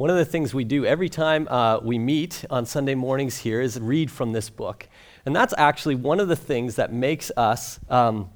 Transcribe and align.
One 0.00 0.08
of 0.08 0.16
the 0.16 0.24
things 0.24 0.54
we 0.54 0.64
do 0.64 0.86
every 0.86 1.10
time 1.10 1.46
uh, 1.48 1.78
we 1.82 1.98
meet 1.98 2.46
on 2.48 2.64
Sunday 2.64 2.94
mornings 2.94 3.36
here 3.36 3.60
is 3.60 3.78
read 3.78 4.10
from 4.10 4.32
this 4.32 4.48
book. 4.48 4.88
And 5.26 5.36
that's 5.36 5.52
actually 5.58 5.94
one 5.94 6.20
of 6.20 6.28
the 6.28 6.36
things 6.36 6.76
that 6.76 6.90
makes 6.90 7.30
us 7.36 7.78
um, 7.90 8.30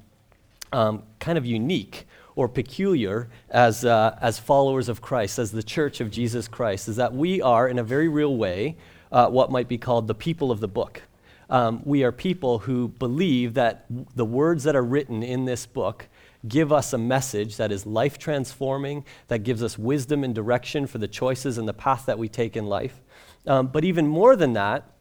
um, 0.71 1.01
kind 1.17 1.39
of 1.39 1.45
unique 1.47 2.05
or 2.35 2.47
peculiar 2.47 3.29
as, 3.49 3.83
uh, 3.83 4.15
as 4.21 4.37
followers 4.37 4.89
of 4.89 5.01
Christ, 5.01 5.39
as 5.39 5.51
the 5.51 5.63
church 5.63 6.01
of 6.01 6.11
Jesus 6.11 6.47
Christ, 6.47 6.87
is 6.87 6.97
that 6.97 7.15
we 7.15 7.41
are, 7.41 7.67
in 7.67 7.79
a 7.79 7.83
very 7.83 8.09
real 8.09 8.37
way, 8.37 8.77
uh, 9.11 9.27
what 9.29 9.49
might 9.49 9.67
be 9.67 9.79
called 9.79 10.05
the 10.07 10.13
people 10.13 10.51
of 10.51 10.59
the 10.59 10.67
book. 10.67 11.01
Um, 11.49 11.81
we 11.83 12.03
are 12.03 12.11
people 12.11 12.59
who 12.59 12.89
believe 12.89 13.55
that 13.55 13.87
the 13.89 14.25
words 14.25 14.65
that 14.65 14.75
are 14.75 14.85
written 14.85 15.23
in 15.23 15.45
this 15.45 15.65
book 15.65 16.09
give 16.47 16.71
us 16.71 16.93
a 16.93 16.97
message 16.97 17.57
that 17.57 17.71
is 17.71 17.85
life 17.85 18.17
transforming, 18.17 19.05
that 19.27 19.39
gives 19.39 19.63
us 19.63 19.77
wisdom 19.77 20.23
and 20.23 20.35
direction 20.35 20.87
for 20.87 20.97
the 20.97 21.07
choices 21.07 21.57
and 21.57 21.67
the 21.67 21.73
path 21.73 22.05
that 22.05 22.19
we 22.19 22.27
take 22.27 22.55
in 22.55 22.65
life. 22.65 23.01
Um, 23.47 23.67
but 23.67 23.83
even 23.83 24.07
more 24.07 24.35
than 24.35 24.53
that, 24.53 24.91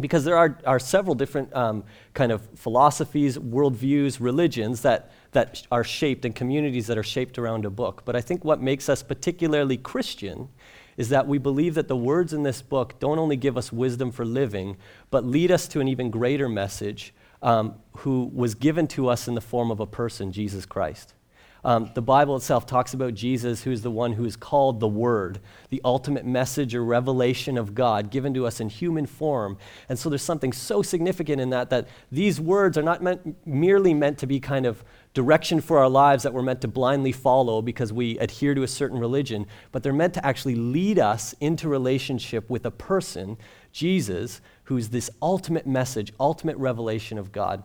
because 0.00 0.24
there 0.24 0.36
are, 0.36 0.58
are 0.64 0.78
several 0.78 1.14
different 1.14 1.54
um, 1.54 1.84
kind 2.14 2.32
of 2.32 2.42
philosophies, 2.54 3.36
worldviews, 3.36 4.18
religions 4.18 4.82
that, 4.82 5.12
that 5.32 5.66
are 5.70 5.84
shaped 5.84 6.24
and 6.24 6.34
communities 6.34 6.86
that 6.86 6.96
are 6.96 7.02
shaped 7.02 7.38
around 7.38 7.64
a 7.64 7.70
book. 7.70 8.02
But 8.04 8.16
I 8.16 8.20
think 8.20 8.44
what 8.44 8.62
makes 8.62 8.88
us 8.88 9.02
particularly 9.02 9.76
Christian 9.76 10.48
is 10.96 11.10
that 11.10 11.26
we 11.26 11.38
believe 11.38 11.74
that 11.74 11.88
the 11.88 11.96
words 11.96 12.32
in 12.32 12.42
this 12.42 12.62
book 12.62 12.98
don't 12.98 13.18
only 13.18 13.36
give 13.36 13.56
us 13.56 13.72
wisdom 13.72 14.10
for 14.10 14.24
living, 14.24 14.76
but 15.10 15.24
lead 15.24 15.50
us 15.50 15.68
to 15.68 15.80
an 15.80 15.88
even 15.88 16.10
greater 16.10 16.48
message 16.48 17.14
um, 17.42 17.74
who 17.98 18.30
was 18.34 18.54
given 18.54 18.86
to 18.88 19.08
us 19.08 19.28
in 19.28 19.34
the 19.34 19.40
form 19.40 19.70
of 19.70 19.80
a 19.80 19.86
person, 19.86 20.32
Jesus 20.32 20.66
Christ. 20.66 21.14
Um, 21.62 21.90
the 21.94 22.02
Bible 22.02 22.36
itself 22.36 22.66
talks 22.66 22.94
about 22.94 23.14
Jesus, 23.14 23.62
who 23.64 23.70
is 23.70 23.82
the 23.82 23.90
one 23.90 24.12
who 24.12 24.24
is 24.24 24.34
called 24.34 24.80
the 24.80 24.88
Word, 24.88 25.40
the 25.68 25.80
ultimate 25.84 26.24
message 26.24 26.74
or 26.74 26.82
revelation 26.82 27.58
of 27.58 27.74
God 27.74 28.10
given 28.10 28.32
to 28.34 28.46
us 28.46 28.60
in 28.60 28.68
human 28.68 29.06
form. 29.06 29.58
And 29.88 29.98
so 29.98 30.08
there's 30.08 30.22
something 30.22 30.52
so 30.52 30.80
significant 30.82 31.40
in 31.40 31.50
that 31.50 31.70
that 31.70 31.88
these 32.10 32.40
words 32.40 32.78
are 32.78 32.82
not 32.82 33.02
meant, 33.02 33.46
merely 33.46 33.92
meant 33.92 34.18
to 34.18 34.26
be 34.26 34.40
kind 34.40 34.64
of 34.64 34.82
direction 35.12 35.60
for 35.60 35.78
our 35.78 35.88
lives 35.88 36.22
that 36.22 36.32
we're 36.32 36.42
meant 36.42 36.60
to 36.62 36.68
blindly 36.68 37.12
follow 37.12 37.60
because 37.60 37.92
we 37.92 38.18
adhere 38.20 38.54
to 38.54 38.62
a 38.62 38.68
certain 38.68 38.98
religion, 38.98 39.44
but 39.72 39.82
they're 39.82 39.92
meant 39.92 40.14
to 40.14 40.24
actually 40.24 40.54
lead 40.54 40.98
us 40.98 41.34
into 41.40 41.68
relationship 41.68 42.48
with 42.48 42.64
a 42.64 42.70
person, 42.70 43.36
Jesus, 43.72 44.40
who's 44.70 44.90
this 44.90 45.10
ultimate 45.20 45.66
message, 45.66 46.12
ultimate 46.20 46.56
revelation 46.56 47.18
of 47.18 47.32
God. 47.32 47.64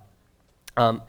Um, 0.76 1.04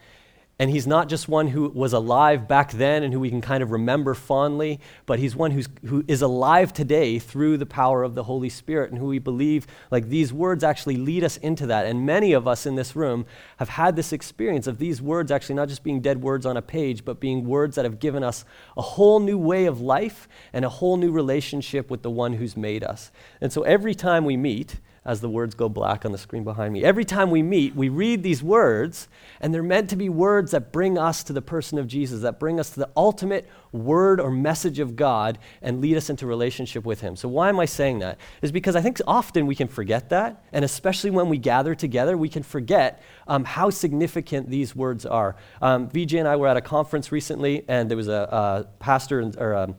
and 0.58 0.68
he's 0.68 0.86
not 0.86 1.08
just 1.08 1.26
one 1.26 1.48
who 1.48 1.70
was 1.70 1.94
alive 1.94 2.46
back 2.46 2.70
then 2.72 3.02
and 3.02 3.14
who 3.14 3.20
we 3.20 3.30
can 3.30 3.40
kind 3.40 3.62
of 3.62 3.70
remember 3.70 4.12
fondly, 4.12 4.78
but 5.06 5.18
he's 5.18 5.34
one 5.34 5.52
who's, 5.52 5.70
who 5.86 6.04
is 6.06 6.20
alive 6.20 6.74
today 6.74 7.18
through 7.18 7.56
the 7.56 7.64
power 7.64 8.02
of 8.02 8.14
the 8.14 8.24
Holy 8.24 8.50
Spirit 8.50 8.90
and 8.90 8.98
who 8.98 9.06
we 9.06 9.18
believe, 9.18 9.66
like 9.90 10.10
these 10.10 10.34
words 10.34 10.62
actually 10.62 10.98
lead 10.98 11.24
us 11.24 11.38
into 11.38 11.66
that. 11.66 11.86
And 11.86 12.04
many 12.04 12.34
of 12.34 12.46
us 12.46 12.66
in 12.66 12.74
this 12.74 12.94
room 12.94 13.24
have 13.56 13.70
had 13.70 13.96
this 13.96 14.12
experience 14.12 14.66
of 14.66 14.76
these 14.76 15.00
words 15.00 15.30
actually 15.30 15.54
not 15.54 15.70
just 15.70 15.82
being 15.82 16.02
dead 16.02 16.20
words 16.20 16.44
on 16.44 16.58
a 16.58 16.62
page, 16.62 17.06
but 17.06 17.20
being 17.20 17.46
words 17.46 17.76
that 17.76 17.86
have 17.86 18.00
given 18.00 18.22
us 18.22 18.44
a 18.76 18.82
whole 18.82 19.18
new 19.18 19.38
way 19.38 19.64
of 19.64 19.80
life 19.80 20.28
and 20.52 20.62
a 20.62 20.68
whole 20.68 20.98
new 20.98 21.10
relationship 21.10 21.90
with 21.90 22.02
the 22.02 22.10
one 22.10 22.34
who's 22.34 22.54
made 22.54 22.84
us. 22.84 23.10
And 23.40 23.50
so 23.50 23.62
every 23.62 23.94
time 23.94 24.26
we 24.26 24.36
meet, 24.36 24.76
as 25.06 25.20
the 25.20 25.28
words 25.28 25.54
go 25.54 25.68
black 25.68 26.04
on 26.04 26.10
the 26.10 26.18
screen 26.18 26.42
behind 26.42 26.74
me. 26.74 26.84
Every 26.84 27.04
time 27.04 27.30
we 27.30 27.40
meet, 27.40 27.76
we 27.76 27.88
read 27.88 28.24
these 28.24 28.42
words, 28.42 29.06
and 29.40 29.54
they're 29.54 29.62
meant 29.62 29.88
to 29.90 29.96
be 29.96 30.08
words 30.08 30.50
that 30.50 30.72
bring 30.72 30.98
us 30.98 31.22
to 31.24 31.32
the 31.32 31.40
person 31.40 31.78
of 31.78 31.86
Jesus, 31.86 32.22
that 32.22 32.40
bring 32.40 32.58
us 32.58 32.70
to 32.70 32.80
the 32.80 32.90
ultimate 32.96 33.48
word 33.70 34.20
or 34.20 34.32
message 34.32 34.80
of 34.80 34.96
God 34.96 35.38
and 35.62 35.80
lead 35.80 35.96
us 35.96 36.10
into 36.10 36.26
relationship 36.26 36.84
with 36.84 37.02
Him. 37.02 37.14
So, 37.14 37.28
why 37.28 37.48
am 37.48 37.60
I 37.60 37.66
saying 37.66 38.00
that? 38.00 38.18
Is 38.42 38.50
because 38.50 38.74
I 38.74 38.80
think 38.80 39.00
often 39.06 39.46
we 39.46 39.54
can 39.54 39.68
forget 39.68 40.08
that, 40.10 40.44
and 40.52 40.64
especially 40.64 41.10
when 41.10 41.28
we 41.28 41.38
gather 41.38 41.76
together, 41.76 42.16
we 42.16 42.28
can 42.28 42.42
forget 42.42 43.00
um, 43.28 43.44
how 43.44 43.70
significant 43.70 44.50
these 44.50 44.74
words 44.74 45.06
are. 45.06 45.36
Um, 45.62 45.88
VJ 45.88 46.14
and 46.14 46.26
I 46.26 46.34
were 46.34 46.48
at 46.48 46.56
a 46.56 46.60
conference 46.60 47.12
recently, 47.12 47.64
and 47.68 47.88
there 47.88 47.96
was 47.96 48.08
a, 48.08 48.28
a 48.32 48.64
pastor, 48.80 49.30
or 49.38 49.52
a, 49.52 49.62
um, 49.62 49.76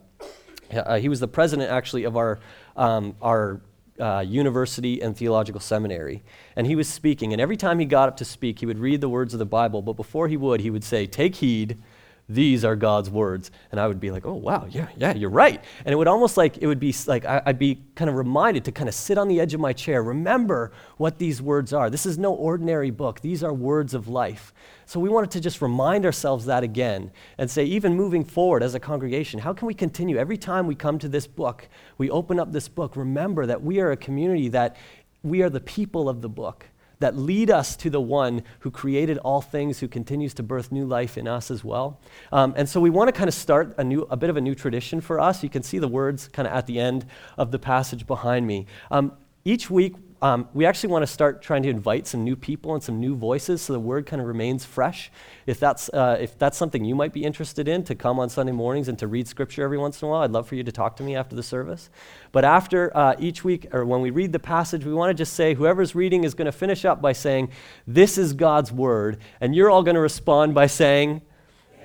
uh, 0.73 0.99
he 0.99 1.09
was 1.09 1.19
the 1.19 1.27
president 1.27 1.69
actually 1.69 2.03
of 2.03 2.17
our, 2.17 2.39
um, 2.75 3.15
our 3.21 3.61
uh, 3.99 4.23
university 4.27 5.01
and 5.01 5.15
theological 5.15 5.59
seminary. 5.59 6.23
And 6.55 6.67
he 6.67 6.75
was 6.75 6.87
speaking, 6.87 7.33
and 7.33 7.41
every 7.41 7.57
time 7.57 7.79
he 7.79 7.85
got 7.85 8.09
up 8.09 8.17
to 8.17 8.25
speak, 8.25 8.59
he 8.59 8.65
would 8.65 8.79
read 8.79 9.01
the 9.01 9.09
words 9.09 9.33
of 9.33 9.39
the 9.39 9.45
Bible, 9.45 9.81
but 9.81 9.93
before 9.93 10.27
he 10.27 10.37
would, 10.37 10.61
he 10.61 10.69
would 10.69 10.83
say, 10.83 11.05
Take 11.05 11.35
heed, 11.35 11.81
these 12.29 12.65
are 12.65 12.75
God's 12.75 13.09
words. 13.09 13.51
And 13.71 13.79
I 13.79 13.87
would 13.87 13.99
be 13.99 14.11
like, 14.11 14.25
oh, 14.25 14.33
wow, 14.33 14.67
yeah, 14.69 14.87
yeah, 14.97 15.13
you're 15.13 15.29
right. 15.29 15.63
And 15.85 15.93
it 15.93 15.95
would 15.95 16.07
almost 16.07 16.35
like, 16.35 16.57
it 16.57 16.67
would 16.67 16.79
be 16.79 16.93
like, 17.05 17.23
I, 17.23 17.41
would 17.45 17.59
be 17.59 17.81
kind 17.95 18.09
of 18.09 18.15
reminded 18.15 18.65
to 18.65 18.71
kind 18.71 18.89
of 18.89 18.95
sit 18.95 19.17
on 19.17 19.27
the 19.29 19.39
edge 19.39 19.53
of 19.53 19.61
my 19.61 19.71
chair, 19.71 20.03
remember 20.03 20.71
what 20.97 21.19
these 21.19 21.41
words 21.41 21.71
are. 21.71 21.89
This 21.89 22.05
is 22.05 22.17
no 22.17 22.33
ordinary 22.33 22.91
book, 22.91 23.21
these 23.21 23.43
are 23.43 23.53
words 23.53 23.93
of 23.93 24.07
life. 24.09 24.53
So 24.85 24.99
we 24.99 25.09
wanted 25.09 25.31
to 25.31 25.41
just 25.41 25.61
remind 25.61 26.05
ourselves 26.05 26.45
that 26.45 26.63
again 26.63 27.11
and 27.37 27.49
say, 27.49 27.63
even 27.63 27.95
moving 27.95 28.25
forward 28.25 28.61
as 28.61 28.75
a 28.75 28.79
congregation, 28.79 29.39
how 29.39 29.53
can 29.53 29.67
we 29.67 29.73
continue? 29.73 30.17
Every 30.17 30.37
time 30.37 30.67
we 30.67 30.75
come 30.75 30.99
to 30.99 31.09
this 31.09 31.27
book, 31.27 31.69
we 31.97 32.09
open 32.09 32.39
up 32.39 32.51
this 32.51 32.67
book, 32.67 32.95
remember 32.95 33.45
that 33.45 33.61
we 33.61 33.79
are 33.79 33.91
a 33.91 33.97
community 33.97 34.49
that 34.49 34.75
we 35.23 35.41
are 35.41 35.49
the 35.49 35.59
people 35.59 36.09
of 36.09 36.21
the 36.21 36.29
book 36.29 36.65
that 36.99 37.17
lead 37.17 37.51
us 37.51 37.75
to 37.77 37.89
the 37.89 38.01
one 38.01 38.43
who 38.59 38.71
created 38.71 39.17
all 39.19 39.41
things, 39.41 39.79
who 39.79 39.87
continues 39.87 40.33
to 40.35 40.43
birth 40.43 40.71
new 40.71 40.85
life 40.85 41.17
in 41.17 41.27
us 41.27 41.51
as 41.51 41.63
well. 41.63 41.99
Um, 42.31 42.53
and 42.57 42.67
so 42.67 42.81
we 42.81 42.89
want 42.89 43.07
to 43.07 43.11
kind 43.11 43.27
of 43.27 43.33
start 43.33 43.75
a, 43.77 43.83
new, 43.83 44.07
a 44.09 44.17
bit 44.17 44.29
of 44.29 44.37
a 44.37 44.41
new 44.41 44.55
tradition 44.55 45.01
for 45.01 45.19
us. 45.19 45.43
You 45.43 45.49
can 45.49 45.63
see 45.63 45.79
the 45.79 45.87
words 45.87 46.27
kind 46.27 46.47
of 46.47 46.53
at 46.53 46.65
the 46.65 46.79
end 46.79 47.05
of 47.37 47.51
the 47.51 47.59
passage 47.59 48.07
behind 48.07 48.47
me. 48.47 48.65
Um, 48.89 49.13
each 49.45 49.69
week, 49.69 49.95
um, 50.21 50.49
we 50.53 50.65
actually 50.65 50.89
want 50.89 51.03
to 51.03 51.07
start 51.07 51.41
trying 51.41 51.63
to 51.63 51.69
invite 51.69 52.07
some 52.07 52.23
new 52.23 52.35
people 52.35 52.73
and 52.73 52.81
some 52.81 52.99
new 52.99 53.15
voices 53.15 53.61
so 53.61 53.73
the 53.73 53.79
word 53.79 54.05
kind 54.05 54.21
of 54.21 54.27
remains 54.27 54.65
fresh. 54.65 55.11
If 55.45 55.59
that's, 55.59 55.89
uh, 55.89 56.17
if 56.19 56.37
that's 56.39 56.57
something 56.57 56.83
you 56.83 56.95
might 56.95 57.13
be 57.13 57.23
interested 57.23 57.67
in, 57.67 57.83
to 57.83 57.95
come 57.95 58.19
on 58.19 58.29
Sunday 58.29 58.51
mornings 58.51 58.87
and 58.87 58.97
to 58.99 59.07
read 59.07 59.27
scripture 59.27 59.63
every 59.63 59.77
once 59.77 60.01
in 60.01 60.07
a 60.07 60.11
while, 60.11 60.21
I'd 60.21 60.31
love 60.31 60.47
for 60.47 60.55
you 60.55 60.63
to 60.63 60.71
talk 60.71 60.95
to 60.97 61.03
me 61.03 61.15
after 61.15 61.35
the 61.35 61.43
service. 61.43 61.89
But 62.31 62.45
after 62.45 62.95
uh, 62.97 63.15
each 63.19 63.43
week, 63.43 63.67
or 63.73 63.85
when 63.85 64.01
we 64.01 64.09
read 64.09 64.31
the 64.31 64.39
passage, 64.39 64.83
we 64.85 64.93
want 64.93 65.11
to 65.11 65.13
just 65.13 65.33
say 65.33 65.53
whoever's 65.53 65.93
reading 65.93 66.23
is 66.23 66.33
going 66.33 66.47
to 66.47 66.51
finish 66.51 66.83
up 66.83 67.01
by 67.01 67.13
saying, 67.13 67.49
This 67.85 68.17
is 68.17 68.33
God's 68.33 68.71
word. 68.71 69.19
And 69.39 69.55
you're 69.55 69.69
all 69.69 69.83
going 69.83 69.95
to 69.95 70.01
respond 70.01 70.55
by 70.55 70.67
saying, 70.67 71.21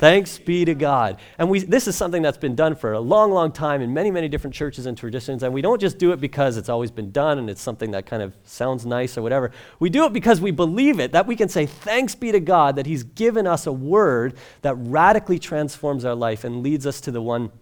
Thanks 0.02 0.36
be 0.36 0.64
to 0.64 0.74
God. 0.74 1.20
And 1.38 1.48
we, 1.48 1.60
this 1.60 1.86
is 1.86 1.94
something 1.94 2.22
that's 2.22 2.36
been 2.36 2.56
done 2.56 2.74
for 2.74 2.92
a 2.92 2.98
long, 2.98 3.30
long 3.30 3.52
time 3.52 3.80
in 3.80 3.94
many, 3.94 4.10
many 4.10 4.26
different 4.26 4.52
churches 4.52 4.86
and 4.86 4.98
traditions. 4.98 5.44
And 5.44 5.54
we 5.54 5.62
don't 5.62 5.80
just 5.80 5.96
do 5.96 6.10
it 6.10 6.20
because 6.20 6.56
it's 6.56 6.68
always 6.68 6.90
been 6.90 7.12
done 7.12 7.38
and 7.38 7.48
it's 7.48 7.62
something 7.62 7.92
that 7.92 8.04
kind 8.04 8.20
of 8.20 8.34
sounds 8.42 8.84
nice 8.84 9.16
or 9.16 9.22
whatever. 9.22 9.52
We 9.78 9.90
do 9.90 10.04
it 10.04 10.12
because 10.12 10.40
we 10.40 10.50
believe 10.50 10.98
it, 10.98 11.12
that 11.12 11.28
we 11.28 11.36
can 11.36 11.48
say, 11.48 11.66
Thanks 11.66 12.16
be 12.16 12.32
to 12.32 12.40
God 12.40 12.74
that 12.74 12.86
He's 12.86 13.04
given 13.04 13.46
us 13.46 13.64
a 13.64 13.72
word 13.72 14.34
that 14.62 14.74
radically 14.74 15.38
transforms 15.38 16.04
our 16.04 16.16
life 16.16 16.42
and 16.42 16.64
leads 16.64 16.84
us 16.84 17.00
to 17.02 17.12
the 17.12 17.22
one 17.22 17.52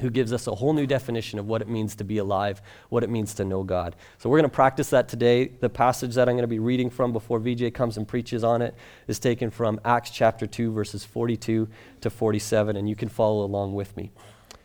who 0.00 0.10
gives 0.10 0.32
us 0.32 0.46
a 0.46 0.54
whole 0.54 0.72
new 0.72 0.86
definition 0.86 1.38
of 1.38 1.46
what 1.46 1.60
it 1.60 1.68
means 1.68 1.94
to 1.96 2.04
be 2.04 2.18
alive, 2.18 2.62
what 2.88 3.04
it 3.04 3.10
means 3.10 3.34
to 3.34 3.44
know 3.44 3.62
God. 3.62 3.94
So 4.18 4.28
we're 4.28 4.38
going 4.38 4.50
to 4.50 4.54
practice 4.54 4.90
that 4.90 5.08
today. 5.08 5.48
The 5.60 5.68
passage 5.68 6.14
that 6.14 6.28
I'm 6.28 6.34
going 6.34 6.42
to 6.42 6.48
be 6.48 6.58
reading 6.58 6.90
from 6.90 7.12
before 7.12 7.38
VJ 7.38 7.74
comes 7.74 7.96
and 7.96 8.08
preaches 8.08 8.42
on 8.42 8.62
it 8.62 8.74
is 9.06 9.18
taken 9.18 9.50
from 9.50 9.80
Acts 9.84 10.10
chapter 10.10 10.46
2, 10.46 10.72
verses 10.72 11.04
42 11.04 11.68
to 12.00 12.10
47, 12.10 12.76
and 12.76 12.88
you 12.88 12.96
can 12.96 13.08
follow 13.08 13.44
along 13.44 13.74
with 13.74 13.96
me. 13.96 14.10
It 14.50 14.58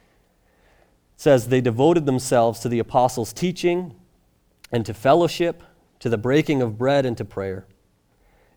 says, 1.18 1.50
They 1.50 1.62
devoted 1.62 2.06
themselves 2.06 2.60
to 2.62 2.70
the 2.70 2.80
apostles' 2.80 3.34
teaching 3.34 3.96
and 4.72 4.86
to 4.86 4.94
fellowship, 4.94 5.62
to 6.00 6.10
the 6.10 6.18
breaking 6.18 6.62
of 6.62 6.78
bread 6.78 7.06
and 7.06 7.18
to 7.18 7.26
prayer. 7.26 7.66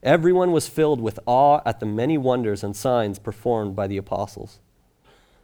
Everyone 0.02 0.52
was 0.52 0.68
filled 0.68 1.00
with 1.00 1.18
awe 1.26 1.60
at 1.66 1.80
the 1.80 1.86
many 1.86 2.16
wonders 2.16 2.64
and 2.64 2.74
signs 2.74 3.18
performed 3.18 3.76
by 3.76 3.86
the 3.86 3.96
apostles. 3.96 4.60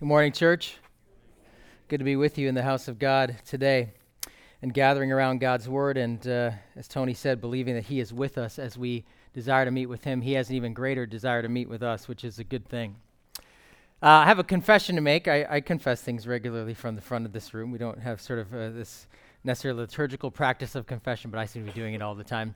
Good 0.00 0.06
morning, 0.06 0.32
church. 0.32 0.78
Good 1.88 1.98
to 1.98 2.04
be 2.04 2.16
with 2.16 2.38
you 2.38 2.48
in 2.48 2.54
the 2.54 2.62
house 2.62 2.88
of 2.88 2.98
God 2.98 3.36
today 3.46 3.90
and 4.62 4.72
gathering 4.72 5.12
around 5.12 5.40
God's 5.40 5.68
word. 5.68 5.98
And 5.98 6.26
uh, 6.26 6.52
as 6.74 6.88
Tony 6.88 7.12
said, 7.12 7.38
believing 7.38 7.74
that 7.74 7.84
He 7.84 8.00
is 8.00 8.10
with 8.10 8.38
us 8.38 8.58
as 8.58 8.78
we 8.78 9.04
desire 9.34 9.66
to 9.66 9.70
meet 9.70 9.90
with 9.90 10.04
Him. 10.04 10.22
He 10.22 10.32
has 10.32 10.48
an 10.48 10.56
even 10.56 10.72
greater 10.72 11.04
desire 11.04 11.42
to 11.42 11.50
meet 11.50 11.68
with 11.68 11.82
us, 11.82 12.08
which 12.08 12.24
is 12.24 12.38
a 12.38 12.44
good 12.44 12.66
thing. 12.66 12.96
Uh, 14.02 14.24
I 14.24 14.24
have 14.24 14.38
a 14.38 14.42
confession 14.42 14.94
to 14.94 15.02
make. 15.02 15.28
I, 15.28 15.46
I, 15.50 15.60
confess 15.60 16.00
things 16.00 16.26
regularly 16.26 16.72
from 16.72 16.94
the 16.94 17.02
front 17.02 17.26
of 17.26 17.34
this 17.34 17.52
room. 17.52 17.70
We 17.70 17.76
don't 17.76 18.00
have 18.00 18.22
sort 18.22 18.38
of 18.38 18.54
uh, 18.54 18.70
this 18.70 19.06
necessarily 19.44 19.82
liturgical 19.82 20.30
practice 20.30 20.74
of 20.74 20.86
confession, 20.86 21.30
but 21.30 21.36
I 21.36 21.44
seem 21.44 21.66
to 21.66 21.70
be 21.70 21.78
doing 21.78 21.92
it 21.92 22.00
all 22.00 22.14
the 22.14 22.24
time. 22.24 22.54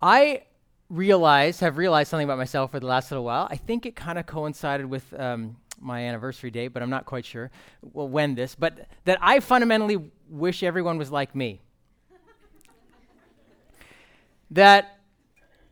I 0.00 0.42
realized, 0.88 1.58
have 1.58 1.76
realized 1.76 2.08
something 2.08 2.26
about 2.26 2.38
myself 2.38 2.70
for 2.70 2.78
the 2.78 2.86
last 2.86 3.10
little 3.10 3.24
while. 3.24 3.48
I 3.50 3.56
think 3.56 3.84
it 3.84 3.96
kind 3.96 4.16
of 4.16 4.26
coincided 4.26 4.86
with 4.86 5.12
um, 5.18 5.56
my 5.80 6.04
anniversary 6.04 6.50
date, 6.50 6.68
but 6.68 6.82
I'm 6.82 6.90
not 6.90 7.06
quite 7.06 7.24
sure 7.24 7.50
when 7.92 8.34
this, 8.34 8.54
but 8.54 8.86
that 9.04 9.18
I 9.20 9.40
fundamentally 9.40 10.10
wish 10.28 10.62
everyone 10.62 10.98
was 10.98 11.10
like 11.10 11.34
me. 11.34 11.60
that 14.50 14.98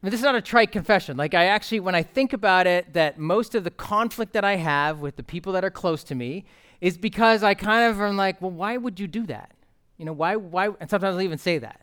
this 0.03 0.15
is 0.15 0.23
not 0.23 0.35
a 0.35 0.41
trite 0.41 0.71
confession. 0.71 1.17
Like, 1.17 1.35
I 1.35 1.47
actually, 1.47 1.81
when 1.81 1.95
I 1.95 2.03
think 2.03 2.33
about 2.33 2.67
it, 2.67 2.93
that 2.93 3.19
most 3.19 3.55
of 3.55 3.65
the 3.65 3.71
conflict 3.71 4.33
that 4.35 4.45
I 4.45 4.57
have 4.57 5.01
with 5.01 5.17
the 5.17 5.23
people 5.23 5.53
that 5.55 5.65
are 5.65 5.71
close 5.71 6.05
to 6.05 6.15
me 6.15 6.45
is 6.81 6.99
because 6.99 7.43
I 7.43 7.55
kind 7.55 7.91
of 7.91 8.01
am 8.01 8.17
like, 8.17 8.41
well, 8.41 8.51
why 8.51 8.77
would 8.77 9.01
you 9.01 9.07
do 9.07 9.27
that? 9.27 9.53
You 9.97 10.05
know, 10.05 10.13
why, 10.13 10.37
why, 10.37 10.69
and 10.79 10.91
sometimes 10.91 11.15
I'll 11.15 11.23
even 11.23 11.39
say 11.39 11.59
that, 11.59 11.81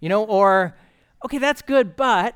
you 0.00 0.08
know, 0.08 0.24
or, 0.24 0.74
okay, 1.24 1.38
that's 1.38 1.60
good, 1.62 1.94
but, 1.94 2.34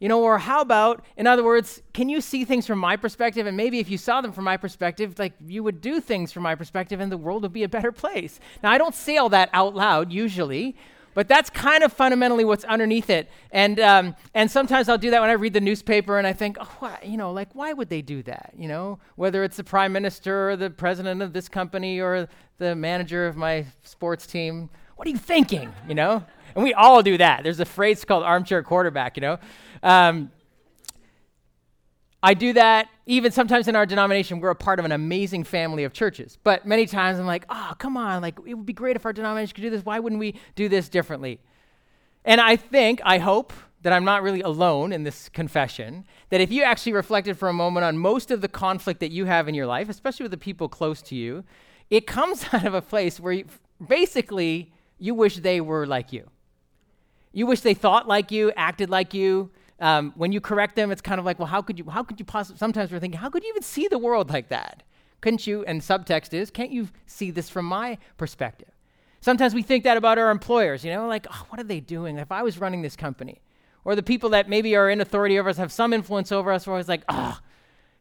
you 0.00 0.08
know, 0.08 0.22
or 0.22 0.38
how 0.38 0.62
about, 0.62 1.04
in 1.16 1.26
other 1.26 1.44
words, 1.44 1.82
can 1.92 2.08
you 2.08 2.20
see 2.20 2.44
things 2.44 2.66
from 2.66 2.78
my 2.78 2.96
perspective? 2.96 3.46
And 3.46 3.56
maybe 3.56 3.78
if 3.78 3.90
you 3.90 3.98
saw 3.98 4.20
them 4.20 4.32
from 4.32 4.44
my 4.44 4.56
perspective, 4.56 5.18
like 5.18 5.34
you 5.46 5.62
would 5.62 5.80
do 5.80 6.00
things 6.00 6.32
from 6.32 6.42
my 6.42 6.54
perspective 6.54 7.00
and 7.00 7.12
the 7.12 7.18
world 7.18 7.42
would 7.42 7.52
be 7.52 7.62
a 7.62 7.68
better 7.68 7.92
place. 7.92 8.40
Now, 8.62 8.70
I 8.70 8.78
don't 8.78 8.94
say 8.94 9.18
all 9.18 9.28
that 9.28 9.50
out 9.52 9.74
loud 9.74 10.10
usually, 10.10 10.74
but 11.12 11.28
that's 11.28 11.50
kind 11.50 11.82
of 11.82 11.92
fundamentally 11.92 12.44
what's 12.44 12.64
underneath 12.64 13.10
it. 13.10 13.28
And, 13.50 13.78
um, 13.80 14.16
and 14.32 14.50
sometimes 14.50 14.88
I'll 14.88 14.96
do 14.96 15.10
that 15.10 15.20
when 15.20 15.28
I 15.28 15.34
read 15.34 15.52
the 15.52 15.60
newspaper 15.60 16.16
and 16.16 16.26
I 16.26 16.32
think, 16.32 16.56
oh, 16.58 16.76
why, 16.78 16.98
you 17.04 17.18
know, 17.18 17.32
like, 17.32 17.54
why 17.54 17.72
would 17.72 17.90
they 17.90 18.00
do 18.00 18.22
that? 18.22 18.52
You 18.56 18.68
know, 18.68 19.00
whether 19.16 19.44
it's 19.44 19.56
the 19.58 19.64
prime 19.64 19.92
minister 19.92 20.50
or 20.50 20.56
the 20.56 20.70
president 20.70 21.20
of 21.20 21.32
this 21.32 21.48
company 21.48 22.00
or 22.00 22.28
the 22.58 22.74
manager 22.74 23.26
of 23.26 23.36
my 23.36 23.66
sports 23.82 24.26
team. 24.26 24.70
What 25.00 25.06
are 25.06 25.12
you 25.12 25.16
thinking? 25.16 25.72
You 25.88 25.94
know? 25.94 26.22
And 26.54 26.62
we 26.62 26.74
all 26.74 27.02
do 27.02 27.16
that. 27.16 27.42
There's 27.42 27.58
a 27.58 27.64
phrase 27.64 28.04
called 28.04 28.22
armchair 28.22 28.62
quarterback, 28.62 29.16
you 29.16 29.22
know? 29.22 29.38
Um, 29.82 30.30
I 32.22 32.34
do 32.34 32.52
that 32.52 32.90
even 33.06 33.32
sometimes 33.32 33.66
in 33.66 33.76
our 33.76 33.86
denomination. 33.86 34.40
We're 34.40 34.50
a 34.50 34.54
part 34.54 34.78
of 34.78 34.84
an 34.84 34.92
amazing 34.92 35.44
family 35.44 35.84
of 35.84 35.94
churches. 35.94 36.36
But 36.44 36.66
many 36.66 36.84
times 36.84 37.18
I'm 37.18 37.24
like, 37.24 37.46
oh, 37.48 37.72
come 37.78 37.96
on. 37.96 38.20
Like, 38.20 38.38
it 38.46 38.52
would 38.52 38.66
be 38.66 38.74
great 38.74 38.94
if 38.94 39.06
our 39.06 39.14
denomination 39.14 39.54
could 39.54 39.62
do 39.62 39.70
this. 39.70 39.86
Why 39.86 40.00
wouldn't 40.00 40.18
we 40.18 40.34
do 40.54 40.68
this 40.68 40.90
differently? 40.90 41.40
And 42.26 42.38
I 42.38 42.56
think, 42.56 43.00
I 43.02 43.16
hope, 43.16 43.54
that 43.80 43.94
I'm 43.94 44.04
not 44.04 44.22
really 44.22 44.42
alone 44.42 44.92
in 44.92 45.04
this 45.04 45.30
confession. 45.30 46.04
That 46.28 46.42
if 46.42 46.52
you 46.52 46.62
actually 46.62 46.92
reflected 46.92 47.38
for 47.38 47.48
a 47.48 47.54
moment 47.54 47.84
on 47.84 47.96
most 47.96 48.30
of 48.30 48.42
the 48.42 48.48
conflict 48.48 49.00
that 49.00 49.12
you 49.12 49.24
have 49.24 49.48
in 49.48 49.54
your 49.54 49.66
life, 49.66 49.88
especially 49.88 50.24
with 50.24 50.32
the 50.32 50.36
people 50.36 50.68
close 50.68 51.00
to 51.00 51.14
you, 51.14 51.44
it 51.88 52.06
comes 52.06 52.44
out 52.52 52.66
of 52.66 52.74
a 52.74 52.82
place 52.82 53.18
where 53.18 53.32
you, 53.32 53.46
basically 53.88 54.74
you 55.00 55.14
wish 55.14 55.36
they 55.36 55.60
were 55.60 55.86
like 55.86 56.12
you. 56.12 56.28
You 57.32 57.46
wish 57.46 57.60
they 57.60 57.74
thought 57.74 58.06
like 58.06 58.30
you, 58.30 58.52
acted 58.56 58.90
like 58.90 59.14
you, 59.14 59.50
um, 59.80 60.12
when 60.14 60.30
you 60.30 60.40
correct 60.40 60.76
them, 60.76 60.90
it's 60.90 61.00
kind 61.00 61.18
of 61.18 61.24
like, 61.24 61.38
well, 61.38 61.48
how 61.48 61.62
could 61.62 61.78
you, 61.78 61.88
how 61.88 62.02
could 62.02 62.20
you 62.20 62.24
possibly, 62.24 62.58
sometimes 62.58 62.92
we're 62.92 63.00
thinking, 63.00 63.18
how 63.18 63.30
could 63.30 63.42
you 63.42 63.48
even 63.48 63.62
see 63.62 63.88
the 63.88 63.98
world 63.98 64.28
like 64.30 64.48
that? 64.50 64.82
Couldn't 65.22 65.46
you, 65.46 65.64
and 65.64 65.80
subtext 65.80 66.34
is, 66.34 66.50
can't 66.50 66.70
you 66.70 66.88
see 67.06 67.30
this 67.30 67.48
from 67.48 67.64
my 67.64 67.98
perspective? 68.18 68.68
Sometimes 69.22 69.54
we 69.54 69.62
think 69.62 69.84
that 69.84 69.96
about 69.96 70.18
our 70.18 70.30
employers, 70.30 70.84
you 70.84 70.92
know, 70.92 71.06
like, 71.06 71.26
oh, 71.30 71.46
what 71.48 71.60
are 71.60 71.64
they 71.64 71.80
doing? 71.80 72.18
If 72.18 72.30
I 72.30 72.42
was 72.42 72.58
running 72.58 72.82
this 72.82 72.96
company, 72.96 73.40
or 73.84 73.94
the 73.94 74.02
people 74.02 74.30
that 74.30 74.48
maybe 74.48 74.76
are 74.76 74.90
in 74.90 75.00
authority 75.00 75.38
over 75.38 75.48
us 75.48 75.56
have 75.56 75.72
some 75.72 75.92
influence 75.92 76.30
over 76.32 76.52
us, 76.52 76.66
we're 76.66 76.74
always 76.74 76.88
like, 76.88 77.02
oh, 77.08 77.38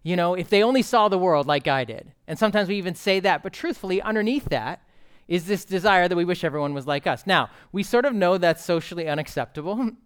you 0.04 0.16
know, 0.16 0.34
if 0.34 0.50
they 0.50 0.64
only 0.64 0.82
saw 0.82 1.08
the 1.08 1.18
world 1.18 1.48
like 1.48 1.68
I 1.68 1.84
did. 1.84 2.12
And 2.28 2.38
sometimes 2.38 2.68
we 2.68 2.76
even 2.76 2.96
say 2.96 3.20
that, 3.22 3.44
but 3.44 3.54
truthfully, 3.54 4.02
underneath 4.02 4.46
that 4.50 4.82
is 5.30 5.46
this 5.46 5.64
desire 5.64 6.10
that 6.10 6.16
we 6.16 6.26
wish 6.26 6.44
everyone 6.44 6.74
was 6.74 6.88
like 6.88 7.08
us. 7.08 7.26
Now, 7.26 7.50
we 7.72 7.84
sort 7.84 8.04
of 8.04 8.14
know 8.14 8.38
that's 8.38 8.66
socially 8.66 9.08
unacceptable. 9.08 9.92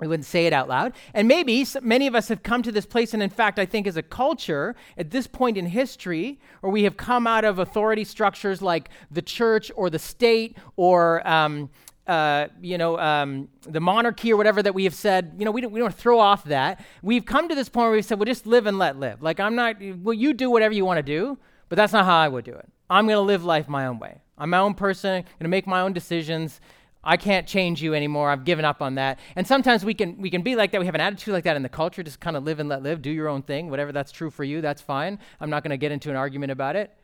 We 0.00 0.08
wouldn't 0.08 0.26
say 0.26 0.46
it 0.46 0.52
out 0.52 0.68
loud. 0.68 0.92
And 1.14 1.28
maybe 1.28 1.64
many 1.80 2.08
of 2.08 2.16
us 2.16 2.26
have 2.26 2.42
come 2.42 2.64
to 2.64 2.72
this 2.72 2.84
place, 2.84 3.14
and 3.14 3.22
in 3.22 3.30
fact, 3.30 3.60
I 3.60 3.64
think 3.64 3.86
as 3.86 3.96
a 3.96 4.02
culture, 4.02 4.74
at 4.98 5.12
this 5.12 5.28
point 5.28 5.56
in 5.56 5.66
history, 5.66 6.40
where 6.62 6.72
we 6.72 6.82
have 6.82 6.96
come 6.96 7.28
out 7.28 7.44
of 7.44 7.60
authority 7.60 8.02
structures 8.02 8.60
like 8.60 8.90
the 9.12 9.22
church 9.22 9.70
or 9.76 9.90
the 9.90 10.00
state 10.00 10.58
or 10.74 11.26
um, 11.26 11.70
uh, 12.08 12.48
you 12.60 12.76
know, 12.76 12.98
um, 12.98 13.48
the 13.62 13.80
monarchy 13.80 14.32
or 14.32 14.36
whatever 14.36 14.62
that 14.62 14.74
we 14.74 14.82
have 14.82 14.94
said, 14.94 15.36
you 15.38 15.44
know, 15.44 15.52
we 15.52 15.60
don't, 15.60 15.72
we 15.72 15.78
don't 15.78 15.94
throw 15.94 16.18
off 16.18 16.44
that. 16.44 16.84
We've 17.02 17.24
come 17.24 17.48
to 17.48 17.54
this 17.54 17.68
point 17.68 17.84
where 17.84 17.92
we've 17.92 18.04
said, 18.04 18.18
well, 18.18 18.26
just 18.26 18.46
live 18.46 18.66
and 18.66 18.78
let 18.78 18.98
live. 18.98 19.22
Like, 19.22 19.38
I'm 19.38 19.54
not, 19.54 19.76
well, 19.80 20.12
you 20.12 20.34
do 20.34 20.50
whatever 20.50 20.74
you 20.74 20.84
want 20.84 20.98
to 20.98 21.02
do, 21.02 21.38
but 21.68 21.76
that's 21.76 21.92
not 21.92 22.04
how 22.04 22.18
I 22.18 22.26
would 22.26 22.44
do 22.44 22.52
it. 22.52 22.68
I'm 22.90 23.06
going 23.06 23.16
to 23.16 23.20
live 23.20 23.44
life 23.44 23.68
my 23.68 23.86
own 23.86 24.00
way. 24.00 24.20
I'm 24.36 24.50
my 24.50 24.58
own 24.58 24.74
person, 24.74 25.22
going 25.22 25.34
to 25.40 25.48
make 25.48 25.66
my 25.66 25.80
own 25.80 25.92
decisions, 25.92 26.60
I 27.04 27.16
can't 27.16 27.46
change 27.46 27.82
you 27.82 27.94
anymore. 27.94 28.30
I've 28.30 28.44
given 28.44 28.64
up 28.64 28.80
on 28.80 28.94
that. 28.94 29.18
And 29.36 29.46
sometimes 29.46 29.84
we 29.84 29.94
can 29.94 30.20
we 30.20 30.30
can 30.30 30.42
be 30.42 30.56
like 30.56 30.72
that. 30.72 30.80
We 30.80 30.86
have 30.86 30.94
an 30.94 31.00
attitude 31.00 31.34
like 31.34 31.44
that 31.44 31.56
in 31.56 31.62
the 31.62 31.68
culture, 31.68 32.02
just 32.02 32.18
kind 32.18 32.36
of 32.36 32.44
live 32.44 32.60
and 32.60 32.68
let 32.68 32.82
live, 32.82 33.02
do 33.02 33.10
your 33.10 33.28
own 33.28 33.42
thing. 33.42 33.70
Whatever 33.70 33.92
that's 33.92 34.10
true 34.10 34.30
for 34.30 34.42
you, 34.42 34.60
that's 34.60 34.80
fine. 34.80 35.18
I'm 35.40 35.50
not 35.50 35.62
going 35.62 35.70
to 35.70 35.76
get 35.76 35.92
into 35.92 36.10
an 36.10 36.16
argument 36.16 36.50
about 36.50 36.76
it. 36.76 36.96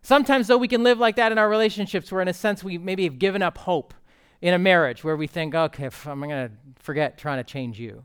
Sometimes 0.00 0.46
though 0.48 0.56
we 0.56 0.68
can 0.68 0.82
live 0.82 0.98
like 0.98 1.16
that 1.16 1.30
in 1.32 1.38
our 1.38 1.48
relationships 1.48 2.10
where 2.10 2.22
in 2.22 2.28
a 2.28 2.32
sense 2.32 2.64
we 2.64 2.78
maybe 2.78 3.04
have 3.04 3.18
given 3.18 3.42
up 3.42 3.58
hope 3.58 3.94
in 4.40 4.54
a 4.54 4.58
marriage 4.58 5.04
where 5.04 5.16
we 5.16 5.26
think, 5.26 5.54
okay, 5.54 5.88
I'm 6.06 6.20
going 6.20 6.48
to 6.48 6.50
forget 6.82 7.18
trying 7.18 7.38
to 7.38 7.44
change 7.44 7.78
you. 7.78 8.04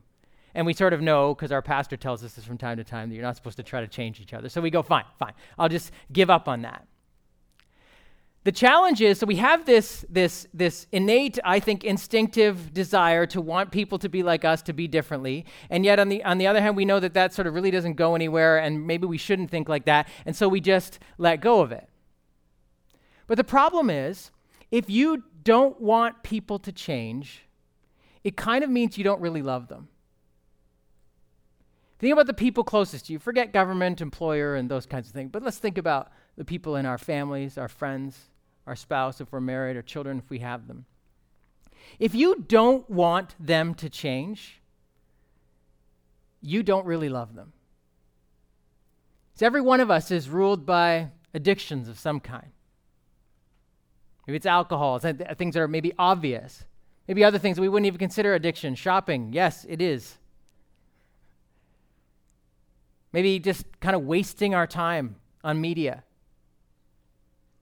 And 0.54 0.66
we 0.66 0.72
sort 0.72 0.92
of 0.92 1.00
know, 1.00 1.34
because 1.34 1.52
our 1.52 1.62
pastor 1.62 1.96
tells 1.96 2.24
us 2.24 2.34
this 2.34 2.44
from 2.44 2.58
time 2.58 2.78
to 2.78 2.84
time, 2.84 3.08
that 3.08 3.14
you're 3.14 3.24
not 3.24 3.36
supposed 3.36 3.56
to 3.58 3.62
try 3.62 3.80
to 3.80 3.88
change 3.88 4.20
each 4.20 4.32
other. 4.32 4.48
So 4.48 4.60
we 4.60 4.70
go, 4.70 4.82
fine, 4.82 5.04
fine. 5.18 5.34
I'll 5.58 5.68
just 5.68 5.92
give 6.12 6.30
up 6.30 6.48
on 6.48 6.62
that. 6.62 6.86
The 8.48 8.52
challenge 8.52 9.02
is 9.02 9.18
so 9.18 9.26
we 9.26 9.36
have 9.36 9.66
this, 9.66 10.06
this, 10.08 10.48
this 10.54 10.86
innate, 10.90 11.38
I 11.44 11.60
think, 11.60 11.84
instinctive 11.84 12.72
desire 12.72 13.26
to 13.26 13.42
want 13.42 13.72
people 13.72 13.98
to 13.98 14.08
be 14.08 14.22
like 14.22 14.42
us, 14.42 14.62
to 14.62 14.72
be 14.72 14.88
differently. 14.88 15.44
And 15.68 15.84
yet, 15.84 16.00
on 16.00 16.08
the, 16.08 16.24
on 16.24 16.38
the 16.38 16.46
other 16.46 16.62
hand, 16.62 16.74
we 16.74 16.86
know 16.86 16.98
that 16.98 17.12
that 17.12 17.34
sort 17.34 17.46
of 17.46 17.52
really 17.52 17.70
doesn't 17.70 17.96
go 17.96 18.14
anywhere, 18.14 18.56
and 18.56 18.86
maybe 18.86 19.06
we 19.06 19.18
shouldn't 19.18 19.50
think 19.50 19.68
like 19.68 19.84
that. 19.84 20.08
And 20.24 20.34
so 20.34 20.48
we 20.48 20.62
just 20.62 20.98
let 21.18 21.42
go 21.42 21.60
of 21.60 21.72
it. 21.72 21.90
But 23.26 23.36
the 23.36 23.44
problem 23.44 23.90
is, 23.90 24.30
if 24.70 24.88
you 24.88 25.24
don't 25.42 25.78
want 25.78 26.22
people 26.22 26.58
to 26.60 26.72
change, 26.72 27.46
it 28.24 28.34
kind 28.34 28.64
of 28.64 28.70
means 28.70 28.96
you 28.96 29.04
don't 29.04 29.20
really 29.20 29.42
love 29.42 29.68
them. 29.68 29.88
Think 31.98 32.14
about 32.14 32.26
the 32.26 32.32
people 32.32 32.64
closest 32.64 33.08
to 33.08 33.12
you. 33.12 33.18
Forget 33.18 33.52
government, 33.52 34.00
employer, 34.00 34.54
and 34.54 34.70
those 34.70 34.86
kinds 34.86 35.06
of 35.06 35.12
things. 35.12 35.28
But 35.30 35.42
let's 35.42 35.58
think 35.58 35.76
about 35.76 36.10
the 36.38 36.46
people 36.46 36.76
in 36.76 36.86
our 36.86 36.96
families, 36.96 37.58
our 37.58 37.68
friends, 37.68 38.30
our 38.68 38.76
spouse, 38.76 39.20
if 39.20 39.32
we're 39.32 39.40
married, 39.40 39.76
our 39.76 39.82
children, 39.82 40.18
if 40.18 40.30
we 40.30 40.38
have 40.40 40.68
them. 40.68 40.84
If 41.98 42.14
you 42.14 42.44
don't 42.46 42.88
want 42.88 43.34
them 43.40 43.74
to 43.76 43.88
change, 43.88 44.60
you 46.40 46.62
don't 46.62 46.86
really 46.86 47.08
love 47.08 47.34
them. 47.34 47.52
So 49.34 49.46
every 49.46 49.60
one 49.60 49.80
of 49.80 49.90
us 49.90 50.10
is 50.10 50.28
ruled 50.28 50.66
by 50.66 51.10
addictions 51.32 51.88
of 51.88 51.98
some 51.98 52.20
kind. 52.20 52.50
Maybe 54.26 54.36
it's 54.36 54.46
alcohol, 54.46 55.00
it's 55.02 55.38
things 55.38 55.54
that 55.54 55.60
are 55.60 55.68
maybe 55.68 55.92
obvious. 55.98 56.64
Maybe 57.06 57.24
other 57.24 57.38
things 57.38 57.58
we 57.58 57.70
wouldn't 57.70 57.86
even 57.86 57.98
consider 57.98 58.34
addiction. 58.34 58.74
Shopping, 58.74 59.32
yes, 59.32 59.64
it 59.66 59.80
is. 59.80 60.18
Maybe 63.12 63.38
just 63.38 63.64
kind 63.80 63.96
of 63.96 64.02
wasting 64.02 64.54
our 64.54 64.66
time 64.66 65.16
on 65.42 65.58
media. 65.58 66.04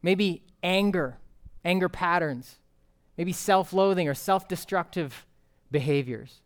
Maybe 0.02 0.42
anger, 0.66 1.16
anger 1.64 1.88
patterns. 1.88 2.58
Maybe 3.16 3.32
self 3.32 3.72
loathing 3.72 4.08
or 4.08 4.14
self 4.14 4.46
destructive 4.46 5.24
behaviors. 5.70 6.42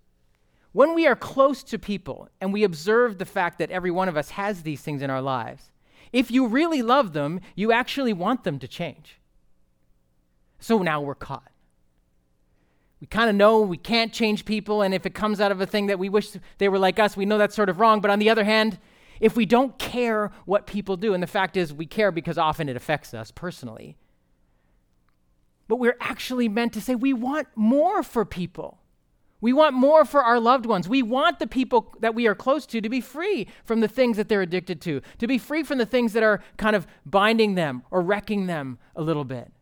When 0.72 0.94
we 0.94 1.08
are 1.08 1.16
close 1.16 1.64
to 1.64 1.78
people 1.80 2.28
and 2.40 2.52
we 2.52 2.62
observe 2.62 3.18
the 3.18 3.24
fact 3.24 3.58
that 3.58 3.72
every 3.72 3.90
one 3.90 4.08
of 4.08 4.16
us 4.16 4.30
has 4.30 4.62
these 4.62 4.80
things 4.80 5.02
in 5.02 5.10
our 5.10 5.20
lives, 5.20 5.72
if 6.12 6.30
you 6.30 6.46
really 6.46 6.82
love 6.82 7.12
them, 7.12 7.40
you 7.56 7.72
actually 7.72 8.12
want 8.12 8.44
them 8.44 8.60
to 8.60 8.68
change. 8.68 9.18
So 10.60 10.78
now 10.78 11.00
we're 11.00 11.16
caught. 11.16 11.50
We 13.00 13.06
kind 13.06 13.30
of 13.30 13.34
know 13.34 13.62
we 13.62 13.78
can't 13.78 14.12
change 14.12 14.44
people, 14.44 14.82
and 14.82 14.92
if 14.92 15.06
it 15.06 15.14
comes 15.14 15.40
out 15.40 15.50
of 15.50 15.60
a 15.60 15.66
thing 15.66 15.86
that 15.86 15.98
we 15.98 16.10
wish 16.10 16.36
they 16.58 16.68
were 16.68 16.78
like 16.78 16.98
us, 16.98 17.16
we 17.16 17.24
know 17.24 17.38
that's 17.38 17.56
sort 17.56 17.70
of 17.70 17.80
wrong. 17.80 18.00
But 18.00 18.10
on 18.10 18.18
the 18.18 18.28
other 18.28 18.44
hand, 18.44 18.78
if 19.20 19.36
we 19.36 19.46
don't 19.46 19.78
care 19.78 20.30
what 20.44 20.66
people 20.66 20.96
do, 20.96 21.14
and 21.14 21.22
the 21.22 21.26
fact 21.26 21.56
is 21.56 21.72
we 21.72 21.86
care 21.86 22.12
because 22.12 22.36
often 22.36 22.68
it 22.68 22.76
affects 22.76 23.14
us 23.14 23.30
personally, 23.30 23.96
but 25.70 25.78
we're 25.78 25.96
actually 26.00 26.48
meant 26.48 26.72
to 26.72 26.80
say 26.80 26.96
we 26.96 27.12
want 27.12 27.46
more 27.54 28.02
for 28.02 28.24
people. 28.24 28.80
We 29.40 29.52
want 29.52 29.72
more 29.72 30.04
for 30.04 30.20
our 30.20 30.40
loved 30.40 30.66
ones. 30.66 30.88
We 30.88 31.00
want 31.00 31.38
the 31.38 31.46
people 31.46 31.94
that 32.00 32.12
we 32.12 32.26
are 32.26 32.34
close 32.34 32.66
to 32.66 32.80
to 32.80 32.88
be 32.88 33.00
free 33.00 33.46
from 33.64 33.78
the 33.80 33.86
things 33.86 34.16
that 34.16 34.28
they're 34.28 34.42
addicted 34.42 34.80
to, 34.82 35.00
to 35.18 35.28
be 35.28 35.38
free 35.38 35.62
from 35.62 35.78
the 35.78 35.86
things 35.86 36.12
that 36.14 36.24
are 36.24 36.42
kind 36.56 36.74
of 36.74 36.88
binding 37.06 37.54
them 37.54 37.84
or 37.92 38.02
wrecking 38.02 38.46
them 38.46 38.80
a 38.96 39.00
little 39.00 39.24
bit. 39.24 39.52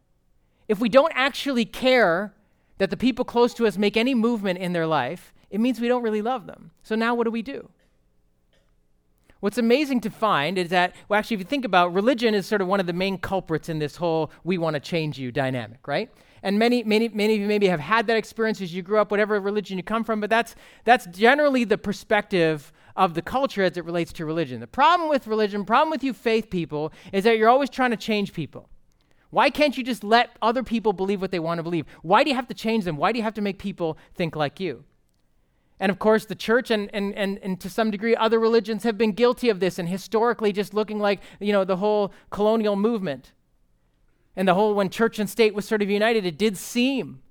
If 0.66 0.80
we 0.80 0.88
don't 0.88 1.12
actually 1.14 1.66
care 1.66 2.34
that 2.78 2.88
the 2.88 2.96
people 2.96 3.26
close 3.26 3.52
to 3.54 3.66
us 3.66 3.76
make 3.76 3.98
any 3.98 4.14
movement 4.14 4.58
in 4.58 4.72
their 4.72 4.86
life, 4.86 5.34
it 5.50 5.60
means 5.60 5.78
we 5.78 5.88
don't 5.88 6.02
really 6.02 6.22
love 6.22 6.46
them. 6.46 6.70
So 6.82 6.94
now 6.94 7.14
what 7.14 7.24
do 7.24 7.30
we 7.30 7.42
do? 7.42 7.68
What's 9.40 9.58
amazing 9.58 10.00
to 10.00 10.10
find 10.10 10.58
is 10.58 10.70
that, 10.70 10.96
well, 11.08 11.18
actually, 11.18 11.36
if 11.36 11.40
you 11.40 11.46
think 11.46 11.64
about 11.64 11.94
religion 11.94 12.34
is 12.34 12.46
sort 12.46 12.60
of 12.60 12.66
one 12.66 12.80
of 12.80 12.86
the 12.86 12.92
main 12.92 13.18
culprits 13.18 13.68
in 13.68 13.78
this 13.78 13.96
whole 13.96 14.32
we 14.42 14.58
want 14.58 14.74
to 14.74 14.80
change 14.80 15.16
you 15.16 15.30
dynamic, 15.30 15.86
right? 15.86 16.10
And 16.42 16.58
many, 16.58 16.82
many, 16.82 17.08
many 17.08 17.34
of 17.34 17.40
you 17.40 17.46
maybe 17.46 17.68
have 17.68 17.78
had 17.78 18.08
that 18.08 18.16
experience 18.16 18.60
as 18.60 18.74
you 18.74 18.82
grew 18.82 18.98
up, 18.98 19.10
whatever 19.12 19.38
religion 19.40 19.76
you 19.76 19.84
come 19.84 20.02
from, 20.02 20.20
but 20.20 20.28
that's, 20.30 20.56
that's 20.84 21.06
generally 21.06 21.62
the 21.64 21.78
perspective 21.78 22.72
of 22.96 23.14
the 23.14 23.22
culture 23.22 23.62
as 23.62 23.76
it 23.76 23.84
relates 23.84 24.12
to 24.14 24.26
religion. 24.26 24.58
The 24.58 24.66
problem 24.66 25.08
with 25.08 25.28
religion, 25.28 25.64
problem 25.64 25.90
with 25.90 26.02
you 26.02 26.12
faith 26.12 26.50
people, 26.50 26.92
is 27.12 27.22
that 27.24 27.38
you're 27.38 27.48
always 27.48 27.70
trying 27.70 27.90
to 27.90 27.96
change 27.96 28.32
people. 28.32 28.68
Why 29.30 29.50
can't 29.50 29.76
you 29.76 29.84
just 29.84 30.02
let 30.02 30.30
other 30.42 30.64
people 30.64 30.92
believe 30.92 31.20
what 31.20 31.30
they 31.30 31.38
want 31.38 31.58
to 31.58 31.62
believe? 31.62 31.86
Why 32.02 32.24
do 32.24 32.30
you 32.30 32.36
have 32.36 32.48
to 32.48 32.54
change 32.54 32.84
them? 32.84 32.96
Why 32.96 33.12
do 33.12 33.18
you 33.18 33.24
have 33.24 33.34
to 33.34 33.42
make 33.42 33.58
people 33.58 33.98
think 34.14 34.34
like 34.34 34.58
you? 34.58 34.84
And 35.80 35.90
of 35.90 35.98
course, 35.98 36.24
the 36.24 36.34
church 36.34 36.70
and, 36.70 36.90
and, 36.92 37.14
and, 37.14 37.38
and 37.38 37.60
to 37.60 37.70
some 37.70 37.90
degree 37.90 38.16
other 38.16 38.40
religions 38.40 38.82
have 38.82 38.98
been 38.98 39.12
guilty 39.12 39.48
of 39.48 39.60
this 39.60 39.78
and 39.78 39.88
historically 39.88 40.52
just 40.52 40.74
looking 40.74 40.98
like, 40.98 41.20
you 41.40 41.52
know, 41.52 41.64
the 41.64 41.76
whole 41.76 42.12
colonial 42.30 42.76
movement. 42.76 43.32
And 44.34 44.46
the 44.46 44.54
whole, 44.54 44.74
when 44.74 44.90
church 44.90 45.18
and 45.18 45.28
state 45.28 45.54
was 45.54 45.66
sort 45.66 45.82
of 45.82 45.90
united, 45.90 46.24
it 46.26 46.38
did 46.38 46.56
seem, 46.56 47.22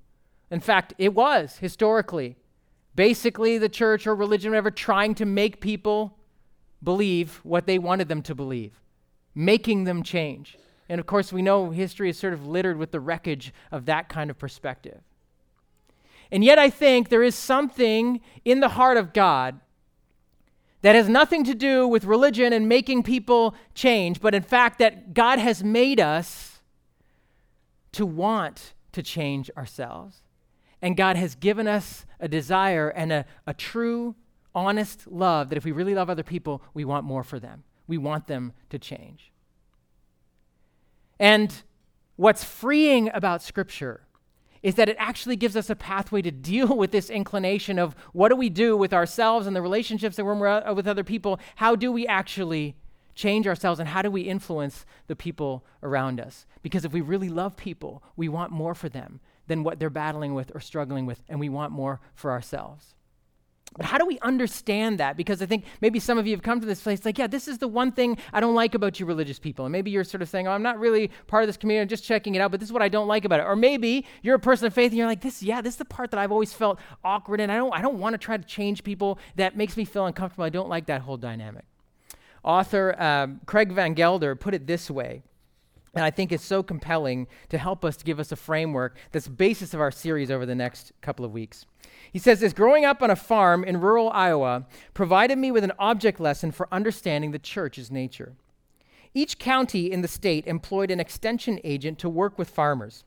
in 0.50 0.60
fact, 0.60 0.94
it 0.98 1.14
was 1.14 1.58
historically, 1.58 2.36
basically 2.94 3.58
the 3.58 3.68
church 3.68 4.06
or 4.06 4.14
religion, 4.14 4.50
whatever, 4.50 4.70
trying 4.70 5.14
to 5.16 5.26
make 5.26 5.60
people 5.60 6.16
believe 6.82 7.40
what 7.42 7.66
they 7.66 7.78
wanted 7.78 8.08
them 8.08 8.22
to 8.22 8.34
believe, 8.34 8.80
making 9.34 9.84
them 9.84 10.02
change. 10.02 10.56
And 10.88 11.00
of 11.00 11.06
course, 11.06 11.32
we 11.32 11.42
know 11.42 11.70
history 11.70 12.08
is 12.08 12.18
sort 12.18 12.32
of 12.32 12.46
littered 12.46 12.78
with 12.78 12.92
the 12.92 13.00
wreckage 13.00 13.52
of 13.70 13.86
that 13.86 14.08
kind 14.08 14.30
of 14.30 14.38
perspective. 14.38 15.00
And 16.30 16.44
yet, 16.44 16.58
I 16.58 16.70
think 16.70 17.08
there 17.08 17.22
is 17.22 17.34
something 17.34 18.20
in 18.44 18.60
the 18.60 18.68
heart 18.70 18.96
of 18.96 19.12
God 19.12 19.60
that 20.82 20.94
has 20.94 21.08
nothing 21.08 21.44
to 21.44 21.54
do 21.54 21.88
with 21.88 22.04
religion 22.04 22.52
and 22.52 22.68
making 22.68 23.02
people 23.02 23.54
change, 23.74 24.20
but 24.20 24.34
in 24.34 24.42
fact, 24.42 24.78
that 24.78 25.14
God 25.14 25.38
has 25.38 25.64
made 25.64 25.98
us 25.98 26.60
to 27.92 28.06
want 28.06 28.74
to 28.92 29.02
change 29.02 29.50
ourselves. 29.56 30.22
And 30.80 30.96
God 30.96 31.16
has 31.16 31.34
given 31.34 31.66
us 31.66 32.06
a 32.20 32.28
desire 32.28 32.88
and 32.90 33.12
a, 33.12 33.24
a 33.46 33.54
true, 33.54 34.14
honest 34.54 35.06
love 35.08 35.48
that 35.48 35.56
if 35.56 35.64
we 35.64 35.72
really 35.72 35.94
love 35.94 36.08
other 36.08 36.22
people, 36.22 36.62
we 36.74 36.84
want 36.84 37.04
more 37.04 37.24
for 37.24 37.40
them. 37.40 37.64
We 37.88 37.98
want 37.98 38.26
them 38.26 38.52
to 38.70 38.78
change. 38.78 39.32
And 41.18 41.52
what's 42.16 42.44
freeing 42.44 43.10
about 43.12 43.42
Scripture 43.42 44.02
is 44.62 44.74
that 44.74 44.88
it 44.88 44.96
actually 44.98 45.36
gives 45.36 45.56
us 45.56 45.70
a 45.70 45.76
pathway 45.76 46.22
to 46.22 46.30
deal 46.30 46.76
with 46.76 46.90
this 46.90 47.10
inclination 47.10 47.78
of 47.78 47.94
what 48.12 48.28
do 48.28 48.36
we 48.36 48.48
do 48.48 48.76
with 48.76 48.92
ourselves 48.92 49.46
and 49.46 49.54
the 49.54 49.62
relationships 49.62 50.16
that 50.16 50.24
we're 50.24 50.74
with 50.74 50.86
other 50.86 51.04
people? 51.04 51.38
How 51.56 51.76
do 51.76 51.92
we 51.92 52.06
actually 52.06 52.76
change 53.14 53.46
ourselves 53.46 53.80
and 53.80 53.88
how 53.88 54.02
do 54.02 54.10
we 54.10 54.22
influence 54.22 54.86
the 55.06 55.16
people 55.16 55.64
around 55.82 56.20
us? 56.20 56.46
Because 56.62 56.84
if 56.84 56.92
we 56.92 57.00
really 57.00 57.28
love 57.28 57.56
people, 57.56 58.02
we 58.16 58.28
want 58.28 58.52
more 58.52 58.74
for 58.74 58.88
them 58.88 59.20
than 59.46 59.64
what 59.64 59.78
they're 59.78 59.90
battling 59.90 60.34
with 60.34 60.52
or 60.54 60.60
struggling 60.60 61.06
with, 61.06 61.22
and 61.28 61.40
we 61.40 61.48
want 61.48 61.72
more 61.72 62.00
for 62.14 62.30
ourselves. 62.30 62.94
But 63.76 63.86
how 63.86 63.98
do 63.98 64.06
we 64.06 64.18
understand 64.20 64.98
that? 64.98 65.16
Because 65.16 65.42
I 65.42 65.46
think 65.46 65.64
maybe 65.80 66.00
some 66.00 66.18
of 66.18 66.26
you 66.26 66.34
have 66.34 66.42
come 66.42 66.60
to 66.60 66.66
this 66.66 66.80
place 66.80 67.04
like, 67.04 67.18
yeah, 67.18 67.26
this 67.26 67.46
is 67.46 67.58
the 67.58 67.68
one 67.68 67.92
thing 67.92 68.18
I 68.32 68.40
don't 68.40 68.54
like 68.54 68.74
about 68.74 68.98
you 68.98 69.06
religious 69.06 69.38
people. 69.38 69.66
And 69.66 69.72
maybe 69.72 69.90
you're 69.90 70.04
sort 70.04 70.22
of 70.22 70.28
saying, 70.28 70.48
oh, 70.48 70.52
I'm 70.52 70.62
not 70.62 70.78
really 70.78 71.10
part 71.26 71.42
of 71.42 71.48
this 71.48 71.56
community, 71.56 71.82
I'm 71.82 71.88
just 71.88 72.04
checking 72.04 72.34
it 72.34 72.40
out, 72.40 72.50
but 72.50 72.60
this 72.60 72.68
is 72.68 72.72
what 72.72 72.82
I 72.82 72.88
don't 72.88 73.06
like 73.06 73.24
about 73.24 73.40
it. 73.40 73.44
Or 73.44 73.56
maybe 73.56 74.06
you're 74.22 74.36
a 74.36 74.40
person 74.40 74.66
of 74.66 74.74
faith 74.74 74.90
and 74.90 74.98
you're 74.98 75.06
like, 75.06 75.20
this, 75.20 75.42
yeah, 75.42 75.60
this 75.60 75.74
is 75.74 75.78
the 75.78 75.84
part 75.84 76.10
that 76.10 76.18
I've 76.18 76.32
always 76.32 76.52
felt 76.52 76.78
awkward 77.04 77.40
and 77.40 77.52
I 77.52 77.56
don't, 77.56 77.72
I 77.72 77.82
don't 77.82 77.98
want 77.98 78.14
to 78.14 78.18
try 78.18 78.36
to 78.36 78.44
change 78.44 78.82
people. 78.82 79.18
That 79.36 79.56
makes 79.56 79.76
me 79.76 79.84
feel 79.84 80.06
uncomfortable. 80.06 80.44
I 80.44 80.50
don't 80.50 80.68
like 80.68 80.86
that 80.86 81.02
whole 81.02 81.16
dynamic. 81.16 81.64
Author 82.42 83.00
um, 83.00 83.40
Craig 83.46 83.72
Van 83.72 83.94
Gelder 83.94 84.34
put 84.34 84.54
it 84.54 84.66
this 84.66 84.90
way. 84.90 85.22
And 85.98 86.04
I 86.04 86.12
think 86.12 86.30
it's 86.30 86.44
so 86.44 86.62
compelling 86.62 87.26
to 87.48 87.58
help 87.58 87.84
us 87.84 87.96
to 87.96 88.04
give 88.04 88.20
us 88.20 88.30
a 88.30 88.36
framework 88.36 88.96
that's 89.10 89.26
basis 89.26 89.74
of 89.74 89.80
our 89.80 89.90
series 89.90 90.30
over 90.30 90.46
the 90.46 90.54
next 90.54 90.92
couple 91.00 91.24
of 91.24 91.32
weeks. 91.32 91.66
He 92.12 92.20
says 92.20 92.38
this 92.38 92.52
growing 92.52 92.84
up 92.84 93.02
on 93.02 93.10
a 93.10 93.16
farm 93.16 93.64
in 93.64 93.80
rural 93.80 94.08
Iowa 94.10 94.64
provided 94.94 95.38
me 95.38 95.50
with 95.50 95.64
an 95.64 95.72
object 95.76 96.20
lesson 96.20 96.52
for 96.52 96.68
understanding 96.70 97.32
the 97.32 97.38
church's 97.40 97.90
nature. 97.90 98.34
Each 99.12 99.40
county 99.40 99.90
in 99.90 100.02
the 100.02 100.06
state 100.06 100.46
employed 100.46 100.92
an 100.92 101.00
extension 101.00 101.58
agent 101.64 101.98
to 101.98 102.08
work 102.08 102.38
with 102.38 102.48
farmers. 102.48 103.02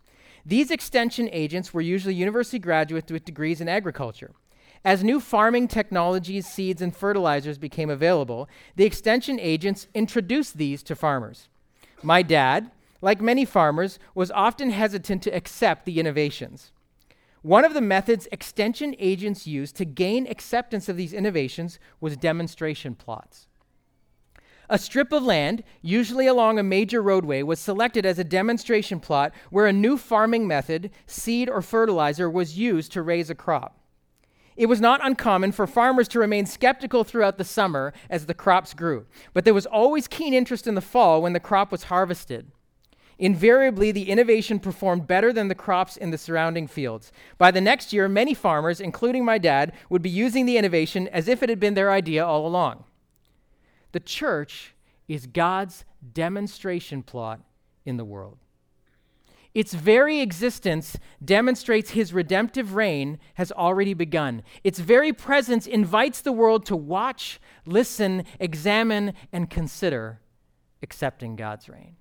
These 0.45 0.69
extension 0.69 1.29
agents 1.31 1.74
were 1.74 1.79
usually 1.79 2.15
university 2.15 2.60
graduates 2.60 3.10
with 3.10 3.24
degrees 3.24 3.62
in 3.62 3.69
agriculture. 3.69 4.31
As 4.83 5.01
new 5.01 5.21
farming 5.21 5.69
technologies, 5.69 6.45
seeds, 6.45 6.81
and 6.81 6.93
fertilizers 6.93 7.57
became 7.57 7.89
available, 7.89 8.50
the 8.75 8.83
extension 8.83 9.39
agents 9.39 9.88
introduced 9.93 10.57
these 10.57 10.83
to 10.83 10.93
farmers. 10.93 11.48
My 12.03 12.21
dad, 12.21 12.69
like 13.01 13.20
many 13.20 13.46
farmers, 13.46 14.00
was 14.15 14.31
often 14.31 14.70
hesitant 14.70 15.24
to 15.24 15.36
accept 15.36 15.86
the 15.86 16.00
innovations. 16.00 16.72
One 17.41 17.65
of 17.65 17.74
the 17.74 17.81
methods 17.81 18.27
extension 18.31 18.96
agents 19.00 19.48
used 19.48 19.75
to 19.77 19.86
gain 19.86 20.27
acceptance 20.27 20.88
of 20.88 20.98
these 20.98 21.12
innovations 21.12 21.79
was 22.00 22.15
demonstration 22.15 22.93
plots. 22.93 23.48
A 24.70 24.77
strip 24.77 25.12
of 25.12 25.24
land, 25.24 25.63
usually 25.81 26.27
along 26.27 26.58
a 26.58 26.63
major 26.63 27.01
roadway, 27.01 27.41
was 27.41 27.60
selected 27.60 28.05
as 28.05 28.20
a 28.20 28.24
demonstration 28.24 29.00
plot 29.00 29.34
where 29.50 29.65
a 29.65 29.74
new 29.74 29.98
farming 29.98 30.48
method, 30.48 30.91
seed 31.08 31.50
or 31.50 31.62
fertilizer, 31.62 32.29
was 32.29 32.58
used 32.58 32.91
to 32.93 33.01
raise 33.01 33.29
a 33.29 33.36
crop. 33.36 33.79
It 34.55 34.67
was 34.67 34.79
not 34.79 35.03
uncommon 35.03 35.51
for 35.51 35.65
farmers 35.65 36.08
to 36.10 36.20
remain 36.20 36.46
skeptical 36.46 37.03
throughout 37.03 37.38
the 37.38 37.43
summer 37.43 37.93
as 38.10 38.27
the 38.27 38.34
crops 38.34 38.74
grew, 38.74 39.08
but 39.34 39.43
there 39.43 39.53
was 39.53 39.65
always 39.65 40.08
keen 40.08 40.34
interest 40.34 40.67
in 40.67 40.75
the 40.75 40.81
fall 40.81 41.22
when 41.22 41.34
the 41.34 41.39
crop 41.39 41.72
was 41.72 41.86
harvested. 41.86 42.51
Invariably, 43.21 43.91
the 43.91 44.09
innovation 44.09 44.59
performed 44.59 45.05
better 45.05 45.31
than 45.31 45.47
the 45.47 45.53
crops 45.53 45.95
in 45.95 46.09
the 46.09 46.17
surrounding 46.17 46.65
fields. 46.65 47.11
By 47.37 47.51
the 47.51 47.61
next 47.61 47.93
year, 47.93 48.09
many 48.09 48.33
farmers, 48.33 48.81
including 48.81 49.23
my 49.23 49.37
dad, 49.37 49.73
would 49.91 50.01
be 50.01 50.09
using 50.09 50.47
the 50.47 50.57
innovation 50.57 51.07
as 51.09 51.27
if 51.27 51.43
it 51.43 51.49
had 51.49 51.59
been 51.59 51.75
their 51.75 51.91
idea 51.91 52.25
all 52.25 52.47
along. 52.47 52.83
The 53.91 53.99
church 53.99 54.73
is 55.07 55.27
God's 55.27 55.85
demonstration 56.13 57.03
plot 57.03 57.41
in 57.85 57.97
the 57.97 58.03
world. 58.03 58.39
Its 59.53 59.75
very 59.75 60.19
existence 60.19 60.97
demonstrates 61.23 61.91
his 61.91 62.13
redemptive 62.13 62.73
reign 62.73 63.19
has 63.35 63.51
already 63.51 63.93
begun. 63.93 64.41
Its 64.63 64.79
very 64.79 65.13
presence 65.13 65.67
invites 65.67 66.21
the 66.21 66.31
world 66.31 66.65
to 66.65 66.75
watch, 66.75 67.39
listen, 67.67 68.23
examine, 68.39 69.13
and 69.31 69.47
consider 69.47 70.21
accepting 70.81 71.35
God's 71.35 71.69
reign. 71.69 71.97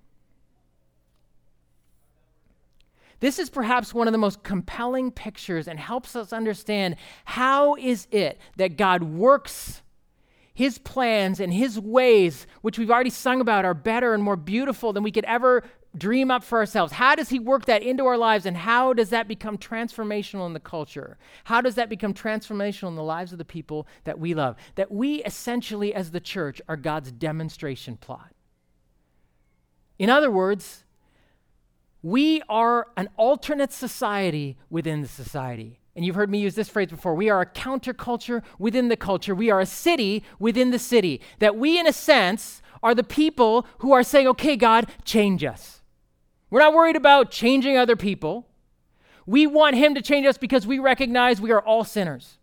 This 3.21 3.39
is 3.39 3.49
perhaps 3.49 3.93
one 3.93 4.07
of 4.07 4.11
the 4.11 4.17
most 4.17 4.43
compelling 4.43 5.11
pictures 5.11 5.67
and 5.67 5.79
helps 5.79 6.15
us 6.15 6.33
understand 6.33 6.97
how 7.23 7.75
is 7.75 8.07
it 8.11 8.41
that 8.57 8.77
God 8.77 9.03
works 9.03 9.83
his 10.53 10.77
plans 10.77 11.39
and 11.39 11.53
his 11.53 11.79
ways, 11.79 12.45
which 12.61 12.77
we've 12.77 12.91
already 12.91 13.09
sung 13.09 13.39
about, 13.39 13.63
are 13.63 13.73
better 13.73 14.13
and 14.13 14.23
more 14.23 14.35
beautiful 14.35 14.91
than 14.91 15.03
we 15.03 15.11
could 15.11 15.23
ever 15.25 15.63
dream 15.97 16.31
up 16.31 16.43
for 16.43 16.59
ourselves. 16.59 16.93
How 16.93 17.15
does 17.15 17.29
he 17.29 17.39
work 17.39 17.65
that 17.65 17.83
into 17.83 18.05
our 18.05 18.17
lives 18.17 18.45
and 18.45 18.57
how 18.57 18.93
does 18.93 19.09
that 19.09 19.27
become 19.27 19.57
transformational 19.57 20.45
in 20.45 20.53
the 20.53 20.59
culture? 20.59 21.17
How 21.45 21.61
does 21.61 21.75
that 21.75 21.89
become 21.89 22.13
transformational 22.13 22.89
in 22.89 22.95
the 22.95 23.03
lives 23.03 23.31
of 23.31 23.37
the 23.37 23.45
people 23.45 23.87
that 24.03 24.19
we 24.19 24.33
love? 24.33 24.55
That 24.75 24.91
we 24.91 25.23
essentially, 25.23 25.93
as 25.93 26.11
the 26.11 26.19
church, 26.19 26.61
are 26.67 26.77
God's 26.77 27.11
demonstration 27.11 27.97
plot. 27.97 28.33
In 29.99 30.09
other 30.09 30.31
words, 30.31 30.85
we 32.03 32.41
are 32.49 32.87
an 32.97 33.09
alternate 33.17 33.71
society 33.71 34.57
within 34.69 35.01
the 35.01 35.07
society. 35.07 35.79
And 35.95 36.05
you've 36.05 36.15
heard 36.15 36.29
me 36.29 36.39
use 36.39 36.55
this 36.55 36.69
phrase 36.69 36.89
before. 36.89 37.13
We 37.13 37.29
are 37.29 37.41
a 37.41 37.45
counterculture 37.45 38.41
within 38.57 38.87
the 38.87 38.95
culture. 38.95 39.35
We 39.35 39.51
are 39.51 39.59
a 39.59 39.65
city 39.65 40.23
within 40.39 40.71
the 40.71 40.79
city. 40.79 41.21
That 41.39 41.57
we, 41.57 41.77
in 41.77 41.85
a 41.85 41.93
sense, 41.93 42.61
are 42.81 42.95
the 42.95 43.03
people 43.03 43.67
who 43.79 43.91
are 43.91 44.03
saying, 44.03 44.27
okay, 44.29 44.55
God, 44.55 44.87
change 45.03 45.43
us. 45.43 45.81
We're 46.49 46.61
not 46.61 46.73
worried 46.73 46.95
about 46.95 47.29
changing 47.29 47.77
other 47.77 47.95
people. 47.95 48.47
We 49.25 49.45
want 49.45 49.75
Him 49.75 49.93
to 49.95 50.01
change 50.01 50.25
us 50.25 50.37
because 50.37 50.65
we 50.65 50.79
recognize 50.79 51.39
we 51.39 51.51
are 51.51 51.61
all 51.61 51.83
sinners. 51.83 52.39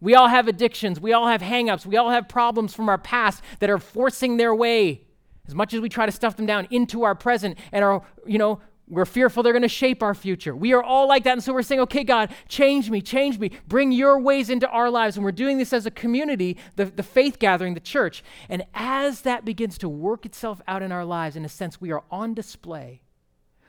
We 0.00 0.14
all 0.14 0.28
have 0.28 0.48
addictions. 0.48 0.98
We 0.98 1.12
all 1.12 1.28
have 1.28 1.42
hangups. 1.42 1.84
We 1.84 1.96
all 1.96 2.10
have 2.10 2.28
problems 2.28 2.74
from 2.74 2.88
our 2.88 2.98
past 2.98 3.42
that 3.60 3.70
are 3.70 3.78
forcing 3.78 4.36
their 4.36 4.54
way 4.54 5.02
as 5.46 5.54
much 5.54 5.74
as 5.74 5.80
we 5.80 5.88
try 5.88 6.06
to 6.06 6.12
stuff 6.12 6.36
them 6.36 6.46
down 6.46 6.68
into 6.70 7.02
our 7.02 7.14
present 7.14 7.58
and 7.72 7.84
are, 7.84 8.02
you 8.26 8.38
know, 8.38 8.60
we're 8.88 9.06
fearful 9.06 9.42
they're 9.42 9.52
going 9.52 9.62
to 9.62 9.68
shape 9.68 10.02
our 10.02 10.14
future. 10.14 10.54
We 10.54 10.72
are 10.74 10.82
all 10.82 11.08
like 11.08 11.24
that. 11.24 11.32
And 11.32 11.42
so 11.42 11.54
we're 11.54 11.62
saying, 11.62 11.80
okay, 11.82 12.04
God, 12.04 12.30
change 12.48 12.90
me, 12.90 13.00
change 13.00 13.38
me, 13.38 13.52
bring 13.66 13.90
your 13.90 14.20
ways 14.20 14.50
into 14.50 14.68
our 14.68 14.90
lives. 14.90 15.16
And 15.16 15.24
we're 15.24 15.32
doing 15.32 15.56
this 15.56 15.72
as 15.72 15.86
a 15.86 15.90
community, 15.90 16.58
the, 16.76 16.84
the 16.84 17.02
faith 17.02 17.38
gathering, 17.38 17.74
the 17.74 17.80
church. 17.80 18.22
And 18.48 18.64
as 18.74 19.22
that 19.22 19.44
begins 19.44 19.78
to 19.78 19.88
work 19.88 20.26
itself 20.26 20.60
out 20.68 20.82
in 20.82 20.92
our 20.92 21.04
lives, 21.04 21.36
in 21.36 21.44
a 21.44 21.48
sense, 21.48 21.80
we 21.80 21.90
are 21.90 22.02
on 22.10 22.34
display 22.34 23.00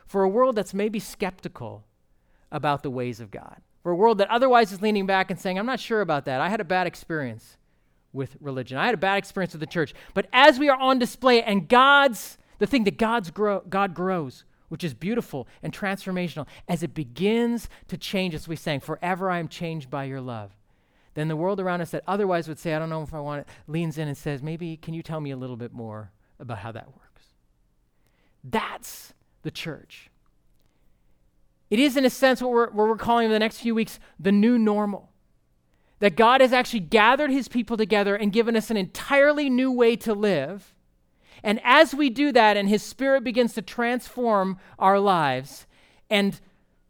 for 0.06 0.24
a 0.24 0.30
world 0.30 0.56
that's 0.56 0.74
maybe 0.74 1.00
skeptical 1.00 1.86
about 2.52 2.84
the 2.84 2.92
ways 2.92 3.20
of 3.20 3.32
God. 3.32 3.62
For 3.82 3.92
a 3.92 3.96
world 3.96 4.18
that 4.18 4.30
otherwise 4.30 4.72
is 4.72 4.82
leaning 4.82 5.06
back 5.06 5.32
and 5.32 5.40
saying, 5.40 5.58
I'm 5.58 5.66
not 5.66 5.80
sure 5.80 6.02
about 6.02 6.26
that. 6.26 6.42
I 6.42 6.50
had 6.50 6.60
a 6.60 6.66
bad 6.66 6.86
experience. 6.86 7.58
With 8.14 8.38
religion. 8.40 8.78
I 8.78 8.86
had 8.86 8.94
a 8.94 8.98
bad 8.98 9.18
experience 9.18 9.54
with 9.54 9.60
the 9.60 9.68
church. 9.68 9.94
But 10.14 10.28
as 10.32 10.60
we 10.60 10.70
are 10.70 10.80
on 10.80 11.00
display 11.00 11.42
and 11.44 11.68
God's, 11.68 12.38
the 12.60 12.68
thing 12.68 12.86
that 12.86 12.98
God's 12.98 13.32
grow, 13.32 13.62
God 13.68 13.94
grows, 13.94 14.46
which 14.70 14.84
is 14.84 14.94
beautiful 14.94 15.48
and 15.62 15.74
transformational, 15.74 16.48
as 16.68 16.84
it 16.84 16.94
begins 16.94 17.68
to 17.88 17.98
change, 17.98 18.34
as 18.34 18.48
we 18.48 18.56
sang, 18.56 18.80
forever 18.80 19.30
I 19.30 19.40
am 19.40 19.48
changed 19.48 19.90
by 19.90 20.06
your 20.06 20.22
love. 20.22 20.52
Then 21.16 21.28
the 21.28 21.36
world 21.36 21.60
around 21.60 21.82
us 21.82 21.92
that 21.92 22.04
otherwise 22.08 22.48
would 22.48 22.60
say, 22.60 22.74
I 22.74 22.80
don't 22.80 22.90
know 22.90 23.04
if 23.04 23.14
I 23.14 23.20
want 23.20 23.42
it, 23.42 23.48
leans 23.68 23.98
in 23.98 24.08
and 24.08 24.18
says, 24.18 24.42
maybe 24.42 24.78
can 24.78 24.94
you 24.94 25.04
tell 25.04 25.20
me 25.20 25.32
a 25.32 25.38
little 25.38 25.58
bit 25.58 25.74
more 25.74 26.12
about 26.40 26.60
how 26.60 26.72
that 26.72 26.88
works? 26.88 27.24
That's 28.44 29.14
the 29.44 29.52
church. 29.52 30.10
It 31.70 31.80
is, 31.80 31.98
in 31.98 32.06
a 32.06 32.10
sense, 32.10 32.42
what 32.42 32.52
we're, 32.52 32.70
what 32.72 32.88
we're 32.88 32.98
calling 32.98 33.26
in 33.26 33.32
the 33.32 33.40
next 33.40 33.60
few 33.60 33.74
weeks 33.74 34.00
the 34.20 34.32
new 34.32 34.58
normal. 34.58 35.10
That 36.04 36.18
God 36.18 36.42
has 36.42 36.52
actually 36.52 36.82
gathered 36.82 37.32
his 37.32 37.48
people 37.48 37.78
together 37.78 38.14
and 38.14 38.34
given 38.34 38.58
us 38.58 38.70
an 38.70 38.76
entirely 38.76 39.50
new 39.50 39.72
way 39.72 39.96
to 39.96 40.14
live. 40.14 40.76
And 41.42 41.62
as 41.64 41.96
we 41.96 42.10
do 42.10 42.34
that, 42.34 42.58
and 42.58 42.68
his 42.68 42.84
spirit 42.84 43.24
begins 43.24 43.54
to 43.54 43.62
transform 43.62 44.58
our 44.78 45.00
lives, 45.00 45.66
and 46.10 46.42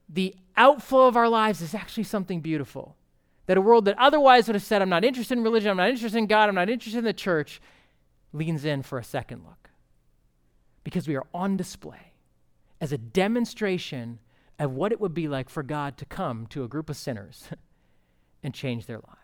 the 0.10 0.36
outflow 0.58 1.06
of 1.06 1.16
our 1.16 1.30
lives 1.30 1.62
is 1.62 1.76
actually 1.76 2.06
something 2.06 2.42
beautiful. 2.42 2.96
That 3.46 3.56
a 3.56 3.62
world 3.62 3.86
that 3.86 4.00
otherwise 4.00 4.48
would 4.48 4.56
have 4.56 4.64
said, 4.64 4.82
I'm 4.82 4.90
not 4.90 5.06
interested 5.06 5.38
in 5.38 5.44
religion, 5.44 5.70
I'm 5.70 5.78
not 5.78 5.90
interested 5.90 6.18
in 6.18 6.26
God, 6.26 6.50
I'm 6.50 6.56
not 6.56 6.72
interested 6.72 6.98
in 6.98 7.06
the 7.06 7.14
church, 7.14 7.62
leans 8.32 8.66
in 8.66 8.82
for 8.82 8.98
a 8.98 9.04
second 9.04 9.44
look. 9.44 9.70
Because 10.84 11.08
we 11.08 11.16
are 11.16 11.28
on 11.36 11.56
display 11.56 12.14
as 12.82 12.92
a 12.92 12.98
demonstration 12.98 14.18
of 14.58 14.72
what 14.72 14.92
it 14.92 15.00
would 15.00 15.14
be 15.14 15.28
like 15.28 15.50
for 15.50 15.62
God 15.62 15.98
to 15.98 16.06
come 16.06 16.48
to 16.48 16.64
a 16.64 16.68
group 16.68 16.90
of 16.90 16.98
sinners 16.98 17.50
and 18.44 18.54
change 18.54 18.86
their 18.86 18.98
lives. 18.98 19.18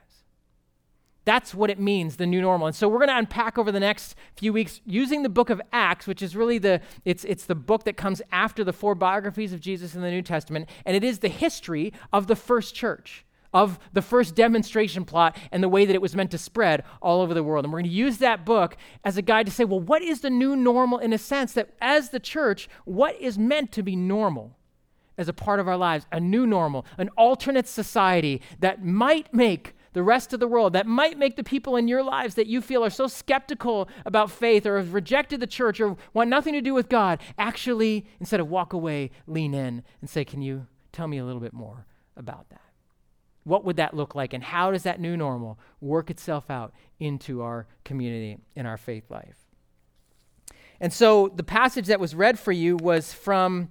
That's 1.25 1.53
what 1.53 1.69
it 1.69 1.79
means, 1.79 2.15
the 2.15 2.25
new 2.25 2.41
normal. 2.41 2.67
And 2.67 2.75
so 2.75 2.87
we're 2.87 2.97
going 2.97 3.09
to 3.09 3.17
unpack 3.17 3.57
over 3.57 3.71
the 3.71 3.79
next 3.79 4.15
few 4.35 4.51
weeks 4.51 4.81
using 4.85 5.21
the 5.21 5.29
book 5.29 5.49
of 5.49 5.61
Acts, 5.71 6.07
which 6.07 6.21
is 6.21 6.35
really 6.35 6.57
the 6.57 6.81
it's 7.05 7.23
it's 7.25 7.45
the 7.45 7.55
book 7.55 7.83
that 7.83 7.97
comes 7.97 8.21
after 8.31 8.63
the 8.63 8.73
four 8.73 8.95
biographies 8.95 9.53
of 9.53 9.59
Jesus 9.59 9.93
in 9.93 10.01
the 10.01 10.09
New 10.09 10.23
Testament, 10.23 10.67
and 10.85 10.95
it 10.95 11.03
is 11.03 11.19
the 11.19 11.27
history 11.27 11.93
of 12.11 12.27
the 12.27 12.35
first 12.35 12.73
church 12.73 13.25
of 13.53 13.79
the 13.93 14.01
first 14.01 14.35
demonstration 14.35 15.05
plot 15.05 15.35
and 15.51 15.63
the 15.63 15.69
way 15.69 15.85
that 15.85 15.95
it 15.95 16.01
was 16.01 16.15
meant 16.15 16.31
to 16.31 16.37
spread 16.37 16.83
all 17.01 17.21
over 17.21 17.33
the 17.33 17.43
world. 17.43 17.65
And 17.65 17.73
we're 17.73 17.79
going 17.79 17.89
to 17.89 17.95
use 17.95 18.19
that 18.19 18.45
book 18.45 18.77
as 19.03 19.17
a 19.17 19.21
guide 19.21 19.47
to 19.47 19.51
say, 19.51 19.65
well, 19.65 19.79
what 19.79 20.01
is 20.01 20.21
the 20.21 20.29
new 20.29 20.55
normal 20.55 20.99
in 20.99 21.13
a 21.13 21.17
sense 21.17 21.53
that 21.53 21.71
as 21.81 22.09
the 22.09 22.19
church, 22.19 22.69
what 22.85 23.19
is 23.19 23.37
meant 23.37 23.71
to 23.71 23.83
be 23.83 23.95
normal 23.95 24.55
as 25.19 25.29
a 25.29 25.33
part 25.33 25.59
of 25.59 25.67
our 25.67 25.77
lives? 25.77 26.07
A 26.11 26.19
new 26.19 26.47
normal, 26.47 26.85
an 26.97 27.09
alternate 27.09 27.67
society 27.67 28.41
that 28.59 28.83
might 28.83 29.31
make 29.31 29.75
the 29.93 30.03
rest 30.03 30.33
of 30.33 30.39
the 30.39 30.47
world, 30.47 30.73
that 30.73 30.87
might 30.87 31.17
make 31.17 31.35
the 31.35 31.43
people 31.43 31.75
in 31.75 31.87
your 31.87 32.03
lives 32.03 32.35
that 32.35 32.47
you 32.47 32.61
feel 32.61 32.83
are 32.83 32.89
so 32.89 33.07
skeptical 33.07 33.89
about 34.05 34.31
faith 34.31 34.65
or 34.65 34.77
have 34.77 34.93
rejected 34.93 35.39
the 35.39 35.47
church 35.47 35.79
or 35.79 35.97
want 36.13 36.29
nothing 36.29 36.53
to 36.53 36.61
do 36.61 36.73
with 36.73 36.89
God, 36.89 37.19
actually, 37.37 38.05
instead 38.19 38.39
of 38.39 38.49
walk 38.49 38.73
away, 38.73 39.11
lean 39.27 39.53
in 39.53 39.83
and 40.01 40.09
say, 40.09 40.23
Can 40.23 40.41
you 40.41 40.67
tell 40.91 41.07
me 41.07 41.17
a 41.17 41.25
little 41.25 41.41
bit 41.41 41.53
more 41.53 41.85
about 42.15 42.49
that? 42.49 42.61
What 43.43 43.65
would 43.65 43.77
that 43.77 43.93
look 43.93 44.15
like? 44.15 44.33
And 44.33 44.43
how 44.43 44.71
does 44.71 44.83
that 44.83 44.99
new 44.99 45.17
normal 45.17 45.57
work 45.81 46.09
itself 46.09 46.49
out 46.49 46.73
into 46.99 47.41
our 47.41 47.67
community 47.83 48.37
in 48.55 48.65
our 48.65 48.77
faith 48.77 49.09
life? 49.09 49.37
And 50.79 50.93
so 50.93 51.29
the 51.35 51.43
passage 51.43 51.87
that 51.87 51.99
was 51.99 52.15
read 52.15 52.39
for 52.39 52.51
you 52.51 52.77
was 52.77 53.11
from 53.11 53.69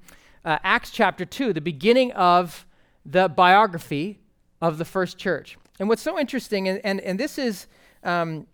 uh, 0.48 0.58
Acts 0.64 0.90
chapter 0.90 1.26
2, 1.26 1.52
the 1.52 1.60
beginning 1.60 2.10
of 2.12 2.66
the 3.04 3.28
biography 3.28 4.18
of 4.62 4.78
the 4.78 4.84
first 4.86 5.18
church. 5.18 5.58
And 5.78 5.90
what's 5.90 6.00
so 6.00 6.18
interesting, 6.18 6.68
and, 6.68 6.80
and, 6.84 7.02
and 7.02 7.20
this 7.20 7.36
is, 7.36 7.66
um, 8.02 8.46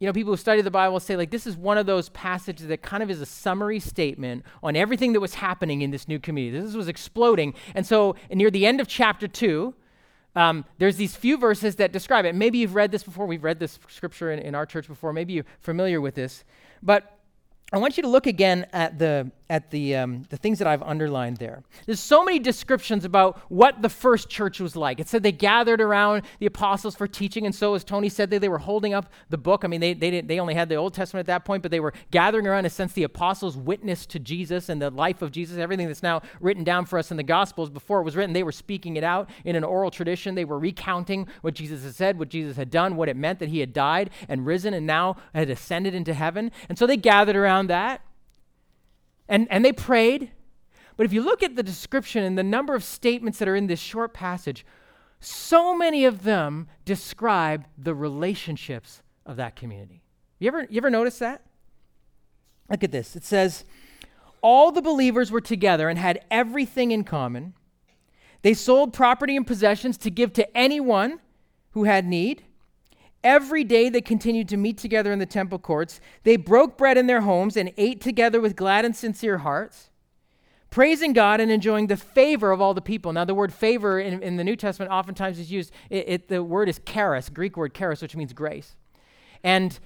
you 0.00 0.08
know, 0.08 0.12
people 0.12 0.32
who 0.32 0.36
study 0.36 0.60
the 0.60 0.72
Bible 0.72 0.98
say, 0.98 1.14
like, 1.14 1.30
this 1.30 1.46
is 1.46 1.56
one 1.56 1.78
of 1.78 1.86
those 1.86 2.08
passages 2.08 2.66
that 2.66 2.82
kind 2.82 3.00
of 3.00 3.10
is 3.10 3.20
a 3.20 3.26
summary 3.26 3.78
statement 3.78 4.44
on 4.60 4.74
everything 4.74 5.12
that 5.12 5.20
was 5.20 5.34
happening 5.34 5.82
in 5.82 5.92
this 5.92 6.08
new 6.08 6.18
community. 6.18 6.58
This 6.58 6.74
was 6.74 6.88
exploding. 6.88 7.54
And 7.76 7.86
so, 7.86 8.16
near 8.32 8.50
the 8.50 8.66
end 8.66 8.80
of 8.80 8.88
chapter 8.88 9.28
2, 9.28 9.72
um, 10.34 10.64
there's 10.78 10.96
these 10.96 11.14
few 11.14 11.38
verses 11.38 11.76
that 11.76 11.92
describe 11.92 12.24
it. 12.24 12.34
Maybe 12.34 12.58
you've 12.58 12.74
read 12.74 12.90
this 12.90 13.04
before. 13.04 13.26
We've 13.26 13.44
read 13.44 13.60
this 13.60 13.78
scripture 13.86 14.32
in, 14.32 14.40
in 14.40 14.56
our 14.56 14.66
church 14.66 14.88
before. 14.88 15.12
Maybe 15.12 15.34
you're 15.34 15.46
familiar 15.60 16.00
with 16.00 16.16
this. 16.16 16.42
But 16.82 17.14
I 17.72 17.78
want 17.78 17.96
you 17.96 18.02
to 18.02 18.08
look 18.08 18.26
again 18.26 18.66
at 18.72 18.98
the 18.98 19.30
at 19.50 19.70
the 19.70 19.94
um, 19.94 20.24
the 20.30 20.36
things 20.36 20.58
that 20.58 20.66
I've 20.66 20.82
underlined 20.82 21.36
there. 21.36 21.62
There's 21.86 22.00
so 22.00 22.24
many 22.24 22.38
descriptions 22.38 23.04
about 23.04 23.38
what 23.50 23.82
the 23.82 23.88
first 23.88 24.28
church 24.28 24.58
was 24.58 24.74
like. 24.74 25.00
It 25.00 25.08
said 25.08 25.22
they 25.22 25.32
gathered 25.32 25.80
around 25.80 26.22
the 26.38 26.46
apostles 26.46 26.94
for 26.94 27.06
teaching, 27.06 27.44
and 27.44 27.54
so 27.54 27.74
as 27.74 27.84
Tony 27.84 28.08
said, 28.08 28.30
they, 28.30 28.38
they 28.38 28.48
were 28.48 28.58
holding 28.58 28.94
up 28.94 29.12
the 29.28 29.36
book. 29.36 29.64
I 29.64 29.68
mean, 29.68 29.80
they 29.80 29.92
they 29.92 30.10
didn't 30.10 30.28
they 30.28 30.40
only 30.40 30.54
had 30.54 30.68
the 30.68 30.76
Old 30.76 30.94
Testament 30.94 31.20
at 31.20 31.26
that 31.26 31.44
point, 31.44 31.62
but 31.62 31.70
they 31.70 31.80
were 31.80 31.92
gathering 32.10 32.46
around 32.46 32.60
in 32.60 32.66
a 32.66 32.70
sense 32.70 32.94
the 32.94 33.02
apostles' 33.02 33.56
witness 33.56 34.06
to 34.06 34.18
Jesus 34.18 34.68
and 34.68 34.80
the 34.80 34.90
life 34.90 35.20
of 35.20 35.30
Jesus, 35.30 35.58
everything 35.58 35.88
that's 35.88 36.02
now 36.02 36.22
written 36.40 36.64
down 36.64 36.86
for 36.86 36.98
us 36.98 37.10
in 37.10 37.16
the 37.16 37.22
Gospels. 37.22 37.68
Before 37.68 38.00
it 38.00 38.04
was 38.04 38.16
written, 38.16 38.32
they 38.32 38.42
were 38.42 38.52
speaking 38.52 38.96
it 38.96 39.04
out 39.04 39.28
in 39.44 39.56
an 39.56 39.64
oral 39.64 39.90
tradition. 39.90 40.34
They 40.34 40.44
were 40.46 40.58
recounting 40.58 41.28
what 41.42 41.54
Jesus 41.54 41.84
had 41.84 41.94
said, 41.94 42.18
what 42.18 42.30
Jesus 42.30 42.56
had 42.56 42.70
done, 42.70 42.96
what 42.96 43.10
it 43.10 43.16
meant 43.16 43.40
that 43.40 43.50
he 43.50 43.60
had 43.60 43.72
died 43.74 44.10
and 44.28 44.46
risen 44.46 44.72
and 44.72 44.86
now 44.86 45.16
had 45.34 45.50
ascended 45.50 45.94
into 45.94 46.14
heaven. 46.14 46.50
And 46.68 46.78
so 46.78 46.86
they 46.86 46.96
gathered 46.96 47.36
around 47.36 47.66
that. 47.66 48.00
And, 49.28 49.46
and 49.50 49.64
they 49.64 49.72
prayed. 49.72 50.30
But 50.96 51.06
if 51.06 51.12
you 51.12 51.22
look 51.22 51.42
at 51.42 51.56
the 51.56 51.62
description 51.62 52.22
and 52.22 52.38
the 52.38 52.42
number 52.42 52.74
of 52.74 52.84
statements 52.84 53.38
that 53.38 53.48
are 53.48 53.56
in 53.56 53.66
this 53.66 53.80
short 53.80 54.14
passage, 54.14 54.64
so 55.20 55.76
many 55.76 56.04
of 56.04 56.22
them 56.22 56.68
describe 56.84 57.66
the 57.78 57.94
relationships 57.94 59.02
of 59.24 59.36
that 59.36 59.56
community. 59.56 60.02
You 60.38 60.48
ever, 60.48 60.66
you 60.68 60.78
ever 60.78 60.90
notice 60.90 61.18
that? 61.18 61.42
Look 62.70 62.84
at 62.84 62.92
this. 62.92 63.16
It 63.16 63.24
says, 63.24 63.64
All 64.40 64.70
the 64.70 64.82
believers 64.82 65.30
were 65.30 65.40
together 65.40 65.88
and 65.88 65.98
had 65.98 66.24
everything 66.30 66.90
in 66.90 67.04
common. 67.04 67.54
They 68.42 68.54
sold 68.54 68.92
property 68.92 69.36
and 69.36 69.46
possessions 69.46 69.96
to 69.98 70.10
give 70.10 70.32
to 70.34 70.56
anyone 70.56 71.20
who 71.70 71.84
had 71.84 72.06
need. 72.06 72.44
Every 73.24 73.64
day 73.64 73.88
they 73.88 74.02
continued 74.02 74.50
to 74.50 74.58
meet 74.58 74.76
together 74.76 75.10
in 75.10 75.18
the 75.18 75.26
temple 75.26 75.58
courts. 75.58 75.98
They 76.24 76.36
broke 76.36 76.76
bread 76.76 76.98
in 76.98 77.06
their 77.06 77.22
homes 77.22 77.56
and 77.56 77.72
ate 77.78 78.02
together 78.02 78.38
with 78.38 78.54
glad 78.54 78.84
and 78.84 78.94
sincere 78.94 79.38
hearts, 79.38 79.88
praising 80.68 81.14
God 81.14 81.40
and 81.40 81.50
enjoying 81.50 81.86
the 81.86 81.96
favor 81.96 82.52
of 82.52 82.60
all 82.60 82.74
the 82.74 82.82
people. 82.82 83.14
Now, 83.14 83.24
the 83.24 83.34
word 83.34 83.54
favor 83.54 83.98
in, 83.98 84.22
in 84.22 84.36
the 84.36 84.44
New 84.44 84.56
Testament 84.56 84.92
oftentimes 84.92 85.38
is 85.38 85.50
used, 85.50 85.72
it, 85.88 86.04
it, 86.06 86.28
the 86.28 86.44
word 86.44 86.68
is 86.68 86.80
charis, 86.84 87.30
Greek 87.30 87.56
word 87.56 87.72
charis, 87.72 88.02
which 88.02 88.14
means 88.14 88.34
grace. 88.34 88.76
And 89.42 89.78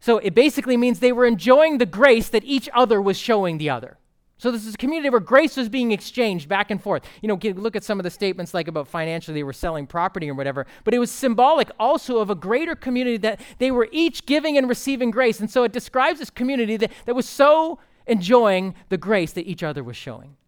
so 0.00 0.18
it 0.18 0.34
basically 0.34 0.76
means 0.76 0.98
they 0.98 1.12
were 1.12 1.26
enjoying 1.26 1.78
the 1.78 1.86
grace 1.86 2.28
that 2.30 2.42
each 2.44 2.68
other 2.74 3.00
was 3.00 3.16
showing 3.16 3.58
the 3.58 3.70
other. 3.70 3.98
So 4.40 4.50
this 4.50 4.66
is 4.66 4.72
a 4.72 4.78
community 4.78 5.10
where 5.10 5.20
grace 5.20 5.58
was 5.58 5.68
being 5.68 5.92
exchanged 5.92 6.48
back 6.48 6.70
and 6.70 6.82
forth. 6.82 7.02
You 7.20 7.28
know, 7.28 7.38
look 7.52 7.76
at 7.76 7.84
some 7.84 8.00
of 8.00 8.04
the 8.04 8.10
statements 8.10 8.54
like 8.54 8.68
about 8.68 8.88
financially 8.88 9.34
they 9.34 9.42
were 9.42 9.52
selling 9.52 9.86
property 9.86 10.30
or 10.30 10.34
whatever, 10.34 10.66
but 10.82 10.94
it 10.94 10.98
was 10.98 11.10
symbolic 11.10 11.70
also 11.78 12.20
of 12.20 12.30
a 12.30 12.34
greater 12.34 12.74
community 12.74 13.18
that 13.18 13.38
they 13.58 13.70
were 13.70 13.86
each 13.92 14.24
giving 14.24 14.56
and 14.56 14.66
receiving 14.66 15.10
grace. 15.10 15.40
And 15.40 15.50
so 15.50 15.62
it 15.64 15.72
describes 15.72 16.20
this 16.20 16.30
community 16.30 16.78
that, 16.78 16.90
that 17.04 17.14
was 17.14 17.28
so 17.28 17.80
enjoying 18.06 18.74
the 18.88 18.96
grace 18.96 19.32
that 19.32 19.46
each 19.46 19.62
other 19.62 19.84
was 19.84 19.94
showing. 19.94 20.38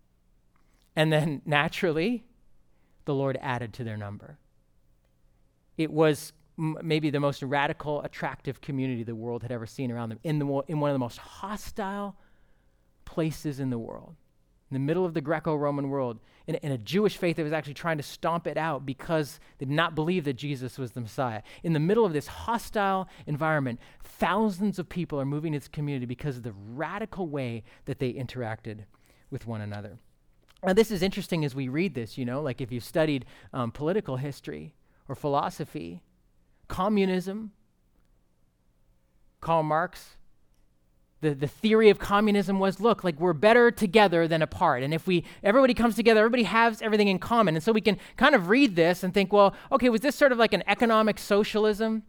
And 0.97 1.13
then 1.13 1.43
naturally, 1.47 2.25
the 3.05 3.15
Lord 3.15 3.39
added 3.43 3.75
to 3.75 3.85
their 3.85 3.99
number. 3.99 4.39
It 5.77 5.91
was 5.91 6.33
m- 6.59 6.79
maybe 6.83 7.11
the 7.11 7.21
most 7.21 7.43
radical, 7.43 8.01
attractive 8.01 8.63
community 8.63 9.03
the 9.03 9.15
world 9.15 9.43
had 9.43 9.53
ever 9.53 9.67
seen 9.67 9.93
around 9.93 10.09
them 10.09 10.19
in, 10.25 10.39
the, 10.39 10.47
in 10.69 10.81
one 10.81 10.89
of 10.89 10.95
the 10.95 10.99
most 10.99 11.19
hostile, 11.19 12.17
places 13.13 13.61
in 13.61 13.69
the 13.69 13.79
world, 13.79 14.15
in 14.71 14.75
the 14.75 14.81
middle 14.81 15.05
of 15.05 15.13
the 15.13 15.21
Greco 15.21 15.55
Roman 15.55 15.91
world, 15.91 16.19
in, 16.47 16.55
in, 16.55 16.73
a 16.73 16.79
Jewish 16.79 17.19
faith 17.19 17.37
that 17.37 17.43
was 17.43 17.53
actually 17.53 17.75
trying 17.75 17.99
to 17.99 18.03
stomp 18.03 18.47
it 18.47 18.57
out 18.57 18.87
because 18.87 19.39
they 19.59 19.67
did 19.67 19.75
not 19.75 19.95
believe 19.95 20.25
that 20.25 20.33
Jesus 20.33 20.79
was 20.79 20.93
the 20.93 21.03
Messiah. 21.03 21.43
In 21.63 21.75
the 21.75 21.79
middle 21.79 22.07
of 22.07 22.15
this 22.15 22.27
hostile 22.27 23.07
environment, 23.27 23.81
thousands 24.03 24.79
of 24.79 24.89
people 24.89 25.21
are 25.21 25.27
moving 25.27 25.53
to 25.53 25.59
this 25.59 25.69
community 25.69 26.07
because 26.07 26.39
of 26.39 26.43
the 26.43 26.55
radical 26.73 27.29
way 27.29 27.65
that 27.85 27.99
they 27.99 28.15
interacted 28.15 28.85
with 29.31 29.47
one 29.47 29.61
another. 29.61 29.99
Now, 30.65 30.73
this 30.73 30.91
is 30.91 31.03
interesting 31.03 31.45
as 31.45 31.55
we 31.55 31.69
read 31.69 31.95
this, 31.95 32.17
you 32.17 32.25
know, 32.25 32.41
like 32.41 32.63
if 32.63 32.73
you've 32.73 32.83
studied 32.83 33.27
um, 33.53 33.73
political 33.73 34.17
history 34.17 34.75
or 35.07 35.15
philosophy, 35.15 36.03
communism, 36.67 37.53
Karl 39.43 39.65
Marx 39.65 40.17
the, 41.23 41.35
the 41.35 41.47
theory 41.47 41.89
of 41.89 41.99
communism 41.99 42.59
was 42.59 42.81
look 42.81 43.03
like 43.05 43.19
we're 43.19 43.33
better 43.33 43.71
together 43.71 44.29
than 44.29 44.43
apart. 44.43 44.83
And 44.83 44.93
if 44.93 45.07
we 45.07 45.25
everybody 45.43 45.73
comes 45.73 45.95
together 45.95 46.21
everybody 46.21 46.43
has 46.43 46.83
everything 46.83 47.09
in 47.09 47.19
common. 47.19 47.55
And 47.55 47.65
so 47.65 47.73
we 47.73 47.81
can 47.81 47.97
kind 48.17 48.35
of 48.35 48.49
read 48.49 48.77
this 48.77 49.03
and 49.03 49.15
think 49.15 49.33
well 49.33 49.55
okay 49.71 49.89
was 49.89 50.03
this 50.03 50.17
sort 50.17 50.33
of 50.33 50.39
like 50.39 50.53
an 50.53 50.63
economic 50.67 51.19
socialism? 51.19 52.03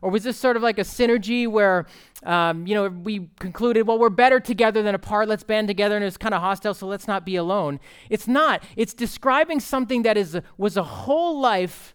Or 0.00 0.10
was 0.10 0.22
this 0.22 0.36
sort 0.36 0.56
of 0.56 0.62
like 0.62 0.78
a 0.78 0.82
synergy 0.82 1.48
where 1.48 1.86
um, 2.22 2.66
you 2.66 2.74
know 2.74 2.88
we 2.88 3.28
concluded 3.40 3.86
well 3.86 3.98
we're 3.98 4.10
better 4.10 4.38
together 4.38 4.82
than 4.82 4.94
apart 4.94 5.28
let's 5.28 5.42
band 5.42 5.66
together 5.66 5.96
and 5.96 6.04
it's 6.04 6.16
kind 6.16 6.34
of 6.34 6.40
hostile 6.40 6.74
so 6.74 6.86
let's 6.86 7.08
not 7.08 7.24
be 7.24 7.36
alone? 7.36 7.80
It's 8.10 8.28
not. 8.28 8.62
It's 8.76 8.94
describing 8.94 9.60
something 9.60 10.02
that 10.02 10.16
is 10.16 10.38
was 10.56 10.76
a 10.76 10.84
whole 10.84 11.40
life 11.40 11.94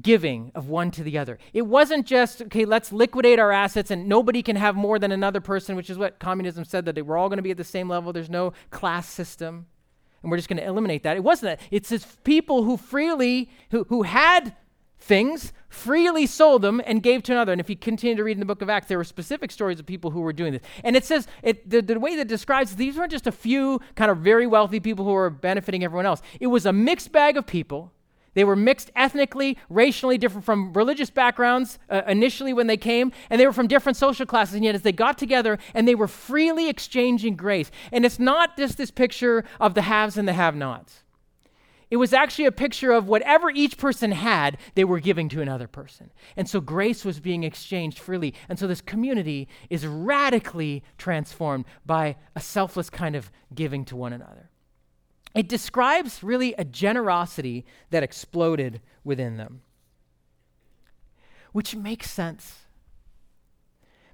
giving 0.00 0.52
of 0.54 0.68
one 0.68 0.90
to 0.92 1.02
the 1.02 1.18
other. 1.18 1.38
It 1.52 1.62
wasn't 1.62 2.06
just, 2.06 2.42
okay, 2.42 2.64
let's 2.64 2.92
liquidate 2.92 3.38
our 3.38 3.52
assets 3.52 3.90
and 3.90 4.08
nobody 4.08 4.42
can 4.42 4.56
have 4.56 4.76
more 4.76 4.98
than 4.98 5.12
another 5.12 5.40
person, 5.40 5.76
which 5.76 5.90
is 5.90 5.98
what 5.98 6.18
communism 6.18 6.64
said 6.64 6.84
that 6.84 6.94
they 6.94 7.02
were 7.02 7.16
all 7.16 7.28
going 7.28 7.38
to 7.38 7.42
be 7.42 7.50
at 7.50 7.56
the 7.56 7.64
same 7.64 7.88
level. 7.88 8.12
There's 8.12 8.30
no 8.30 8.52
class 8.70 9.08
system. 9.08 9.66
And 10.22 10.30
we're 10.30 10.36
just 10.36 10.48
going 10.48 10.58
to 10.58 10.66
eliminate 10.66 11.04
that. 11.04 11.16
It 11.16 11.24
wasn't 11.24 11.58
that. 11.58 11.68
It's 11.70 11.90
just 11.90 12.22
people 12.24 12.64
who 12.64 12.76
freely, 12.76 13.50
who, 13.70 13.84
who 13.84 14.02
had 14.02 14.54
things, 14.98 15.52
freely 15.68 16.26
sold 16.26 16.62
them 16.62 16.82
and 16.84 17.02
gave 17.02 17.22
to 17.22 17.32
another. 17.32 17.52
And 17.52 17.60
if 17.60 17.70
you 17.70 17.76
continue 17.76 18.16
to 18.16 18.24
read 18.24 18.32
in 18.32 18.40
the 18.40 18.46
book 18.46 18.62
of 18.62 18.68
Acts, 18.68 18.88
there 18.88 18.98
were 18.98 19.04
specific 19.04 19.50
stories 19.52 19.78
of 19.78 19.86
people 19.86 20.10
who 20.10 20.20
were 20.20 20.32
doing 20.32 20.52
this. 20.52 20.62
And 20.82 20.96
it 20.96 21.04
says, 21.04 21.28
it, 21.42 21.70
the, 21.70 21.80
the 21.80 22.00
way 22.00 22.16
that 22.16 22.26
describes 22.26 22.76
these 22.76 22.96
weren't 22.96 23.12
just 23.12 23.26
a 23.26 23.32
few 23.32 23.80
kind 23.94 24.10
of 24.10 24.18
very 24.18 24.46
wealthy 24.46 24.80
people 24.80 25.04
who 25.04 25.12
were 25.12 25.30
benefiting 25.30 25.84
everyone 25.84 26.06
else. 26.06 26.20
It 26.40 26.48
was 26.48 26.66
a 26.66 26.72
mixed 26.72 27.12
bag 27.12 27.36
of 27.36 27.46
people 27.46 27.92
they 28.38 28.44
were 28.44 28.54
mixed 28.54 28.92
ethnically, 28.94 29.58
racially, 29.68 30.16
different 30.16 30.44
from 30.44 30.72
religious 30.72 31.10
backgrounds 31.10 31.76
uh, 31.90 32.02
initially 32.06 32.52
when 32.52 32.68
they 32.68 32.76
came, 32.76 33.10
and 33.30 33.40
they 33.40 33.46
were 33.46 33.52
from 33.52 33.66
different 33.66 33.96
social 33.96 34.26
classes. 34.26 34.54
And 34.54 34.64
yet, 34.64 34.76
as 34.76 34.82
they 34.82 34.92
got 34.92 35.18
together 35.18 35.58
and 35.74 35.88
they 35.88 35.96
were 35.96 36.06
freely 36.06 36.68
exchanging 36.68 37.34
grace. 37.34 37.72
And 37.90 38.04
it's 38.04 38.20
not 38.20 38.56
just 38.56 38.78
this 38.78 38.92
picture 38.92 39.44
of 39.58 39.74
the 39.74 39.82
haves 39.82 40.16
and 40.16 40.28
the 40.28 40.34
have 40.34 40.54
nots. 40.54 41.02
It 41.90 41.96
was 41.96 42.12
actually 42.12 42.44
a 42.44 42.52
picture 42.52 42.92
of 42.92 43.08
whatever 43.08 43.50
each 43.50 43.76
person 43.76 44.12
had, 44.12 44.56
they 44.76 44.84
were 44.84 45.00
giving 45.00 45.28
to 45.30 45.40
another 45.40 45.66
person. 45.66 46.12
And 46.36 46.48
so 46.48 46.60
grace 46.60 47.04
was 47.04 47.18
being 47.18 47.42
exchanged 47.42 47.98
freely. 47.98 48.34
And 48.48 48.56
so 48.56 48.68
this 48.68 48.80
community 48.80 49.48
is 49.68 49.84
radically 49.84 50.84
transformed 50.96 51.64
by 51.84 52.14
a 52.36 52.40
selfless 52.40 52.88
kind 52.88 53.16
of 53.16 53.32
giving 53.52 53.84
to 53.86 53.96
one 53.96 54.12
another. 54.12 54.48
It 55.34 55.48
describes 55.48 56.22
really 56.22 56.54
a 56.54 56.64
generosity 56.64 57.64
that 57.90 58.02
exploded 58.02 58.80
within 59.04 59.36
them, 59.36 59.62
which 61.52 61.76
makes 61.76 62.10
sense. 62.10 62.60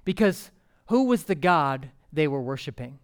Because 0.03 0.51
who 0.87 1.05
was 1.05 1.23
the 1.23 1.35
God 1.35 1.89
they 2.13 2.27
were 2.27 2.41
worshiping? 2.41 2.99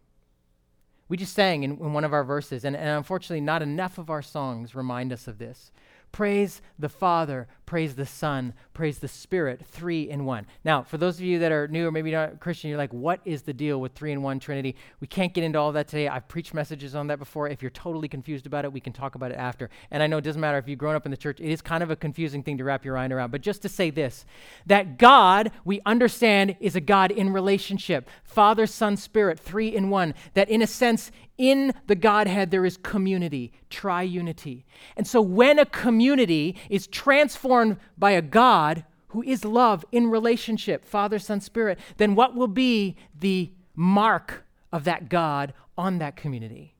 We 1.10 1.18
just 1.18 1.34
sang 1.34 1.64
in, 1.64 1.72
in 1.72 1.94
one 1.94 2.06
of 2.06 2.14
our 2.14 2.24
verses, 2.24 2.64
and, 2.64 2.76
and 2.76 2.90
unfortunately, 2.98 3.42
not 3.42 3.62
enough 3.62 3.98
of 3.98 4.10
our 4.10 4.22
songs 4.22 4.76
remind 4.76 5.12
us 5.12 5.28
of 5.28 5.40
this. 5.40 5.72
Praise 6.12 6.62
the 6.80 6.90
Father, 6.90 7.48
praise 7.72 7.96
the 7.96 8.06
Son, 8.06 8.54
praise 8.74 9.00
the 9.00 9.08
Spirit, 9.08 9.66
three 9.66 10.10
in 10.10 10.26
one. 10.26 10.46
Now, 10.66 10.84
for 10.84 10.98
those 10.98 11.16
of 11.16 11.22
you 11.22 11.40
that 11.40 11.54
are 11.54 11.70
new 11.70 11.88
or 11.88 11.92
maybe 11.94 12.12
not 12.12 12.42
Christian, 12.42 12.70
you're 12.70 12.78
like, 12.78 12.92
what 12.92 13.22
is 13.24 13.44
the 13.44 13.54
deal 13.54 13.80
with 13.80 13.94
three 13.94 14.12
in 14.12 14.22
one 14.22 14.42
Trinity? 14.42 14.76
We 15.00 15.08
can't 15.08 15.34
get 15.34 15.46
into 15.46 15.58
all 15.58 15.72
that 15.72 15.88
today. 15.88 16.10
I've 16.10 16.28
preached 16.28 16.54
messages 16.54 16.96
on 16.96 17.08
that 17.08 17.18
before. 17.18 17.48
If 17.48 17.62
you're 17.62 17.72
totally 17.72 18.10
confused 18.10 18.46
about 18.46 18.66
it, 18.66 18.74
we 18.74 18.82
can 18.82 18.92
talk 18.92 19.16
about 19.16 19.32
it 19.32 19.38
after. 19.38 19.70
And 19.90 20.04
I 20.04 20.08
know 20.08 20.18
it 20.18 20.26
doesn't 20.26 20.42
matter 20.42 20.58
if 20.58 20.68
you've 20.68 20.80
grown 20.80 20.96
up 20.96 21.06
in 21.06 21.12
the 21.12 21.18
church, 21.18 21.40
it 21.40 21.50
is 21.50 21.62
kind 21.62 21.82
of 21.82 21.90
a 21.90 21.96
confusing 21.96 22.44
thing 22.44 22.58
to 22.58 22.66
wrap 22.66 22.84
your 22.84 22.96
mind 22.96 23.14
around. 23.14 23.32
But 23.32 23.40
just 23.40 23.62
to 23.62 23.70
say 23.70 23.90
this 23.90 24.26
that 24.66 24.98
God, 24.98 25.50
we 25.64 25.80
understand, 25.86 26.58
is 26.60 26.76
a 26.76 26.82
God 26.82 27.10
in 27.10 27.32
relationship 27.32 28.10
Father, 28.26 28.68
Son, 28.68 28.98
Spirit, 28.98 29.40
three 29.40 29.74
in 29.74 29.90
one. 29.90 30.14
That 30.34 30.50
in 30.50 30.62
a 30.62 30.68
sense, 30.68 31.10
in 31.38 31.74
the 31.88 31.96
Godhead, 31.96 32.52
there 32.52 32.66
is 32.66 32.78
community, 32.78 33.52
triunity. 33.70 34.64
And 34.96 35.08
so 35.08 35.22
when 35.22 35.58
a 35.58 35.66
community 35.66 36.56
is 36.70 36.86
transformed 36.86 37.61
by 37.98 38.12
a 38.12 38.22
God 38.22 38.86
who 39.10 39.22
is 39.24 39.44
love 39.44 39.84
in 39.92 40.10
relationship, 40.10 40.86
Father, 40.86 41.20
Son, 41.20 41.42
Spirit, 41.42 41.80
then 41.98 42.16
what 42.16 42.36
will 42.36 42.48
be 42.48 42.96
the 43.18 43.52
mark 43.76 44.46
of 44.72 44.84
that 44.86 45.10
God 45.10 45.54
on 45.78 46.00
that 46.00 46.16
community? 46.16 46.76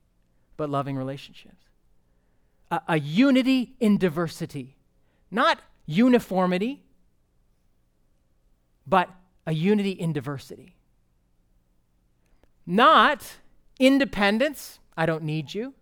But 0.56 0.70
loving 0.70 0.96
relationships. 0.96 1.64
A, 2.70 2.80
a 2.88 2.98
unity 2.98 3.74
in 3.80 3.98
diversity, 3.98 4.76
not 5.30 5.60
uniformity, 5.86 6.82
but 8.86 9.10
a 9.46 9.52
unity 9.52 9.90
in 9.90 10.12
diversity. 10.12 10.76
Not 12.64 13.36
Independence, 13.82 14.78
I 14.96 15.06
don't 15.06 15.24
need 15.24 15.54
you. 15.54 15.74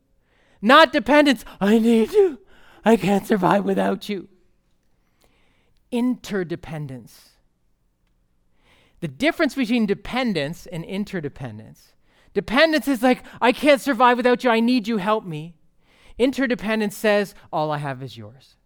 Not 0.63 0.91
dependence, 0.91 1.45
I 1.61 1.79
need 1.79 2.13
you. 2.13 2.39
I 2.83 2.97
can't 2.97 3.27
survive 3.27 3.67
without 3.67 4.09
you. 4.09 4.30
Interdependence. 5.91 7.31
The 9.01 9.09
difference 9.09 9.55
between 9.55 9.87
dependence 9.87 10.67
and 10.67 10.85
interdependence 10.85 11.93
dependence 12.33 12.89
is 12.89 13.03
like, 13.03 13.25
I 13.41 13.53
can't 13.53 13.81
survive 13.81 14.17
without 14.17 14.45
you, 14.45 14.51
I 14.51 14.61
need 14.61 14.87
you, 14.87 14.99
help 14.99 15.25
me. 15.25 15.55
Interdependence 16.19 16.97
says, 16.97 17.35
all 17.53 17.71
I 17.71 17.79
have 17.79 18.03
is 18.03 18.17
yours. 18.17 18.57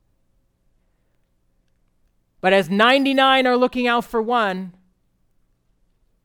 But 2.41 2.53
as 2.53 2.69
99 2.69 3.47
are 3.47 3.57
looking 3.57 3.87
out 3.87 4.05
for 4.05 4.21
one, 4.21 4.75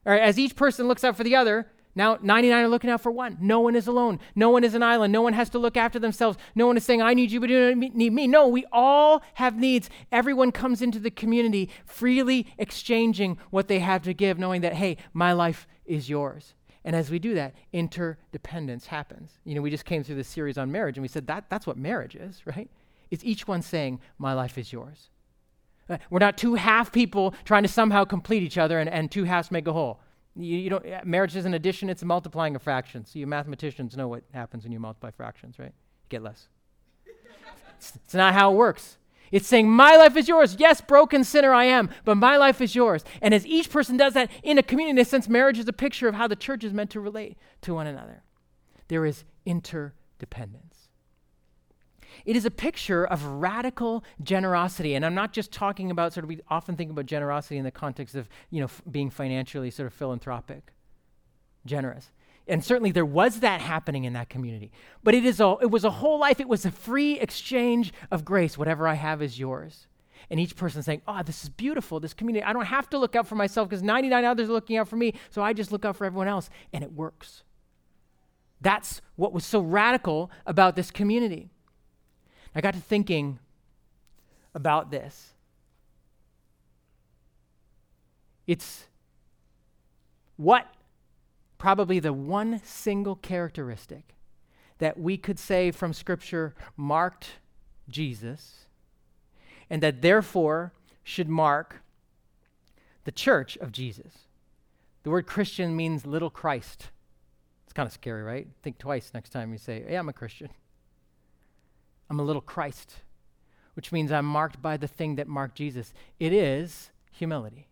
or 0.06 0.14
as 0.14 0.38
each 0.40 0.56
person 0.56 0.88
looks 0.88 1.04
out 1.04 1.16
for 1.16 1.24
the 1.24 1.36
other, 1.36 1.72
now, 1.96 2.18
99 2.22 2.64
are 2.64 2.68
looking 2.68 2.90
out 2.90 3.02
for 3.02 3.12
one. 3.12 3.38
No 3.42 3.60
one 3.60 3.76
is 3.76 3.88
alone. 3.88 4.20
No 4.36 4.50
one 4.50 4.64
is 4.64 4.76
an 4.76 4.84
island. 4.84 5.12
No 5.12 5.22
one 5.22 5.34
has 5.34 5.50
to 5.50 5.60
look 5.60 5.76
after 5.76 5.98
themselves. 5.98 6.38
No 6.54 6.68
one 6.68 6.78
is 6.78 6.86
saying, 6.86 7.02
I 7.02 7.14
need 7.14 7.32
you, 7.32 7.40
but 7.40 7.50
you 7.50 7.60
don't 7.60 7.96
need 7.96 8.14
me. 8.14 8.28
No, 8.28 8.48
we 8.48 8.66
all 8.72 9.24
have 9.36 9.58
needs. 9.58 9.90
Everyone 10.12 10.52
comes 10.52 10.82
into 10.82 11.00
the 11.00 11.10
community 11.10 11.70
freely 11.86 12.48
exchanging 12.58 13.38
what 13.50 13.68
they 13.68 13.80
have 13.80 14.04
to 14.04 14.14
give, 14.14 14.38
knowing 14.38 14.62
that, 14.62 14.74
hey, 14.74 14.98
my 15.14 15.34
life 15.34 15.68
is 15.86 16.10
yours. 16.10 16.54
And 16.86 16.96
as 16.96 17.10
we 17.10 17.20
do 17.20 17.34
that, 17.34 17.56
interdependence 17.74 18.88
happens. 18.88 19.32
You 19.44 19.56
know, 19.56 19.62
we 19.62 19.72
just 19.72 19.86
came 19.86 20.04
through 20.04 20.16
this 20.16 20.28
series 20.28 20.58
on 20.58 20.72
marriage, 20.72 20.96
and 20.96 21.02
we 21.02 21.08
said 21.08 21.28
that 21.28 21.46
that's 21.50 21.68
what 21.68 21.78
marriage 21.78 22.16
is, 22.16 22.42
right? 22.46 22.70
It's 23.10 23.24
each 23.24 23.48
one 23.48 23.62
saying, 23.62 24.00
My 24.18 24.34
life 24.34 24.58
is 24.58 24.72
yours. 24.72 25.10
Uh, 25.90 25.98
we're 26.12 26.20
not 26.20 26.38
two 26.38 26.54
half 26.54 26.92
people 26.92 27.34
trying 27.44 27.64
to 27.64 27.70
somehow 27.70 28.06
complete 28.06 28.44
each 28.44 28.60
other, 28.60 28.80
and, 28.80 28.90
and 28.90 29.12
two 29.12 29.24
halves 29.24 29.50
make 29.50 29.68
a 29.68 29.74
whole. 29.74 30.00
You, 30.40 30.58
you 30.58 30.70
don't, 30.70 31.06
marriage 31.06 31.36
is 31.36 31.46
an 31.46 31.54
addition, 31.54 31.90
it's 31.90 32.02
a 32.02 32.06
multiplying 32.06 32.56
of 32.56 32.62
fractions. 32.62 33.16
You 33.16 33.28
mathematicians 33.28 33.98
know 33.98 34.08
what 34.08 34.24
happens 34.34 34.64
when 34.64 34.72
you 34.72 34.80
multiply 34.80 35.12
fractions, 35.12 35.60
right? 35.60 35.74
You 35.74 36.10
get 36.10 36.24
less. 36.24 36.48
it's, 37.78 37.94
it's 37.96 38.14
not 38.14 38.34
how 38.34 38.54
it 38.54 38.56
works. 38.56 38.98
It's 39.32 39.48
saying, 39.48 39.70
My 39.70 39.96
life 39.96 40.16
is 40.16 40.28
yours. 40.28 40.56
Yes, 40.58 40.82
broken 40.82 41.24
sinner 41.24 41.54
I 41.54 41.66
am, 41.66 41.90
but 42.06 42.16
my 42.16 42.38
life 42.38 42.62
is 42.62 42.74
yours. 42.74 43.04
And 43.22 43.34
as 43.34 43.46
each 43.46 43.70
person 43.70 43.98
does 43.98 44.14
that 44.14 44.32
in 44.44 44.58
a 44.58 44.64
community, 44.64 44.92
in 44.92 44.98
a 44.98 45.06
sense, 45.06 45.28
marriage 45.28 45.60
is 45.60 45.68
a 45.68 45.74
picture 45.74 46.08
of 46.08 46.16
how 46.16 46.28
the 46.28 46.36
church 46.36 46.64
is 46.64 46.74
meant 46.74 46.90
to 46.92 47.00
relate 47.00 47.38
to 47.62 47.74
one 47.74 47.88
another. 47.88 48.24
There 48.88 49.06
is 49.06 49.24
interdependence. 49.46 50.69
It 52.26 52.36
is 52.36 52.46
a 52.46 52.52
picture 52.52 53.06
of 53.06 53.24
radical 53.26 54.04
generosity. 54.22 54.96
And 54.96 55.06
I'm 55.06 55.16
not 55.16 55.34
just 55.34 55.52
talking 55.52 55.92
about 55.92 56.14
sort 56.14 56.24
of, 56.24 56.30
we 56.30 56.42
often 56.50 56.76
think 56.76 56.92
about 56.92 57.06
generosity 57.06 57.58
in 57.58 57.64
the 57.64 57.72
context 57.72 58.16
of, 58.16 58.30
you 58.50 58.60
know, 58.60 58.66
f- 58.66 58.82
being 58.90 59.10
financially 59.10 59.72
sort 59.72 59.88
of 59.88 59.94
philanthropic, 59.94 60.74
generous. 61.66 62.12
And 62.48 62.64
certainly 62.64 62.92
there 62.92 63.06
was 63.06 63.42
that 63.42 63.62
happening 63.62 64.06
in 64.06 64.14
that 64.14 64.30
community. 64.30 64.72
But 65.04 65.14
it, 65.14 65.24
is 65.24 65.40
a, 65.40 65.56
it 65.62 65.70
was 65.70 65.84
a 65.84 65.92
whole 65.92 66.20
life, 66.20 66.40
it 66.40 66.50
was 66.50 66.66
a 66.66 66.72
free 66.72 67.20
exchange 67.20 67.94
of 68.10 68.26
grace. 68.26 68.58
Whatever 68.58 68.88
I 68.88 68.96
have 68.96 69.22
is 69.22 69.40
yours. 69.40 69.88
And 70.30 70.40
each 70.40 70.56
person 70.56 70.84
saying, 70.84 71.02
Oh, 71.08 71.22
this 71.24 71.44
is 71.44 71.50
beautiful, 71.50 72.00
this 72.00 72.14
community. 72.14 72.44
I 72.44 72.54
don't 72.54 72.66
have 72.66 72.90
to 72.90 72.98
look 72.98 73.16
out 73.16 73.28
for 73.28 73.36
myself 73.36 73.70
because 73.70 73.84
99 73.84 74.26
others 74.26 74.50
are 74.50 74.54
looking 74.54 74.78
out 74.78 74.88
for 74.88 74.96
me, 74.96 75.14
so 75.30 75.42
I 75.42 75.54
just 75.54 75.72
look 75.72 75.86
out 75.86 75.96
for 75.96 76.06
everyone 76.06 76.28
else. 76.28 76.50
And 76.74 76.84
it 76.84 76.92
works. 76.92 77.44
That's 78.62 79.02
what 79.16 79.32
was 79.32 79.46
so 79.46 79.62
radical 79.62 80.30
about 80.46 80.76
this 80.76 80.92
community. 80.92 81.52
I 82.56 82.62
got 82.62 82.74
to 82.74 82.80
thinking 82.80 83.40
about 84.54 84.92
this. 84.92 85.34
It's 88.48 88.86
what 90.38 90.68
probably 91.58 92.00
the 92.00 92.14
one 92.14 92.62
single 92.64 93.16
characteristic 93.16 94.16
that 94.80 95.00
we 95.00 95.18
could 95.18 95.38
say 95.38 95.72
from 95.72 95.94
Scripture 95.94 96.56
marked 96.76 97.34
Jesus, 97.90 98.66
and 99.70 99.84
that 99.84 100.02
therefore 100.02 100.74
should 101.04 101.30
mark 101.30 101.82
the 103.04 103.12
church 103.12 103.58
of 103.58 103.72
Jesus. 103.72 104.20
The 105.04 105.10
word 105.10 105.28
Christian 105.28 105.76
means 105.76 106.06
little 106.06 106.30
Christ. 106.30 106.90
It's 107.66 107.74
kind 107.74 107.88
of 107.88 107.94
scary, 107.94 108.24
right? 108.24 108.48
Think 108.64 108.78
twice 108.78 109.12
next 109.14 109.30
time 109.30 109.52
you 109.52 109.58
say, 109.58 109.84
Hey, 109.88 109.96
I'm 109.96 110.10
a 110.10 110.14
Christian. 110.14 110.50
I'm 112.10 112.20
a 112.20 112.24
little 112.24 112.42
Christ, 112.42 112.96
which 113.76 113.92
means 113.92 114.12
I'm 114.12 114.26
marked 114.26 114.62
by 114.62 114.78
the 114.78 114.88
thing 114.88 115.16
that 115.16 115.28
marked 115.28 115.56
Jesus. 115.56 115.94
It 116.20 116.34
is 116.34 116.90
humility. 117.12 117.68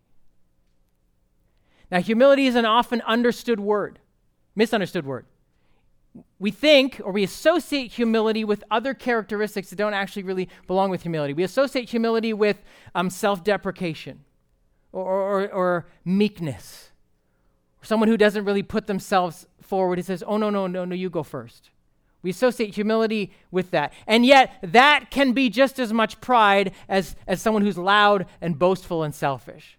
Now, 1.89 2.01
humility 2.01 2.47
is 2.47 2.55
an 2.55 2.65
often 2.65 3.01
understood 3.01 3.59
word, 3.59 3.99
misunderstood 4.55 5.05
word. 5.05 5.25
We 6.39 6.51
think 6.51 6.99
or 7.03 7.11
we 7.11 7.23
associate 7.23 7.93
humility 7.93 8.43
with 8.43 8.63
other 8.69 8.93
characteristics 8.93 9.69
that 9.69 9.75
don't 9.75 9.93
actually 9.93 10.23
really 10.23 10.49
belong 10.65 10.89
with 10.89 11.03
humility. 11.03 11.33
We 11.33 11.43
associate 11.43 11.89
humility 11.89 12.33
with 12.33 12.61
um, 12.95 13.09
self 13.09 13.43
deprecation 13.43 14.23
or, 14.91 15.03
or, 15.03 15.51
or 15.51 15.87
meekness, 16.03 16.89
or 17.81 17.85
someone 17.85 18.09
who 18.09 18.17
doesn't 18.17 18.45
really 18.45 18.63
put 18.63 18.87
themselves 18.87 19.45
forward. 19.61 19.99
He 19.99 20.03
says, 20.03 20.23
Oh, 20.25 20.37
no, 20.37 20.49
no, 20.49 20.65
no, 20.67 20.85
no, 20.85 20.95
you 20.95 21.09
go 21.09 21.23
first 21.23 21.69
We 22.21 22.29
associate 22.29 22.75
humility 22.75 23.31
with 23.51 23.71
that. 23.71 23.93
And 24.05 24.25
yet, 24.25 24.53
that 24.61 25.11
can 25.11 25.33
be 25.33 25.49
just 25.49 25.79
as 25.79 25.93
much 25.93 26.19
pride 26.19 26.73
as, 26.89 27.15
as 27.27 27.41
someone 27.41 27.63
who's 27.63 27.77
loud 27.77 28.25
and 28.41 28.57
boastful 28.57 29.03
and 29.03 29.13
selfish. 29.13 29.77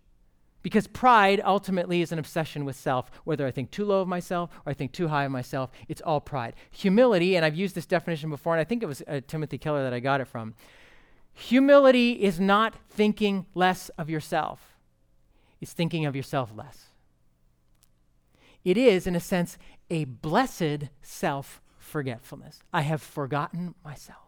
Because 0.63 0.87
pride 0.87 1.41
ultimately 1.45 2.03
is 2.03 2.13
an 2.13 2.19
obsession 2.19 2.65
with 2.65 2.77
self, 2.77 3.11
whether 3.25 3.47
I 3.47 3.51
think 3.51 3.71
too 3.71 3.85
low 3.85 4.01
of 4.01 4.09
myself 4.09 4.51
or 4.67 4.71
I 4.71 4.75
think 4.75 4.93
too 4.93 5.09
high 5.09 5.25
of 5.25 5.33
myself, 5.33 5.71
it's 5.89 6.03
all 6.03 6.21
pride. 6.21 6.55
Humility, 6.71 7.37
and 7.37 7.45
I've 7.45 7.55
used 7.55 7.75
this 7.75 7.87
definition 7.87 8.29
before, 8.29 8.55
and 8.55 8.61
I 8.61 8.65
think 8.65 8.83
it 8.83 8.87
was 8.87 9.03
uh, 9.07 9.21
Timothy 9.27 9.59
Keller 9.59 9.83
that 9.85 9.95
I 9.95 10.01
got 10.01 10.21
it 10.21 10.27
from. 10.27 10.55
Humility 11.33 12.13
is 12.13 12.41
not 12.41 12.75
thinking 12.91 13.47
less 13.55 13.89
of 13.91 14.11
yourself, 14.11 14.77
it's 15.61 15.73
thinking 15.73 16.07
of 16.07 16.17
yourself 16.17 16.51
less. 16.55 16.87
It 18.65 18.77
is, 18.77 19.07
in 19.07 19.15
a 19.15 19.21
sense, 19.21 19.57
a 19.89 20.05
blessed 20.05 20.89
self 21.01 21.63
forgetfulness. 21.89 22.61
I 22.73 22.83
have 22.83 23.03
forgotten 23.03 23.75
myself. 23.85 24.19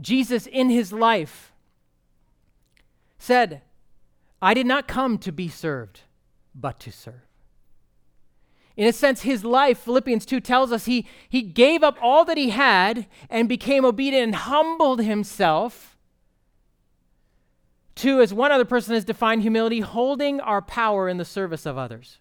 Jesus, 0.00 0.46
in 0.46 0.70
his 0.70 0.92
life, 0.92 1.52
said, 3.18 3.62
I 4.40 4.54
did 4.54 4.66
not 4.66 4.88
come 4.88 5.18
to 5.18 5.32
be 5.32 5.48
served, 5.48 6.00
but 6.54 6.78
to 6.80 6.92
serve. 6.92 7.26
In 8.76 8.86
a 8.86 8.92
sense, 8.92 9.22
his 9.22 9.42
life, 9.42 9.78
Philippians 9.78 10.26
2 10.26 10.40
tells 10.40 10.70
us, 10.70 10.84
he, 10.84 11.06
he 11.28 11.40
gave 11.40 11.82
up 11.82 11.96
all 12.02 12.26
that 12.26 12.36
he 12.36 12.50
had 12.50 13.06
and 13.30 13.48
became 13.48 13.86
obedient 13.86 14.24
and 14.24 14.34
humbled 14.34 15.00
himself 15.02 15.96
to, 17.96 18.20
as 18.20 18.34
one 18.34 18.52
other 18.52 18.66
person 18.66 18.92
has 18.92 19.06
defined 19.06 19.40
humility, 19.40 19.80
holding 19.80 20.40
our 20.40 20.60
power 20.60 21.08
in 21.08 21.16
the 21.16 21.24
service 21.24 21.64
of 21.64 21.78
others. 21.78 22.18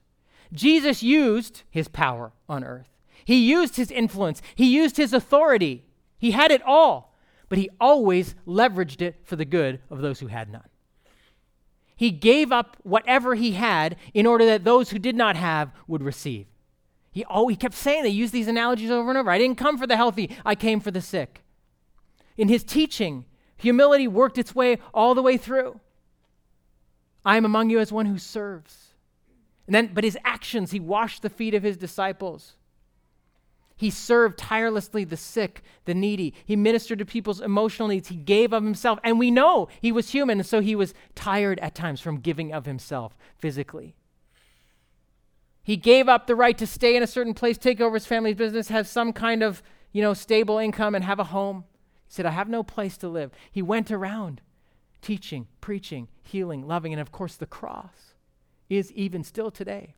Jesus 0.53 1.03
used 1.03 1.63
his 1.69 1.89
power 1.89 2.31
on 2.47 2.63
earth, 2.63 2.94
he 3.25 3.49
used 3.49 3.75
his 3.75 3.91
influence, 3.91 4.41
he 4.53 4.73
used 4.73 4.97
his 4.97 5.11
authority. 5.11 5.83
He 6.17 6.31
had 6.31 6.51
it 6.51 6.61
all, 6.61 7.17
but 7.49 7.57
he 7.57 7.69
always 7.79 8.35
leveraged 8.47 9.01
it 9.01 9.17
for 9.23 9.35
the 9.35 9.45
good 9.45 9.81
of 9.89 10.01
those 10.01 10.19
who 10.19 10.27
had 10.27 10.49
none. 10.49 10.69
He 11.95 12.11
gave 12.11 12.51
up 12.51 12.77
whatever 12.83 13.35
he 13.35 13.53
had 13.53 13.95
in 14.13 14.25
order 14.25 14.45
that 14.45 14.63
those 14.63 14.91
who 14.91 14.99
did 14.99 15.15
not 15.15 15.35
have 15.35 15.71
would 15.87 16.03
receive. 16.03 16.45
He, 17.11 17.25
oh, 17.29 17.47
he 17.47 17.55
kept 17.55 17.75
saying, 17.75 18.03
they 18.03 18.09
used 18.09 18.33
these 18.33 18.47
analogies 18.47 18.91
over 18.91 19.09
and 19.09 19.17
over. 19.17 19.31
I 19.31 19.37
didn't 19.37 19.57
come 19.57 19.77
for 19.77 19.87
the 19.87 19.95
healthy, 19.95 20.35
I 20.45 20.55
came 20.55 20.79
for 20.79 20.91
the 20.91 21.01
sick. 21.01 21.43
In 22.37 22.49
his 22.49 22.63
teaching, 22.63 23.25
humility 23.57 24.07
worked 24.07 24.37
its 24.37 24.53
way 24.53 24.79
all 24.93 25.15
the 25.15 25.21
way 25.21 25.37
through. 25.37 25.79
I 27.23 27.37
am 27.37 27.45
among 27.45 27.69
you 27.69 27.79
as 27.79 27.91
one 27.91 28.05
who 28.05 28.17
serves. 28.17 28.93
And 29.65 29.73
then, 29.73 29.91
but 29.93 30.03
his 30.03 30.17
actions, 30.23 30.71
he 30.71 30.79
washed 30.79 31.21
the 31.21 31.29
feet 31.29 31.53
of 31.55 31.63
his 31.63 31.77
disciples. 31.77 32.55
He 33.77 33.89
served 33.89 34.37
tirelessly 34.37 35.03
the 35.03 35.17
sick, 35.17 35.61
the 35.83 35.93
needy. 35.93 36.33
He 36.45 36.55
ministered 36.55 36.99
to 36.99 37.05
people's 37.05 37.41
emotional 37.41 37.89
needs. 37.89 38.07
He 38.07 38.15
gave 38.15 38.53
of 38.53 38.63
himself. 38.63 38.99
And 39.03 39.19
we 39.19 39.31
know 39.31 39.67
he 39.81 39.91
was 39.91 40.11
human, 40.11 40.39
and 40.39 40.47
so 40.47 40.61
he 40.61 40.75
was 40.75 40.93
tired 41.13 41.59
at 41.59 41.75
times 41.75 41.99
from 41.99 42.21
giving 42.21 42.53
of 42.53 42.65
himself 42.65 43.17
physically. 43.37 43.95
He 45.61 45.75
gave 45.75 46.07
up 46.07 46.25
the 46.25 46.35
right 46.35 46.57
to 46.57 46.67
stay 46.67 46.95
in 46.95 47.03
a 47.03 47.07
certain 47.07 47.33
place, 47.33 47.57
take 47.57 47.81
over 47.81 47.95
his 47.95 48.05
family's 48.05 48.35
business, 48.35 48.69
have 48.69 48.87
some 48.87 49.11
kind 49.11 49.43
of, 49.43 49.61
you 49.91 50.01
know, 50.01 50.13
stable 50.13 50.57
income 50.57 50.95
and 50.95 51.03
have 51.03 51.19
a 51.19 51.25
home. 51.25 51.65
He 52.07 52.13
said, 52.13 52.25
I 52.25 52.31
have 52.31 52.47
no 52.47 52.63
place 52.63 52.97
to 52.97 53.09
live. 53.09 53.31
He 53.51 53.61
went 53.61 53.91
around 53.91 54.41
teaching, 55.01 55.47
preaching, 55.59 56.07
healing, 56.23 56.65
loving, 56.65 56.93
and 56.93 57.01
of 57.01 57.11
course 57.11 57.35
the 57.35 57.45
cross 57.45 58.13
is 58.69 58.91
even 58.93 59.23
still 59.23 59.51
today 59.51 59.95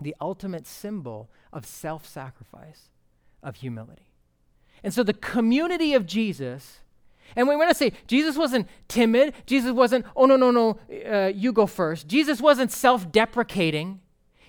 the 0.00 0.14
ultimate 0.20 0.66
symbol 0.66 1.28
of 1.52 1.66
self 1.66 2.06
sacrifice, 2.06 2.90
of 3.42 3.56
humility. 3.56 4.10
And 4.82 4.94
so 4.94 5.02
the 5.02 5.12
community 5.14 5.94
of 5.94 6.06
Jesus, 6.06 6.80
and 7.34 7.48
we 7.48 7.56
want 7.56 7.70
to 7.70 7.74
say 7.74 7.92
Jesus 8.06 8.36
wasn't 8.36 8.68
timid, 8.86 9.34
Jesus 9.46 9.72
wasn't, 9.72 10.06
oh, 10.16 10.26
no, 10.26 10.36
no, 10.36 10.50
no, 10.50 10.78
uh, 11.10 11.32
you 11.34 11.52
go 11.52 11.66
first. 11.66 12.06
Jesus 12.06 12.40
wasn't 12.40 12.70
self 12.70 13.10
deprecating. 13.10 14.00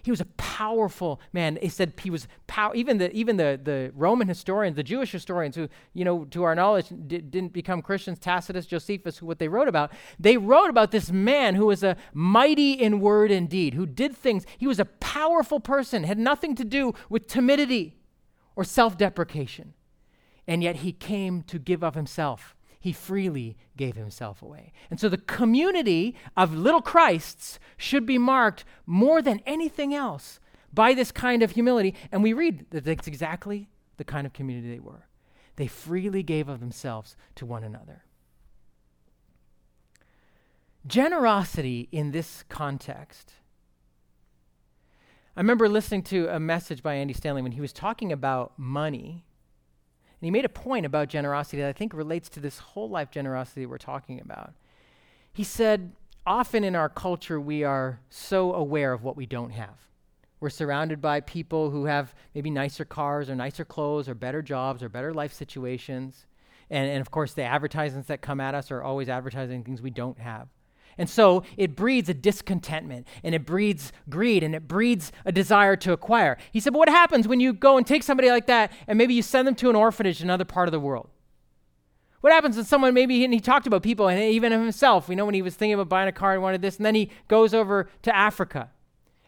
He 0.01 0.11
was 0.11 0.21
a 0.21 0.25
powerful 0.25 1.19
man. 1.33 1.57
He 1.61 1.69
said 1.69 1.93
he 2.01 2.09
was 2.09 2.27
power. 2.47 2.73
Even 2.75 2.97
the 2.97 3.11
even 3.11 3.37
the 3.37 3.59
the 3.61 3.91
Roman 3.95 4.27
historians, 4.27 4.75
the 4.75 4.83
Jewish 4.83 5.11
historians, 5.11 5.55
who 5.55 5.69
you 5.93 6.05
know, 6.05 6.25
to 6.25 6.43
our 6.43 6.55
knowledge, 6.55 6.87
did, 7.07 7.33
not 7.33 7.53
become 7.53 7.81
Christians, 7.81 8.19
Tacitus, 8.19 8.65
Josephus, 8.65 9.17
who 9.17 9.25
what 9.25 9.39
they 9.39 9.47
wrote 9.47 9.67
about, 9.67 9.91
they 10.19 10.37
wrote 10.37 10.69
about 10.69 10.91
this 10.91 11.11
man 11.11 11.55
who 11.55 11.67
was 11.67 11.83
a 11.83 11.95
mighty 12.13 12.73
in 12.73 12.99
word 12.99 13.31
and 13.31 13.49
deed, 13.49 13.73
who 13.73 13.85
did 13.85 14.15
things. 14.15 14.45
He 14.57 14.67
was 14.67 14.79
a 14.79 14.85
powerful 14.85 15.59
person, 15.59 16.03
had 16.03 16.19
nothing 16.19 16.55
to 16.55 16.65
do 16.65 16.93
with 17.09 17.27
timidity 17.27 17.95
or 18.55 18.63
self-deprecation, 18.63 19.73
and 20.47 20.63
yet 20.63 20.77
he 20.77 20.91
came 20.91 21.43
to 21.43 21.59
give 21.59 21.83
of 21.83 21.95
himself 21.95 22.55
he 22.79 22.93
freely 22.93 23.57
gave 23.75 23.95
himself 23.95 24.41
away. 24.41 24.71
And 24.89 24.99
so 24.99 25.09
the 25.09 25.17
community 25.17 26.15
of 26.37 26.55
little 26.55 26.81
Christs 26.81 27.59
should 27.77 28.05
be 28.05 28.17
marked 28.17 28.63
more 28.85 29.21
than 29.21 29.41
anything 29.45 29.93
else 29.93 30.39
by 30.73 30.93
this 30.93 31.11
kind 31.11 31.43
of 31.43 31.51
humility. 31.51 31.93
And 32.11 32.23
we 32.23 32.33
read 32.33 32.65
that 32.69 32.85
that's 32.85 33.07
exactly 33.07 33.69
the 33.97 34.05
kind 34.05 34.25
of 34.25 34.33
community 34.33 34.69
they 34.69 34.79
were. 34.79 35.07
They 35.57 35.67
freely 35.67 36.23
gave 36.23 36.47
of 36.47 36.61
themselves 36.61 37.17
to 37.35 37.45
one 37.45 37.65
another. 37.65 38.03
Generosity 40.87 41.89
in 41.91 42.11
this 42.11 42.45
context. 42.47 43.33
I 45.35 45.41
remember 45.41 45.67
listening 45.67 46.03
to 46.03 46.27
a 46.33 46.39
message 46.39 46.81
by 46.81 46.95
Andy 46.95 47.13
Stanley 47.13 47.41
when 47.41 47.51
he 47.51 47.61
was 47.61 47.73
talking 47.73 48.13
about 48.13 48.53
money 48.57 49.25
and 50.19 50.25
he 50.27 50.31
made 50.31 50.45
a 50.45 50.49
point 50.49 50.85
about 50.85 51.07
generosity 51.07 51.61
that 51.61 51.69
I 51.69 51.73
think 51.73 51.93
relates 51.93 52.27
to 52.29 52.39
this 52.39 52.59
whole 52.59 52.89
life 52.89 53.09
generosity 53.09 53.65
we're 53.65 53.77
talking 53.77 54.19
about. 54.19 54.53
He 55.31 55.43
said, 55.43 55.93
Often 56.25 56.65
in 56.65 56.75
our 56.75 56.89
culture, 56.89 57.39
we 57.39 57.63
are 57.63 58.01
so 58.09 58.53
aware 58.53 58.93
of 58.93 59.03
what 59.03 59.15
we 59.15 59.25
don't 59.25 59.51
have. 59.51 59.75
We're 60.41 60.49
surrounded 60.49 61.01
by 61.01 61.21
people 61.21 61.71
who 61.71 61.85
have 61.85 62.13
maybe 62.35 62.49
nicer 62.49 62.85
cars 62.85 63.29
or 63.29 63.35
nicer 63.35 63.65
clothes 63.65 64.07
or 64.07 64.13
better 64.13 64.41
jobs 64.41 64.83
or 64.83 64.89
better 64.89 65.13
life 65.13 65.33
situations. 65.33 66.27
And, 66.69 66.89
and 66.89 67.01
of 67.01 67.09
course, 67.09 67.33
the 67.33 67.43
advertisements 67.43 68.09
that 68.09 68.21
come 68.21 68.39
at 68.39 68.53
us 68.53 68.69
are 68.69 68.83
always 68.83 69.09
advertising 69.09 69.63
things 69.63 69.81
we 69.81 69.89
don't 69.89 70.19
have. 70.19 70.49
And 70.99 71.09
so 71.09 71.43
it 71.55 71.77
breeds 71.77 72.09
a 72.09 72.13
discontentment 72.13 73.07
and 73.23 73.33
it 73.33 73.45
breeds 73.45 73.93
greed 74.09 74.43
and 74.43 74.53
it 74.53 74.67
breeds 74.67 75.13
a 75.23 75.31
desire 75.31 75.77
to 75.77 75.93
acquire. 75.93 76.37
He 76.51 76.59
said, 76.59 76.73
But 76.73 76.79
what 76.79 76.89
happens 76.89 77.25
when 77.25 77.39
you 77.39 77.53
go 77.53 77.77
and 77.77 77.87
take 77.87 78.03
somebody 78.03 78.29
like 78.29 78.47
that 78.47 78.73
and 78.85 78.97
maybe 78.97 79.13
you 79.13 79.21
send 79.21 79.47
them 79.47 79.55
to 79.55 79.69
an 79.69 79.77
orphanage 79.77 80.21
in 80.21 80.27
another 80.27 80.43
part 80.43 80.67
of 80.67 80.73
the 80.73 80.79
world? 80.79 81.09
What 82.19 82.33
happens 82.33 82.57
when 82.57 82.65
someone 82.65 82.93
maybe, 82.93 83.23
and 83.23 83.33
he 83.33 83.39
talked 83.39 83.65
about 83.65 83.81
people 83.81 84.09
and 84.09 84.19
even 84.19 84.51
himself, 84.51 85.07
we 85.07 85.15
know 85.15 85.23
when 85.23 85.35
he 85.35 85.41
was 85.41 85.55
thinking 85.55 85.75
about 85.75 85.87
buying 85.87 86.09
a 86.09 86.11
car 86.11 86.33
and 86.33 86.43
wanted 86.43 86.61
this, 86.61 86.75
and 86.75 86.85
then 86.85 86.95
he 86.95 87.11
goes 87.29 87.53
over 87.53 87.89
to 88.01 88.13
Africa 88.13 88.69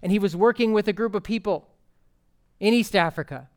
and 0.04 0.12
he 0.12 0.20
was 0.20 0.36
working 0.36 0.74
with 0.74 0.90
a 0.90 0.94
group 0.94 1.16
of 1.16 1.24
people 1.24 1.70
in 2.60 2.74
East 2.74 2.98
Africa. 2.98 3.48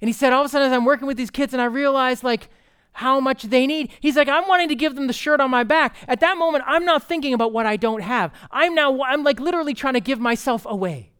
And 0.00 0.08
he 0.08 0.12
said, 0.12 0.32
All 0.32 0.42
of 0.42 0.46
a 0.46 0.48
sudden, 0.48 0.68
as 0.68 0.72
I'm 0.72 0.84
working 0.84 1.08
with 1.08 1.16
these 1.16 1.30
kids, 1.30 1.52
and 1.52 1.60
I 1.60 1.64
realized, 1.64 2.22
like, 2.22 2.50
how 2.94 3.20
much 3.20 3.44
they 3.44 3.66
need. 3.66 3.92
He's 4.00 4.16
like, 4.16 4.28
I'm 4.28 4.48
wanting 4.48 4.68
to 4.68 4.74
give 4.74 4.94
them 4.94 5.06
the 5.06 5.12
shirt 5.12 5.40
on 5.40 5.50
my 5.50 5.64
back. 5.64 5.96
At 6.08 6.20
that 6.20 6.38
moment, 6.38 6.64
I'm 6.66 6.84
not 6.84 7.06
thinking 7.06 7.34
about 7.34 7.52
what 7.52 7.66
I 7.66 7.76
don't 7.76 8.02
have. 8.02 8.32
I'm 8.50 8.74
now, 8.74 9.02
I'm 9.02 9.24
like 9.24 9.40
literally 9.40 9.74
trying 9.74 9.94
to 9.94 10.00
give 10.00 10.20
myself 10.20 10.64
away. 10.64 11.10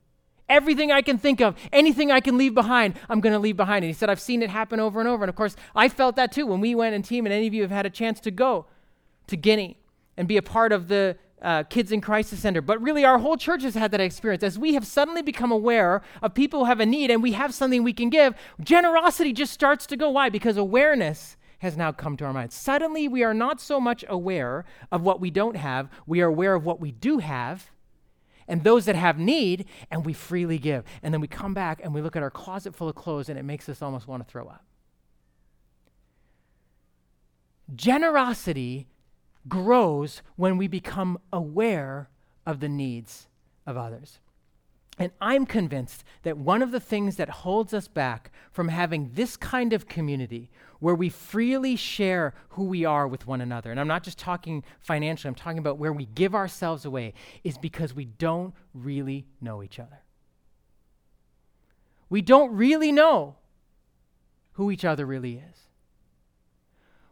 Everything 0.48 0.92
I 0.92 1.02
can 1.02 1.18
think 1.18 1.40
of, 1.40 1.56
anything 1.72 2.12
I 2.12 2.20
can 2.20 2.38
leave 2.38 2.54
behind, 2.54 2.94
I'm 3.08 3.20
going 3.20 3.32
to 3.32 3.38
leave 3.38 3.56
behind. 3.56 3.84
And 3.84 3.90
he 3.90 3.92
said, 3.92 4.08
I've 4.08 4.20
seen 4.20 4.42
it 4.42 4.50
happen 4.50 4.78
over 4.78 5.00
and 5.00 5.08
over. 5.08 5.24
And 5.24 5.28
of 5.28 5.37
course, 5.37 5.56
I 5.74 5.88
felt 5.88 6.16
that 6.16 6.32
too 6.32 6.46
when 6.46 6.60
we 6.60 6.74
went 6.74 6.94
and 6.94 7.04
team, 7.04 7.26
and 7.26 7.32
any 7.32 7.46
of 7.46 7.54
you 7.54 7.62
have 7.62 7.70
had 7.70 7.87
a 7.87 7.90
chance 7.90 8.20
to 8.20 8.30
go 8.30 8.66
to 9.26 9.37
Guinea 9.37 9.78
and 10.16 10.28
be 10.28 10.37
a 10.37 10.42
part 10.42 10.70
of 10.70 10.88
the 10.88 11.16
uh, 11.42 11.64
Kids 11.64 11.90
in 11.90 12.00
Crisis 12.00 12.40
Center. 12.40 12.60
But 12.60 12.80
really, 12.80 13.04
our 13.04 13.18
whole 13.18 13.37
church 13.37 13.62
has 13.62 13.74
had 13.74 13.90
that 13.90 14.00
experience. 14.00 14.42
As 14.42 14.58
we 14.58 14.74
have 14.74 14.87
suddenly 14.87 15.22
become 15.22 15.50
aware 15.50 16.02
of 16.22 16.34
people 16.34 16.60
who 16.60 16.66
have 16.66 16.80
a 16.80 16.87
need 16.87 17.10
and 17.10 17.22
we 17.22 17.32
have 17.32 17.52
something 17.52 17.82
we 17.82 17.92
can 17.92 18.10
give, 18.10 18.34
generosity 18.60 19.32
just 19.32 19.52
starts 19.52 19.87
to 19.87 19.96
go. 19.96 20.10
Why? 20.10 20.28
Because 20.28 20.56
awareness 20.56 21.37
has 21.64 21.77
now 21.77 21.90
come 21.90 22.16
to 22.18 22.24
our 22.24 22.33
minds. 22.33 22.55
Suddenly, 22.55 23.09
we 23.09 23.24
are 23.24 23.35
not 23.35 23.61
so 23.61 23.81
much 23.81 24.05
aware 24.09 24.64
of 24.92 25.03
what 25.03 25.20
we 25.20 25.31
don't 25.31 25.57
have, 25.57 25.88
we 26.07 26.20
are 26.20 26.27
aware 26.27 26.55
of 26.55 26.64
what 26.64 26.81
we 26.81 26.92
do 26.92 27.18
have 27.18 27.70
and 28.46 28.62
those 28.62 28.85
that 28.85 28.94
have 28.94 29.18
need, 29.18 29.64
and 29.90 30.05
we 30.05 30.12
freely 30.12 30.59
give. 30.59 30.85
And 31.03 31.14
then 31.14 31.22
we 31.22 31.27
come 31.27 31.55
back 31.55 31.81
and 31.83 31.94
we 31.94 32.03
look 32.03 32.14
at 32.14 32.22
our 32.22 32.31
closet 32.31 32.77
full 32.77 32.88
of 32.88 32.94
clothes, 32.94 33.29
and 33.29 33.38
it 33.38 33.42
makes 33.42 33.68
us 33.68 33.81
almost 33.81 34.07
want 34.07 34.24
to 34.24 34.31
throw 34.31 34.46
up. 34.46 34.64
Generosity 37.74 38.87
grows 39.48 40.22
when 40.37 40.59
we 40.59 40.68
become 40.68 41.18
aware 41.33 42.11
of 42.44 42.61
the 42.61 42.68
needs 42.68 43.29
of 43.66 43.79
others. 43.79 44.18
And 44.98 45.11
I'm 45.20 45.44
convinced 45.44 46.04
that 46.22 46.38
one 46.38 46.62
of 46.62 46.70
the 46.70 46.80
things 46.80 47.16
that 47.16 47.28
holds 47.28 47.74
us 47.74 47.88
back 47.88 48.30
from 48.52 48.68
having 48.68 49.11
this 49.14 49.37
kind 49.37 49.72
of 49.72 49.88
community 49.88 50.50
where 50.78 50.94
we 50.94 51.09
freely 51.09 51.74
share 51.74 52.35
who 52.50 52.64
we 52.64 52.85
are 52.85 53.09
with 53.09 53.26
one 53.26 53.40
another, 53.40 53.70
and 53.70 53.80
I'm 53.80 53.88
not 53.88 54.04
just 54.04 54.18
talking 54.18 54.62
financially, 54.80 55.28
I'm 55.28 55.35
talking 55.35 55.59
about 55.59 55.78
where 55.78 55.92
we 55.92 56.07
give 56.07 56.35
ourselves 56.35 56.85
away, 56.85 57.14
is 57.42 57.59
because 57.59 57.94
we 57.94 58.04
don't 58.04 58.54
really 58.72 59.26
know 59.40 59.62
each 59.62 59.78
other. 59.78 60.02
We 62.09 62.22
don't 62.22 62.52
really 62.52 62.92
know 62.92 63.37
who 64.52 64.70
each 64.70 64.85
other 64.85 65.07
really 65.07 65.37
is. 65.37 65.59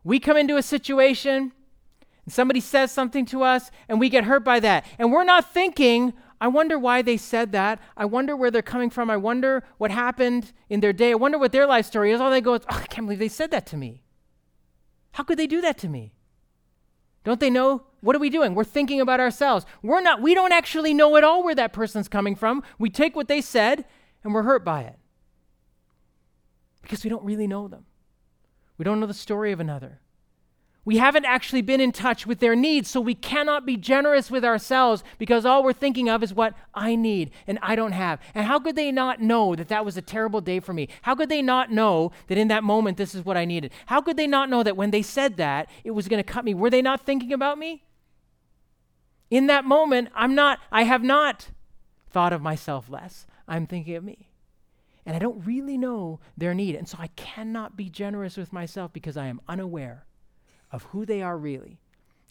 We 0.04 0.20
come 0.20 0.36
into 0.36 0.56
a 0.56 0.62
situation 0.62 1.52
and 2.24 2.32
somebody 2.32 2.60
says 2.60 2.92
something 2.92 3.26
to 3.26 3.42
us 3.42 3.70
and 3.88 3.98
we 3.98 4.08
get 4.08 4.24
hurt 4.24 4.44
by 4.44 4.60
that. 4.60 4.86
And 4.98 5.12
we're 5.12 5.24
not 5.24 5.52
thinking, 5.52 6.12
I 6.42 6.48
wonder 6.48 6.76
why 6.76 7.02
they 7.02 7.18
said 7.18 7.52
that. 7.52 7.78
I 7.96 8.04
wonder 8.04 8.34
where 8.34 8.50
they're 8.50 8.62
coming 8.62 8.90
from. 8.90 9.08
I 9.08 9.16
wonder 9.16 9.62
what 9.78 9.92
happened 9.92 10.52
in 10.68 10.80
their 10.80 10.92
day. 10.92 11.12
I 11.12 11.14
wonder 11.14 11.38
what 11.38 11.52
their 11.52 11.68
life 11.68 11.86
story 11.86 12.10
is. 12.10 12.20
All 12.20 12.32
they 12.32 12.40
go 12.40 12.54
is, 12.54 12.62
oh, 12.68 12.80
I 12.82 12.86
can't 12.86 13.06
believe 13.06 13.20
they 13.20 13.28
said 13.28 13.52
that 13.52 13.64
to 13.66 13.76
me. 13.76 14.02
How 15.12 15.22
could 15.22 15.38
they 15.38 15.46
do 15.46 15.60
that 15.60 15.78
to 15.78 15.88
me? 15.88 16.14
Don't 17.22 17.38
they 17.38 17.48
know? 17.48 17.84
What 18.00 18.16
are 18.16 18.18
we 18.18 18.28
doing? 18.28 18.56
We're 18.56 18.64
thinking 18.64 19.00
about 19.00 19.20
ourselves. 19.20 19.64
We're 19.84 20.00
not, 20.00 20.20
we 20.20 20.34
don't 20.34 20.50
actually 20.50 20.92
know 20.92 21.16
at 21.16 21.22
all 21.22 21.44
where 21.44 21.54
that 21.54 21.72
person's 21.72 22.08
coming 22.08 22.34
from. 22.34 22.64
We 22.76 22.90
take 22.90 23.14
what 23.14 23.28
they 23.28 23.40
said 23.40 23.84
and 24.24 24.34
we're 24.34 24.42
hurt 24.42 24.64
by 24.64 24.80
it 24.82 24.98
because 26.82 27.04
we 27.04 27.10
don't 27.10 27.24
really 27.24 27.46
know 27.46 27.68
them. 27.68 27.84
We 28.78 28.84
don't 28.84 28.98
know 28.98 29.06
the 29.06 29.14
story 29.14 29.52
of 29.52 29.60
another. 29.60 30.00
We 30.84 30.96
haven't 30.96 31.26
actually 31.26 31.62
been 31.62 31.80
in 31.80 31.92
touch 31.92 32.26
with 32.26 32.40
their 32.40 32.56
needs, 32.56 32.90
so 32.90 33.00
we 33.00 33.14
cannot 33.14 33.64
be 33.64 33.76
generous 33.76 34.32
with 34.32 34.44
ourselves 34.44 35.04
because 35.16 35.46
all 35.46 35.62
we're 35.62 35.72
thinking 35.72 36.08
of 36.08 36.24
is 36.24 36.34
what 36.34 36.54
I 36.74 36.96
need 36.96 37.30
and 37.46 37.60
I 37.62 37.76
don't 37.76 37.92
have. 37.92 38.20
And 38.34 38.46
how 38.46 38.58
could 38.58 38.74
they 38.74 38.90
not 38.90 39.20
know 39.20 39.54
that 39.54 39.68
that 39.68 39.84
was 39.84 39.96
a 39.96 40.02
terrible 40.02 40.40
day 40.40 40.58
for 40.58 40.72
me? 40.72 40.88
How 41.02 41.14
could 41.14 41.28
they 41.28 41.40
not 41.40 41.70
know 41.70 42.10
that 42.26 42.36
in 42.36 42.48
that 42.48 42.64
moment 42.64 42.96
this 42.96 43.14
is 43.14 43.24
what 43.24 43.36
I 43.36 43.44
needed? 43.44 43.70
How 43.86 44.00
could 44.00 44.16
they 44.16 44.26
not 44.26 44.50
know 44.50 44.64
that 44.64 44.76
when 44.76 44.90
they 44.90 45.02
said 45.02 45.36
that 45.36 45.70
it 45.84 45.92
was 45.92 46.08
going 46.08 46.22
to 46.22 46.28
cut 46.28 46.44
me? 46.44 46.52
Were 46.52 46.70
they 46.70 46.82
not 46.82 47.06
thinking 47.06 47.32
about 47.32 47.58
me? 47.58 47.84
In 49.30 49.46
that 49.46 49.64
moment, 49.64 50.08
I'm 50.16 50.34
not, 50.34 50.58
I 50.72 50.82
have 50.82 51.04
not 51.04 51.50
thought 52.10 52.32
of 52.32 52.42
myself 52.42 52.90
less. 52.90 53.24
I'm 53.46 53.68
thinking 53.68 53.94
of 53.94 54.02
me. 54.02 54.30
And 55.06 55.14
I 55.14 55.20
don't 55.20 55.46
really 55.46 55.78
know 55.78 56.18
their 56.36 56.54
need. 56.54 56.74
And 56.74 56.88
so 56.88 56.98
I 57.00 57.06
cannot 57.06 57.76
be 57.76 57.88
generous 57.88 58.36
with 58.36 58.52
myself 58.52 58.92
because 58.92 59.16
I 59.16 59.26
am 59.26 59.40
unaware 59.48 60.06
of 60.72 60.84
who 60.84 61.04
they 61.06 61.22
are 61.22 61.36
really 61.36 61.78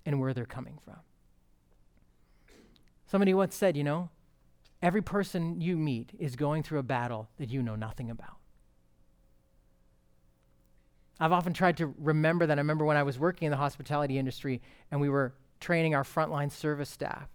and 0.05 0.19
where 0.19 0.33
they're 0.33 0.45
coming 0.45 0.79
from. 0.83 0.97
Somebody 3.05 3.33
once 3.33 3.55
said, 3.55 3.77
you 3.77 3.83
know, 3.83 4.09
every 4.81 5.01
person 5.01 5.61
you 5.61 5.77
meet 5.77 6.11
is 6.17 6.35
going 6.35 6.63
through 6.63 6.79
a 6.79 6.83
battle 6.83 7.29
that 7.37 7.49
you 7.49 7.61
know 7.61 7.75
nothing 7.75 8.09
about. 8.09 8.37
I've 11.19 11.31
often 11.31 11.53
tried 11.53 11.77
to 11.77 11.93
remember 11.99 12.47
that. 12.47 12.57
I 12.57 12.61
remember 12.61 12.83
when 12.83 12.97
I 12.97 13.03
was 13.03 13.19
working 13.19 13.45
in 13.45 13.51
the 13.51 13.57
hospitality 13.57 14.17
industry 14.17 14.59
and 14.89 14.99
we 14.99 15.07
were 15.07 15.35
training 15.59 15.93
our 15.93 16.03
frontline 16.03 16.51
service 16.51 16.89
staff. 16.89 17.29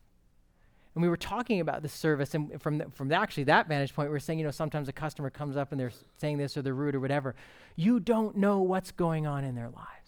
And 0.97 1.03
we 1.03 1.09
were 1.09 1.17
talking 1.17 1.61
about 1.61 1.83
the 1.83 1.91
service, 1.91 2.35
and 2.35 2.61
from, 2.61 2.79
the, 2.79 2.87
from 2.91 3.09
the, 3.09 3.15
actually 3.15 3.45
that 3.45 3.69
vantage 3.69 3.95
point, 3.95 4.09
we 4.09 4.15
were 4.15 4.19
saying, 4.19 4.39
you 4.39 4.47
know, 4.47 4.51
sometimes 4.51 4.89
a 4.89 4.93
customer 4.93 5.29
comes 5.29 5.55
up 5.57 5.71
and 5.71 5.79
they're 5.79 5.93
saying 6.17 6.39
this 6.39 6.57
or 6.57 6.63
they're 6.63 6.75
rude 6.75 6.95
or 6.95 7.01
whatever. 7.01 7.37
You 7.77 8.01
don't 8.01 8.35
know 8.39 8.61
what's 8.61 8.91
going 8.93 9.27
on 9.27 9.45
in 9.45 9.55
their 9.55 9.69
lives 9.69 10.06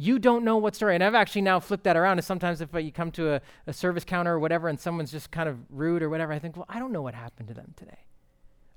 you 0.00 0.20
don't 0.20 0.44
know 0.44 0.56
what 0.56 0.76
story. 0.76 0.94
And 0.94 1.02
I've 1.02 1.16
actually 1.16 1.42
now 1.42 1.58
flipped 1.58 1.82
that 1.84 1.96
around. 1.96 2.18
And 2.18 2.24
sometimes 2.24 2.60
if 2.60 2.72
uh, 2.72 2.78
you 2.78 2.92
come 2.92 3.10
to 3.12 3.34
a, 3.34 3.40
a 3.66 3.72
service 3.72 4.04
counter 4.04 4.34
or 4.34 4.38
whatever 4.38 4.68
and 4.68 4.78
someone's 4.78 5.10
just 5.10 5.32
kind 5.32 5.48
of 5.48 5.58
rude 5.68 6.04
or 6.04 6.08
whatever, 6.08 6.32
I 6.32 6.38
think, 6.38 6.56
well, 6.56 6.66
I 6.68 6.78
don't 6.78 6.92
know 6.92 7.02
what 7.02 7.14
happened 7.14 7.48
to 7.48 7.54
them 7.54 7.74
today. 7.76 7.98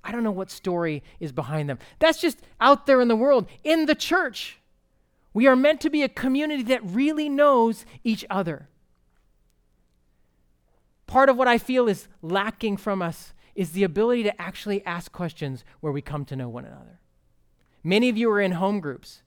I 0.04 0.12
don't 0.12 0.24
know 0.24 0.32
what 0.32 0.50
story 0.50 1.04
is 1.20 1.32
behind 1.32 1.70
them. 1.70 1.78
That's 2.00 2.20
just 2.20 2.40
out 2.60 2.88
there 2.88 3.00
in 3.00 3.08
the 3.08 3.16
world. 3.16 3.48
In 3.64 3.86
the 3.86 3.94
church, 3.94 4.58
we 5.32 5.46
are 5.46 5.56
meant 5.56 5.80
to 5.82 5.92
be 5.92 6.02
a 6.02 6.10
community 6.10 6.64
that 6.64 6.84
really 6.84 7.30
knows 7.30 7.86
each 8.04 8.26
other. 8.32 8.68
Part 11.06 11.30
of 11.30 11.38
what 11.38 11.48
I 11.48 11.60
feel 11.60 11.88
is 11.88 12.08
lacking 12.24 12.78
from 12.78 13.04
us 13.04 13.34
is 13.54 13.74
the 13.74 13.84
ability 13.84 14.24
to 14.24 14.42
actually 14.42 14.84
ask 14.88 15.12
questions 15.12 15.64
where 15.82 15.94
we 15.94 16.02
come 16.02 16.26
to 16.26 16.36
know 16.36 16.50
one 16.50 16.66
another. 16.66 17.00
Many 17.84 18.10
of 18.10 18.18
you 18.18 18.32
are 18.32 18.42
in 18.42 18.54
home 18.54 18.80
groups 18.80 19.22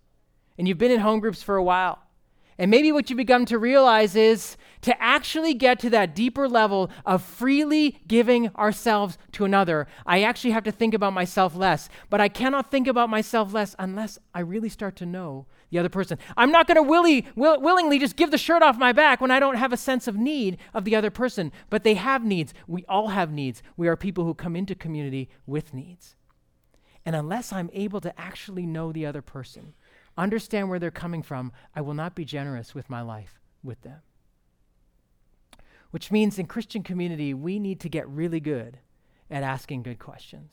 and 0.59 0.69
you've 0.69 0.79
been 0.79 0.90
in 0.90 1.01
home 1.01 1.21
groups 1.21 1.43
for 1.43 1.57
a 1.57 1.62
while. 1.62 2.01
And 2.57 2.71
maybe 2.71 2.93
what 2.93 3.11
you 3.11 3.14
have 3.14 3.19
begun 3.19 3.47
to 3.47 3.59
realize 3.59 4.14
is 4.14 4.57
to 4.83 5.03
actually 5.03 5.55
get 5.55 5.81
to 5.81 5.90
that 5.90 6.14
deeper 6.14 6.49
level 6.49 6.90
of 7.05 7.23
freely 7.23 7.99
giving 8.07 8.55
ourselves 8.55 9.19
to 9.33 9.45
another, 9.45 9.88
I 10.07 10.23
actually 10.23 10.53
have 10.53 10.62
to 10.64 10.73
think 10.73 10.95
about 10.95 11.12
myself 11.12 11.57
less. 11.57 11.88
But 12.11 12.21
I 12.21 12.29
cannot 12.29 12.71
think 12.71 12.87
about 12.87 13.11
myself 13.11 13.53
less 13.53 13.75
unless 13.79 14.19
I 14.35 14.40
really 14.40 14.69
start 14.69 14.95
to 14.97 15.07
know 15.07 15.47
the 15.71 15.81
other 15.81 15.88
person. 15.88 16.19
I'm 16.37 16.53
not 16.53 16.69
going 16.69 16.77
to 16.77 16.83
willy, 16.83 17.27
will, 17.35 17.61
willingly 17.61 17.99
just 17.99 18.14
give 18.14 18.31
the 18.31 18.38
shirt 18.38 18.62
off 18.62 18.79
my 18.79 18.93
back 18.93 19.21
when 19.21 19.33
I 19.33 19.40
don't 19.40 19.57
have 19.57 19.73
a 19.73 19.77
sense 19.77 20.07
of 20.07 20.17
need 20.17 20.59
of 20.73 20.85
the 20.85 20.95
other 20.95 21.11
person. 21.11 21.51
But 21.71 21.83
they 21.83 21.95
have 21.95 22.25
needs. 22.25 22.55
We 22.69 22.85
all 22.88 23.09
have 23.09 23.33
needs. 23.33 23.62
We 23.77 23.88
are 23.88 23.97
people 23.97 24.25
who 24.25 24.35
come 24.35 24.55
into 24.55 24.77
community 24.77 25.29
with 25.47 25.75
needs. 25.75 26.14
And 27.05 27.17
unless 27.17 27.53
I'm 27.53 27.71
able 27.73 28.01
to 28.03 28.19
actually 28.21 28.67
know 28.67 28.93
the 28.93 29.07
other 29.07 29.23
person, 29.23 29.75
understand 30.16 30.68
where 30.68 30.79
they're 30.79 30.90
coming 30.90 31.22
from, 31.22 31.53
I 31.74 31.81
will 31.81 31.94
not 31.94 32.14
be 32.14 32.24
generous 32.24 32.74
with 32.74 32.90
my 32.90 33.03
life 33.03 33.40
with 33.62 33.83
them. 33.83 34.00
Which 35.90 36.11
means 36.11 36.38
in 36.38 36.46
Christian 36.46 36.83
community, 36.83 37.35
we 37.35 37.59
need 37.59 37.81
to 37.81 37.88
get 37.88 38.09
really 38.09 38.40
good 38.40 38.79
at 39.31 39.42
asking 39.42 39.83
good 39.83 39.98
questions. 39.98 40.53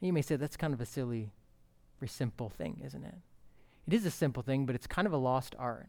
you 0.00 0.12
may 0.12 0.22
say 0.22 0.36
that's 0.36 0.56
kind 0.56 0.74
of 0.74 0.80
a 0.80 0.86
silly, 0.86 1.32
very 1.98 2.08
simple 2.08 2.50
thing, 2.50 2.80
isn't 2.84 3.04
it? 3.04 3.14
It 3.86 3.94
is 3.94 4.06
a 4.06 4.10
simple 4.10 4.42
thing, 4.42 4.66
but 4.66 4.74
it's 4.74 4.86
kind 4.86 5.06
of 5.06 5.12
a 5.12 5.18
lost 5.18 5.54
art. 5.58 5.88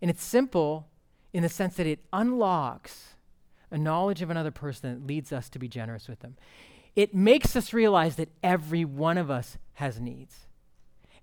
And 0.00 0.10
it's 0.10 0.22
simple 0.22 0.88
in 1.32 1.42
the 1.42 1.48
sense 1.48 1.76
that 1.76 1.86
it 1.86 2.00
unlocks 2.12 3.14
a 3.70 3.78
knowledge 3.78 4.22
of 4.22 4.30
another 4.30 4.50
person 4.50 4.92
that 4.92 5.06
leads 5.06 5.32
us 5.32 5.48
to 5.50 5.58
be 5.58 5.68
generous 5.68 6.08
with 6.08 6.20
them. 6.20 6.36
It 6.94 7.14
makes 7.14 7.56
us 7.56 7.72
realize 7.72 8.16
that 8.16 8.28
every 8.42 8.84
one 8.84 9.16
of 9.16 9.30
us 9.30 9.56
has 9.74 10.00
needs. 10.00 10.46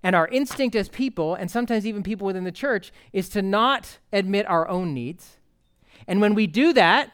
And 0.01 0.15
our 0.15 0.27
instinct 0.29 0.75
as 0.75 0.87
people, 0.87 1.35
and 1.35 1.51
sometimes 1.51 1.85
even 1.85 2.03
people 2.03 2.25
within 2.25 2.45
the 2.45 2.51
church, 2.51 2.91
is 3.11 3.27
to 3.29 3.41
not 3.41 3.99
admit 4.13 4.45
our 4.47 4.67
own 4.67 4.93
needs. 4.93 5.37
And 6.07 6.21
when 6.21 6.35
we 6.35 6.47
do 6.47 6.71
that, 6.73 7.11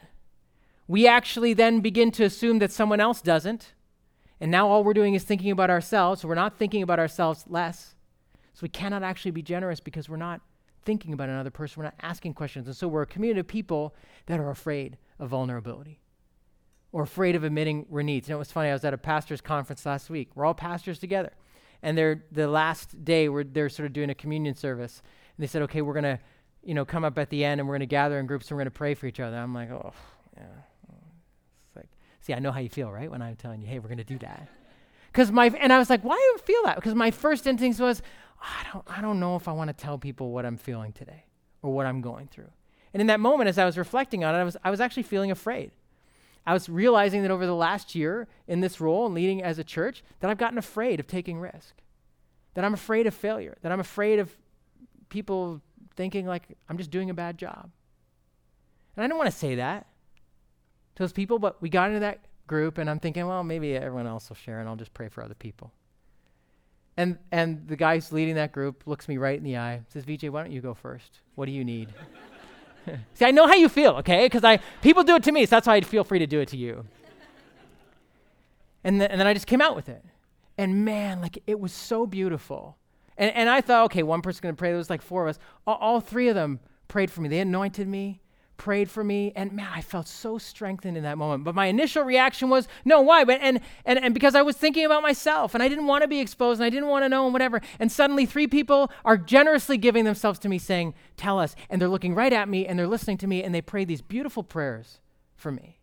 we 0.86 1.08
actually 1.08 1.52
then 1.52 1.80
begin 1.80 2.12
to 2.12 2.24
assume 2.24 2.60
that 2.60 2.70
someone 2.70 3.00
else 3.00 3.20
doesn't. 3.20 3.72
And 4.40 4.50
now 4.50 4.68
all 4.68 4.84
we're 4.84 4.94
doing 4.94 5.14
is 5.14 5.24
thinking 5.24 5.50
about 5.50 5.70
ourselves. 5.70 6.20
So 6.20 6.28
we're 6.28 6.36
not 6.36 6.58
thinking 6.58 6.82
about 6.82 7.00
ourselves 7.00 7.44
less. 7.48 7.96
So 8.52 8.60
we 8.62 8.68
cannot 8.68 9.02
actually 9.02 9.32
be 9.32 9.42
generous 9.42 9.80
because 9.80 10.08
we're 10.08 10.16
not 10.16 10.40
thinking 10.84 11.12
about 11.12 11.28
another 11.28 11.50
person. 11.50 11.80
We're 11.80 11.86
not 11.86 11.96
asking 12.00 12.34
questions. 12.34 12.68
And 12.68 12.76
so 12.76 12.86
we're 12.86 13.02
a 13.02 13.06
community 13.06 13.40
of 13.40 13.48
people 13.48 13.94
that 14.26 14.38
are 14.38 14.50
afraid 14.50 14.96
of 15.18 15.30
vulnerability 15.30 16.00
or 16.92 17.02
afraid 17.02 17.34
of 17.34 17.42
admitting 17.42 17.86
we're 17.88 18.02
needs. 18.02 18.28
You 18.28 18.34
know, 18.34 18.36
it 18.36 18.40
was 18.40 18.52
funny. 18.52 18.68
I 18.68 18.72
was 18.72 18.84
at 18.84 18.94
a 18.94 18.98
pastor's 18.98 19.40
conference 19.40 19.84
last 19.84 20.08
week. 20.08 20.30
We're 20.36 20.44
all 20.44 20.54
pastors 20.54 21.00
together 21.00 21.32
and 21.86 21.96
they're 21.96 22.24
the 22.32 22.48
last 22.48 23.04
day 23.04 23.28
where 23.28 23.44
they're 23.44 23.68
sort 23.68 23.86
of 23.86 23.92
doing 23.92 24.10
a 24.10 24.14
communion 24.14 24.56
service. 24.56 25.02
And 25.36 25.42
they 25.44 25.46
said, 25.46 25.62
okay, 25.62 25.82
we're 25.82 25.94
gonna, 25.94 26.18
you 26.64 26.74
know, 26.74 26.84
come 26.84 27.04
up 27.04 27.16
at 27.16 27.30
the 27.30 27.44
end 27.44 27.60
and 27.60 27.68
we're 27.68 27.76
gonna 27.76 27.86
gather 27.86 28.18
in 28.18 28.26
groups 28.26 28.50
and 28.50 28.56
we're 28.56 28.62
gonna 28.62 28.72
pray 28.72 28.94
for 28.94 29.06
each 29.06 29.20
other. 29.20 29.36
I'm 29.36 29.54
like, 29.54 29.70
oh, 29.70 29.92
yeah. 30.36 30.42
It's 31.68 31.76
like, 31.76 31.88
see, 32.22 32.34
I 32.34 32.40
know 32.40 32.50
how 32.50 32.58
you 32.58 32.68
feel, 32.68 32.90
right? 32.90 33.08
When 33.08 33.22
I'm 33.22 33.36
telling 33.36 33.60
you, 33.60 33.68
hey, 33.68 33.78
we're 33.78 33.88
gonna 33.88 34.04
do 34.04 34.18
that. 34.18 34.48
Because 35.12 35.32
my 35.32 35.46
and 35.46 35.72
I 35.72 35.78
was 35.78 35.88
like, 35.88 36.04
why 36.04 36.14
do 36.14 36.20
you 36.20 36.38
feel 36.44 36.62
that? 36.64 36.74
Because 36.74 36.94
my 36.94 37.10
first 37.10 37.46
instinct 37.46 37.80
was, 37.80 38.02
I 38.42 38.66
don't, 38.70 38.84
I 38.86 39.00
don't 39.00 39.18
know 39.18 39.34
if 39.36 39.48
I 39.48 39.52
want 39.52 39.68
to 39.68 39.72
tell 39.72 39.96
people 39.96 40.30
what 40.30 40.44
I'm 40.44 40.58
feeling 40.58 40.92
today 40.92 41.24
or 41.62 41.72
what 41.72 41.86
I'm 41.86 42.02
going 42.02 42.26
through. 42.26 42.50
And 42.92 43.00
in 43.00 43.06
that 43.06 43.18
moment, 43.20 43.48
as 43.48 43.56
I 43.56 43.64
was 43.64 43.78
reflecting 43.78 44.24
on 44.24 44.34
it, 44.34 44.38
I 44.38 44.44
was, 44.44 44.58
I 44.62 44.70
was 44.70 44.78
actually 44.78 45.04
feeling 45.04 45.30
afraid. 45.30 45.70
I 46.46 46.52
was 46.52 46.68
realizing 46.68 47.22
that 47.22 47.30
over 47.30 47.44
the 47.44 47.54
last 47.54 47.94
year 47.94 48.28
in 48.46 48.60
this 48.60 48.80
role 48.80 49.06
and 49.06 49.14
leading 49.14 49.42
as 49.42 49.58
a 49.58 49.64
church, 49.64 50.04
that 50.20 50.30
I've 50.30 50.38
gotten 50.38 50.58
afraid 50.58 51.00
of 51.00 51.06
taking 51.06 51.40
risk, 51.40 51.74
that 52.54 52.64
I'm 52.64 52.74
afraid 52.74 53.06
of 53.06 53.14
failure, 53.14 53.56
that 53.62 53.72
I'm 53.72 53.80
afraid 53.80 54.20
of 54.20 54.36
people 55.08 55.60
thinking 55.96 56.26
like 56.26 56.56
I'm 56.68 56.78
just 56.78 56.90
doing 56.90 57.10
a 57.10 57.14
bad 57.14 57.36
job. 57.36 57.70
And 58.94 59.04
I 59.04 59.08
don't 59.08 59.18
want 59.18 59.30
to 59.30 59.36
say 59.36 59.56
that 59.56 59.86
to 60.94 61.02
those 61.02 61.12
people, 61.12 61.38
but 61.38 61.60
we 61.60 61.68
got 61.68 61.88
into 61.88 62.00
that 62.00 62.20
group 62.46 62.78
and 62.78 62.88
I'm 62.88 63.00
thinking, 63.00 63.26
well, 63.26 63.42
maybe 63.42 63.74
everyone 63.74 64.06
else 64.06 64.28
will 64.28 64.36
share 64.36 64.60
and 64.60 64.68
I'll 64.68 64.76
just 64.76 64.94
pray 64.94 65.08
for 65.08 65.22
other 65.22 65.34
people. 65.34 65.72
And 66.96 67.18
and 67.32 67.66
the 67.68 67.76
guy 67.76 67.96
who's 67.96 68.12
leading 68.12 68.36
that 68.36 68.52
group 68.52 68.84
looks 68.86 69.08
me 69.08 69.18
right 69.18 69.36
in 69.36 69.44
the 69.44 69.58
eye, 69.58 69.82
says, 69.88 70.04
VJ, 70.04 70.28
why 70.28 70.42
don't 70.42 70.52
you 70.52 70.60
go 70.60 70.72
first? 70.74 71.20
What 71.34 71.46
do 71.46 71.52
you 71.52 71.64
need? 71.64 71.92
See, 73.14 73.24
I 73.24 73.30
know 73.30 73.46
how 73.46 73.54
you 73.54 73.68
feel, 73.68 73.92
okay? 73.96 74.26
Because 74.26 74.44
I 74.44 74.58
people 74.82 75.02
do 75.02 75.16
it 75.16 75.22
to 75.24 75.32
me, 75.32 75.46
so 75.46 75.56
that's 75.56 75.66
why 75.66 75.76
I 75.76 75.80
feel 75.80 76.04
free 76.04 76.18
to 76.18 76.26
do 76.26 76.40
it 76.40 76.48
to 76.48 76.56
you. 76.56 76.84
and, 78.84 79.00
th- 79.00 79.10
and 79.10 79.20
then 79.20 79.26
I 79.26 79.34
just 79.34 79.46
came 79.46 79.60
out 79.60 79.74
with 79.74 79.88
it. 79.88 80.04
And 80.58 80.84
man, 80.84 81.20
like 81.20 81.42
it 81.46 81.60
was 81.60 81.72
so 81.72 82.06
beautiful. 82.06 82.76
And, 83.18 83.34
and 83.34 83.48
I 83.48 83.60
thought, 83.60 83.84
okay, 83.86 84.02
one 84.02 84.22
person's 84.22 84.40
to 84.40 84.52
pray. 84.54 84.70
There 84.70 84.76
was 84.76 84.90
like 84.90 85.02
four 85.02 85.22
of 85.26 85.30
us. 85.30 85.38
All, 85.66 85.76
all 85.76 86.00
three 86.00 86.28
of 86.28 86.34
them 86.34 86.60
prayed 86.88 87.10
for 87.10 87.20
me. 87.20 87.28
They 87.28 87.40
anointed 87.40 87.88
me 87.88 88.20
prayed 88.56 88.90
for 88.90 89.04
me 89.04 89.32
and 89.36 89.52
man 89.52 89.68
i 89.72 89.80
felt 89.80 90.08
so 90.08 90.38
strengthened 90.38 90.96
in 90.96 91.02
that 91.02 91.18
moment. 91.18 91.44
But 91.44 91.54
my 91.54 91.66
initial 91.66 92.02
reaction 92.02 92.48
was 92.48 92.68
no 92.84 93.00
why? 93.00 93.24
But 93.24 93.40
and 93.42 93.60
and, 93.84 93.98
and 93.98 94.14
because 94.14 94.34
i 94.34 94.42
was 94.42 94.56
thinking 94.56 94.84
about 94.84 95.02
myself 95.02 95.54
and 95.54 95.62
i 95.62 95.68
didn't 95.68 95.86
want 95.86 96.02
to 96.02 96.08
be 96.08 96.20
exposed 96.20 96.60
and 96.60 96.66
i 96.66 96.70
didn't 96.70 96.88
want 96.88 97.04
to 97.04 97.08
know 97.08 97.24
and 97.24 97.32
whatever. 97.32 97.60
And 97.78 97.90
suddenly 97.90 98.26
three 98.26 98.46
people 98.46 98.90
are 99.04 99.16
generously 99.16 99.76
giving 99.76 100.04
themselves 100.04 100.38
to 100.40 100.48
me 100.48 100.58
saying 100.58 100.94
tell 101.16 101.38
us. 101.38 101.54
And 101.70 101.80
they're 101.80 101.88
looking 101.88 102.14
right 102.14 102.32
at 102.32 102.48
me 102.48 102.66
and 102.66 102.78
they're 102.78 102.86
listening 102.86 103.18
to 103.18 103.26
me 103.26 103.42
and 103.42 103.54
they 103.54 103.62
pray 103.62 103.84
these 103.84 104.02
beautiful 104.02 104.42
prayers 104.42 105.00
for 105.34 105.52
me. 105.52 105.78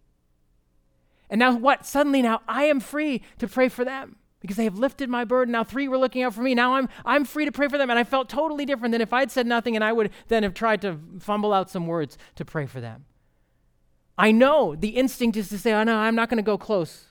And 1.30 1.39
now 1.39 1.55
what? 1.55 1.86
Suddenly 1.86 2.21
now 2.21 2.41
i 2.47 2.65
am 2.65 2.80
free 2.80 3.21
to 3.39 3.47
pray 3.47 3.69
for 3.69 3.86
them 3.86 4.17
because 4.43 4.57
they 4.57 4.65
have 4.65 4.77
lifted 4.77 5.09
my 5.09 5.23
burden. 5.23 5.53
Now 5.53 5.63
three 5.63 5.87
were 5.87 5.97
looking 5.97 6.21
out 6.21 6.33
for 6.33 6.41
me. 6.41 6.53
Now 6.53 6.75
I'm, 6.75 6.89
I'm 7.05 7.23
free 7.23 7.45
to 7.45 7.51
pray 7.51 7.69
for 7.69 7.77
them. 7.77 7.89
And 7.89 7.97
I 7.97 8.03
felt 8.03 8.27
totally 8.27 8.65
different 8.65 8.91
than 8.91 8.99
if 8.99 9.13
I'd 9.13 9.31
said 9.31 9.47
nothing 9.47 9.75
and 9.75 9.83
I 9.85 9.93
would 9.93 10.11
then 10.27 10.43
have 10.43 10.53
tried 10.53 10.81
to 10.81 10.99
fumble 11.19 11.53
out 11.53 11.69
some 11.69 11.87
words 11.87 12.17
to 12.35 12.43
pray 12.43 12.65
for 12.65 12.81
them. 12.81 13.05
I 14.17 14.33
know 14.33 14.75
the 14.75 14.89
instinct 14.89 15.37
is 15.37 15.47
to 15.47 15.57
say, 15.57 15.71
oh, 15.71 15.83
no, 15.83 15.95
I'm 15.95 16.13
not 16.13 16.29
going 16.29 16.37
to 16.37 16.43
go 16.43 16.57
close. 16.57 17.05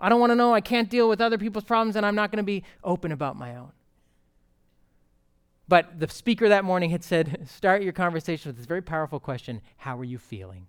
I 0.00 0.08
don't 0.08 0.20
want 0.20 0.30
to 0.30 0.36
know. 0.36 0.54
I 0.54 0.62
can't 0.62 0.88
deal 0.88 1.06
with 1.06 1.20
other 1.20 1.36
people's 1.36 1.64
problems, 1.64 1.96
and 1.96 2.06
I'm 2.06 2.14
not 2.14 2.30
going 2.30 2.38
to 2.38 2.42
be 2.42 2.64
open 2.82 3.12
about 3.12 3.36
my 3.36 3.54
own. 3.56 3.72
But 5.68 6.00
the 6.00 6.08
speaker 6.08 6.48
that 6.48 6.64
morning 6.64 6.88
had 6.90 7.04
said, 7.04 7.46
start 7.54 7.82
your 7.82 7.92
conversation 7.92 8.48
with 8.48 8.56
this 8.56 8.66
very 8.66 8.82
powerful 8.82 9.20
question 9.20 9.60
How 9.76 9.98
are 9.98 10.04
you 10.04 10.18
feeling? 10.18 10.66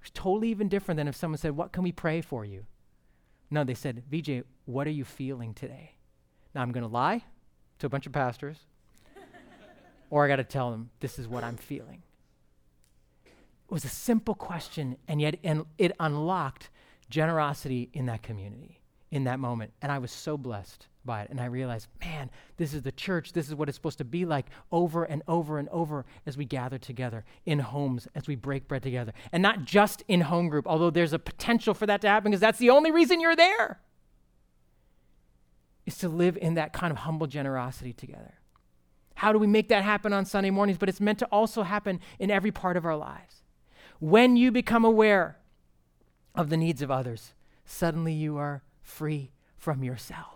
It's 0.00 0.12
totally 0.14 0.48
even 0.50 0.68
different 0.68 0.96
than 0.96 1.08
if 1.08 1.16
someone 1.16 1.38
said, 1.38 1.56
What 1.56 1.72
can 1.72 1.82
we 1.82 1.90
pray 1.90 2.20
for 2.20 2.44
you? 2.44 2.66
No, 3.50 3.64
they 3.64 3.74
said, 3.74 4.02
VJ, 4.10 4.42
what 4.64 4.86
are 4.86 4.90
you 4.90 5.04
feeling 5.04 5.54
today? 5.54 5.92
Now 6.54 6.62
I'm 6.62 6.72
going 6.72 6.82
to 6.82 6.92
lie 6.92 7.24
to 7.78 7.86
a 7.86 7.88
bunch 7.88 8.06
of 8.06 8.12
pastors, 8.12 8.58
or 10.10 10.24
I 10.24 10.28
got 10.28 10.36
to 10.36 10.44
tell 10.44 10.70
them, 10.70 10.90
This 11.00 11.18
is 11.18 11.28
what 11.28 11.44
I'm 11.44 11.56
feeling. 11.56 12.02
It 13.24 13.72
was 13.72 13.84
a 13.84 13.88
simple 13.88 14.34
question, 14.34 14.96
and 15.08 15.20
yet 15.20 15.36
it 15.78 15.92
unlocked 15.98 16.70
generosity 17.10 17.90
in 17.92 18.06
that 18.06 18.22
community 18.22 18.80
in 19.10 19.24
that 19.24 19.38
moment. 19.38 19.72
And 19.82 19.90
I 19.90 19.98
was 19.98 20.10
so 20.10 20.36
blessed 20.36 20.88
by 21.06 21.22
it. 21.22 21.30
And 21.30 21.40
I 21.40 21.46
realized, 21.46 21.86
man, 22.00 22.30
this 22.56 22.74
is 22.74 22.82
the 22.82 22.92
church. 22.92 23.32
This 23.32 23.48
is 23.48 23.54
what 23.54 23.68
it's 23.68 23.76
supposed 23.76 23.98
to 23.98 24.04
be 24.04 24.24
like 24.24 24.46
over 24.70 25.04
and 25.04 25.22
over 25.26 25.58
and 25.58 25.68
over 25.70 26.04
as 26.26 26.36
we 26.36 26.44
gather 26.44 26.78
together 26.78 27.24
in 27.46 27.60
homes, 27.60 28.08
as 28.14 28.26
we 28.26 28.34
break 28.34 28.68
bread 28.68 28.82
together. 28.82 29.12
And 29.32 29.42
not 29.42 29.64
just 29.64 30.02
in 30.08 30.22
home 30.22 30.48
group, 30.48 30.66
although 30.66 30.90
there's 30.90 31.12
a 31.12 31.18
potential 31.18 31.72
for 31.72 31.86
that 31.86 32.00
to 32.02 32.08
happen 32.08 32.30
because 32.30 32.40
that's 32.40 32.58
the 32.58 32.70
only 32.70 32.90
reason 32.90 33.20
you're 33.20 33.36
there, 33.36 33.80
is 35.86 35.96
to 35.98 36.08
live 36.08 36.36
in 36.36 36.54
that 36.54 36.72
kind 36.72 36.90
of 36.90 36.98
humble 36.98 37.28
generosity 37.28 37.92
together. 37.92 38.34
How 39.14 39.32
do 39.32 39.38
we 39.38 39.46
make 39.46 39.68
that 39.68 39.82
happen 39.82 40.12
on 40.12 40.26
Sunday 40.26 40.50
mornings? 40.50 40.78
But 40.78 40.88
it's 40.88 41.00
meant 41.00 41.20
to 41.20 41.26
also 41.26 41.62
happen 41.62 42.00
in 42.18 42.30
every 42.30 42.50
part 42.50 42.76
of 42.76 42.84
our 42.84 42.96
lives. 42.96 43.42
When 43.98 44.36
you 44.36 44.52
become 44.52 44.84
aware 44.84 45.38
of 46.34 46.50
the 46.50 46.56
needs 46.56 46.82
of 46.82 46.90
others, 46.90 47.32
suddenly 47.64 48.12
you 48.12 48.36
are 48.36 48.62
free 48.82 49.30
from 49.56 49.82
yourself. 49.82 50.35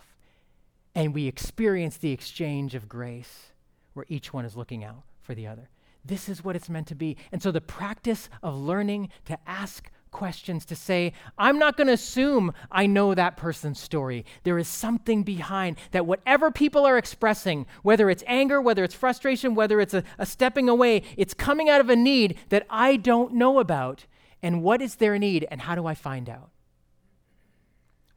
And 1.00 1.14
we 1.14 1.26
experience 1.26 1.96
the 1.96 2.12
exchange 2.12 2.74
of 2.74 2.86
grace 2.86 3.52
where 3.94 4.04
each 4.10 4.34
one 4.34 4.44
is 4.44 4.54
looking 4.54 4.84
out 4.84 5.02
for 5.22 5.34
the 5.34 5.46
other. 5.46 5.70
This 6.04 6.28
is 6.28 6.44
what 6.44 6.56
it's 6.56 6.68
meant 6.68 6.88
to 6.88 6.94
be. 6.94 7.16
And 7.32 7.42
so 7.42 7.50
the 7.50 7.62
practice 7.62 8.28
of 8.42 8.54
learning 8.54 9.08
to 9.24 9.38
ask 9.46 9.90
questions, 10.10 10.66
to 10.66 10.76
say, 10.76 11.14
I'm 11.38 11.58
not 11.58 11.78
going 11.78 11.86
to 11.86 11.94
assume 11.94 12.52
I 12.70 12.86
know 12.86 13.14
that 13.14 13.38
person's 13.38 13.80
story. 13.80 14.26
There 14.42 14.58
is 14.58 14.68
something 14.68 15.22
behind 15.22 15.78
that, 15.92 16.04
whatever 16.04 16.50
people 16.50 16.84
are 16.84 16.98
expressing, 16.98 17.64
whether 17.82 18.10
it's 18.10 18.24
anger, 18.26 18.60
whether 18.60 18.84
it's 18.84 18.94
frustration, 18.94 19.54
whether 19.54 19.80
it's 19.80 19.94
a, 19.94 20.04
a 20.18 20.26
stepping 20.26 20.68
away, 20.68 21.02
it's 21.16 21.32
coming 21.32 21.70
out 21.70 21.80
of 21.80 21.88
a 21.88 21.96
need 21.96 22.36
that 22.50 22.66
I 22.68 22.96
don't 22.96 23.32
know 23.32 23.58
about. 23.58 24.04
And 24.42 24.62
what 24.62 24.82
is 24.82 24.96
their 24.96 25.18
need, 25.18 25.48
and 25.50 25.62
how 25.62 25.74
do 25.74 25.86
I 25.86 25.94
find 25.94 26.28
out? 26.28 26.50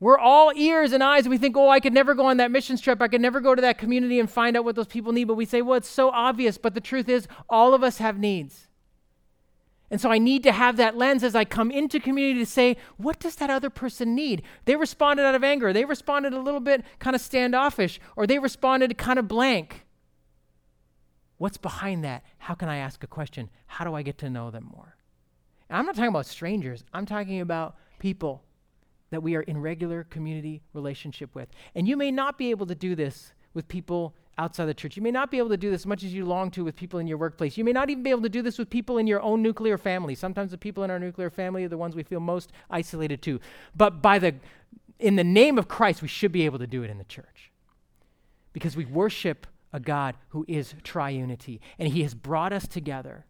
We're 0.04 0.20
all 0.20 0.52
ears 0.54 0.92
and 0.92 1.02
eyes, 1.02 1.24
and 1.24 1.30
we 1.30 1.38
think, 1.38 1.56
oh, 1.56 1.70
I 1.70 1.80
could 1.80 1.94
never 1.94 2.14
go 2.14 2.26
on 2.26 2.36
that 2.36 2.52
missions 2.52 2.82
trip. 2.82 3.02
I 3.02 3.08
could 3.08 3.22
never 3.22 3.40
go 3.40 3.56
to 3.56 3.62
that 3.62 3.78
community 3.78 4.20
and 4.20 4.30
find 4.30 4.58
out 4.58 4.66
what 4.66 4.76
those 4.76 4.88
people 4.88 5.14
need. 5.14 5.30
But 5.30 5.36
we 5.36 5.46
say, 5.46 5.62
well, 5.62 5.78
it's 5.78 5.88
so 5.88 6.10
obvious. 6.10 6.58
But 6.58 6.74
the 6.74 6.82
truth 6.82 7.08
is, 7.08 7.26
all 7.50 7.74
of 7.74 7.84
us 7.84 8.00
have 8.00 8.20
needs. 8.20 8.68
And 9.90 10.02
so 10.02 10.12
I 10.12 10.18
need 10.18 10.44
to 10.44 10.52
have 10.52 10.76
that 10.76 10.98
lens 10.98 11.24
as 11.24 11.36
I 11.36 11.46
come 11.46 11.72
into 11.72 12.02
community 12.02 12.40
to 12.40 12.46
say, 12.46 12.76
what 12.98 13.18
does 13.18 13.38
that 13.38 13.50
other 13.50 13.70
person 13.70 14.14
need? 14.14 14.42
They 14.66 14.76
responded 14.76 15.24
out 15.24 15.36
of 15.36 15.44
anger. 15.46 15.72
They 15.72 15.86
responded 15.86 16.34
a 16.34 16.42
little 16.42 16.60
bit 16.60 16.84
kind 17.00 17.16
of 17.16 17.22
standoffish, 17.22 18.02
or 18.18 18.28
they 18.28 18.40
responded 18.40 18.98
kind 18.98 19.18
of 19.18 19.30
blank. 19.30 19.86
What's 21.38 21.56
behind 21.56 22.04
that? 22.04 22.26
How 22.40 22.56
can 22.56 22.68
I 22.68 22.76
ask 22.76 23.06
a 23.06 23.08
question? 23.08 23.50
How 23.68 23.86
do 23.86 23.94
I 23.94 24.02
get 24.02 24.18
to 24.18 24.30
know 24.30 24.52
them 24.52 24.70
more? 24.70 24.98
And 25.70 25.78
I'm 25.78 25.86
not 25.86 25.96
talking 25.96 26.10
about 26.10 26.26
strangers, 26.26 26.84
I'm 26.94 27.06
talking 27.06 27.40
about 27.40 27.78
people 28.00 28.44
that 29.14 29.22
we 29.22 29.36
are 29.36 29.42
in 29.42 29.62
regular 29.62 30.04
community 30.06 30.62
relationship 30.74 31.34
with. 31.36 31.50
And 31.76 31.88
you 31.88 31.96
may 31.98 32.12
not 32.12 32.38
be 32.38 32.50
able 32.52 32.66
to 32.68 32.76
do 32.76 32.96
this 32.96 33.34
with 33.54 33.68
people 33.68 34.16
outside 34.38 34.66
the 34.66 34.74
church. 34.74 34.98
You 34.98 35.04
may 35.04 35.12
not 35.12 35.30
be 35.30 35.38
able 35.38 35.50
to 35.50 35.58
do 35.58 35.70
this 35.70 35.82
as 35.82 35.86
much 35.86 36.04
as 36.04 36.14
you 36.14 36.26
long 36.26 36.50
to 36.52 36.64
with 36.64 36.76
people 36.76 37.00
in 37.00 37.08
your 37.08 37.18
workplace. 37.18 37.58
You 37.58 37.64
may 37.64 37.72
not 37.72 37.90
even 37.90 38.04
be 38.04 38.10
able 38.10 38.24
to 38.24 38.30
do 38.30 38.42
this 38.42 38.58
with 38.58 38.70
people 38.70 38.98
in 38.98 39.06
your 39.06 39.22
own 39.22 39.42
nuclear 39.42 39.78
family. 39.78 40.16
Sometimes 40.16 40.52
the 40.52 40.58
people 40.58 40.84
in 40.84 40.90
our 40.90 41.00
nuclear 41.00 41.30
family 41.30 41.64
are 41.64 41.70
the 41.70 41.78
ones 41.78 41.96
we 41.96 42.04
feel 42.04 42.20
most 42.20 42.52
isolated 42.70 43.22
to. 43.24 43.40
But 43.76 44.02
by 44.02 44.20
the 44.20 44.36
in 45.00 45.16
the 45.16 45.24
name 45.24 45.58
of 45.58 45.68
Christ, 45.68 46.02
we 46.02 46.08
should 46.08 46.32
be 46.32 46.46
able 46.46 46.60
to 46.60 46.68
do 46.68 46.82
it 46.84 46.90
in 46.90 46.98
the 46.98 47.04
church. 47.04 47.52
Because 48.54 48.78
we 48.78 48.86
worship 48.86 49.48
a 49.72 49.80
God 49.80 50.16
who 50.30 50.46
is 50.48 50.76
triunity 50.84 51.60
and 51.78 51.90
he 51.90 52.04
has 52.04 52.14
brought 52.14 52.54
us 52.54 52.68
together 52.68 53.26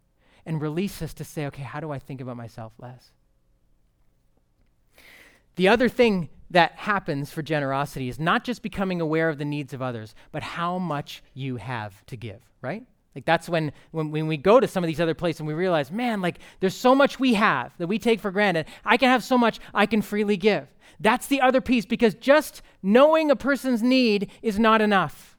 and 0.46 0.62
released 0.62 1.02
us 1.02 1.14
to 1.16 1.24
say, 1.24 1.46
okay, 1.48 1.64
how 1.64 1.80
do 1.80 1.92
I 1.92 2.00
think 2.00 2.22
about 2.22 2.38
myself 2.38 2.74
less? 2.78 3.12
The 5.56 5.68
other 5.68 5.90
thing 5.90 6.30
that 6.50 6.74
happens 6.74 7.32
for 7.32 7.42
generosity 7.42 8.10
is 8.10 8.20
not 8.20 8.44
just 8.44 8.62
becoming 8.62 9.02
aware 9.02 9.30
of 9.30 9.38
the 9.38 9.46
needs 9.46 9.74
of 9.74 9.82
others, 9.82 10.14
but 10.32 10.44
how 10.44 10.78
much 10.78 11.24
you 11.34 11.58
have 11.58 12.06
to 12.08 12.16
give, 12.16 12.42
right? 12.62 12.86
Like 13.16 13.26
that's 13.26 13.48
when, 13.48 13.72
when, 13.92 14.12
when 14.12 14.28
we 14.28 14.38
go 14.38 14.60
to 14.60 14.68
some 14.68 14.84
of 14.84 14.88
these 14.88 15.02
other 15.02 15.14
places 15.14 15.42
and 15.42 15.48
we 15.48 15.54
realize, 15.54 15.92
man, 15.92 16.22
like 16.22 16.40
there's 16.60 16.76
so 16.76 16.96
much 16.96 17.20
we 17.20 17.36
have 17.36 17.72
that 17.78 17.88
we 17.88 18.00
take 18.00 18.20
for 18.20 18.32
granted. 18.32 18.66
I 18.86 18.98
can 18.98 19.10
have 19.10 19.24
so 19.24 19.38
much 19.38 19.60
I 19.74 19.86
can 19.86 20.02
freely 20.02 20.38
give. 20.38 20.68
That's 21.00 21.28
the 21.28 21.42
other 21.42 21.62
piece 21.62 21.86
because 21.86 22.14
just 22.16 22.62
knowing 22.82 23.30
a 23.30 23.36
person's 23.36 23.84
need 23.84 24.30
is 24.42 24.58
not 24.58 24.82
enough. 24.82 25.33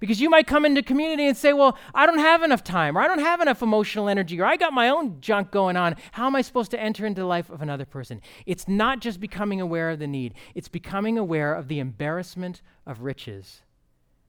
Because 0.00 0.20
you 0.20 0.30
might 0.30 0.46
come 0.46 0.64
into 0.64 0.82
community 0.82 1.26
and 1.26 1.36
say, 1.36 1.52
Well, 1.52 1.76
I 1.94 2.06
don't 2.06 2.18
have 2.18 2.42
enough 2.42 2.62
time, 2.62 2.96
or 2.96 3.00
I 3.00 3.08
don't 3.08 3.18
have 3.18 3.40
enough 3.40 3.62
emotional 3.62 4.08
energy, 4.08 4.40
or 4.40 4.44
I 4.44 4.56
got 4.56 4.72
my 4.72 4.88
own 4.88 5.20
junk 5.20 5.50
going 5.50 5.76
on. 5.76 5.96
How 6.12 6.26
am 6.26 6.36
I 6.36 6.42
supposed 6.42 6.70
to 6.70 6.80
enter 6.80 7.04
into 7.04 7.20
the 7.20 7.26
life 7.26 7.50
of 7.50 7.62
another 7.62 7.84
person? 7.84 8.20
It's 8.46 8.68
not 8.68 9.00
just 9.00 9.20
becoming 9.20 9.60
aware 9.60 9.90
of 9.90 9.98
the 9.98 10.06
need, 10.06 10.34
it's 10.54 10.68
becoming 10.68 11.18
aware 11.18 11.54
of 11.54 11.68
the 11.68 11.80
embarrassment 11.80 12.62
of 12.86 13.02
riches 13.02 13.62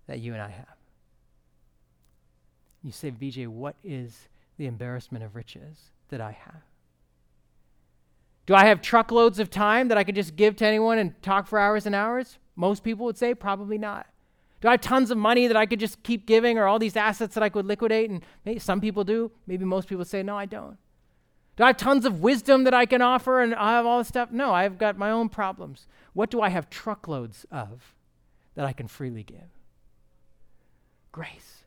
that 0.07 0.19
you 0.19 0.33
and 0.33 0.41
I 0.41 0.49
have. 0.49 0.65
You 2.83 2.91
say, 2.91 3.09
VJ, 3.09 3.47
what 3.47 3.75
is 3.83 4.27
the 4.57 4.65
embarrassment 4.65 5.23
of 5.23 5.35
riches 5.35 5.77
that 6.09 6.21
I 6.21 6.31
have? 6.31 6.61
Do 8.45 8.55
I 8.55 8.65
have 8.65 8.81
truckloads 8.81 9.37
of 9.37 9.51
time 9.51 9.89
that 9.89 9.97
I 9.99 10.03
could 10.03 10.15
just 10.15 10.35
give 10.35 10.55
to 10.55 10.65
anyone 10.65 10.97
and 10.97 11.21
talk 11.21 11.45
for 11.45 11.59
hours 11.59 11.85
and 11.85 11.93
hours? 11.93 12.39
Most 12.55 12.83
people 12.83 13.05
would 13.05 13.17
say 13.17 13.35
probably 13.35 13.77
not. 13.77 14.07
Do 14.61 14.67
I 14.67 14.71
have 14.71 14.81
tons 14.81 15.09
of 15.09 15.17
money 15.17 15.47
that 15.47 15.55
I 15.55 15.65
could 15.65 15.79
just 15.79 16.03
keep 16.03 16.25
giving 16.25 16.57
or 16.57 16.67
all 16.67 16.79
these 16.79 16.97
assets 16.97 17.33
that 17.35 17.43
I 17.43 17.49
could 17.49 17.65
liquidate? 17.65 18.09
And 18.09 18.23
maybe 18.45 18.59
some 18.59 18.81
people 18.81 19.03
do. 19.03 19.31
Maybe 19.47 19.63
most 19.63 19.87
people 19.87 20.03
say, 20.03 20.21
no, 20.21 20.37
I 20.37 20.45
don't. 20.45 20.77
Do 21.55 21.63
I 21.63 21.67
have 21.67 21.77
tons 21.77 22.05
of 22.05 22.21
wisdom 22.21 22.65
that 22.65 22.73
I 22.73 22.85
can 22.85 23.01
offer 23.01 23.41
and 23.41 23.55
I 23.55 23.73
have 23.73 23.85
all 23.85 23.99
this 23.99 24.09
stuff? 24.09 24.31
No, 24.31 24.53
I've 24.53 24.77
got 24.77 24.97
my 24.97 25.11
own 25.11 25.29
problems. 25.29 25.87
What 26.13 26.29
do 26.29 26.41
I 26.41 26.49
have 26.49 26.69
truckloads 26.69 27.45
of 27.51 27.95
that 28.55 28.65
I 28.65 28.73
can 28.73 28.87
freely 28.87 29.23
give? 29.23 29.37
Grace. 31.11 31.63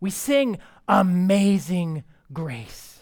We 0.00 0.10
sing 0.10 0.58
amazing 0.88 2.04
grace 2.32 3.00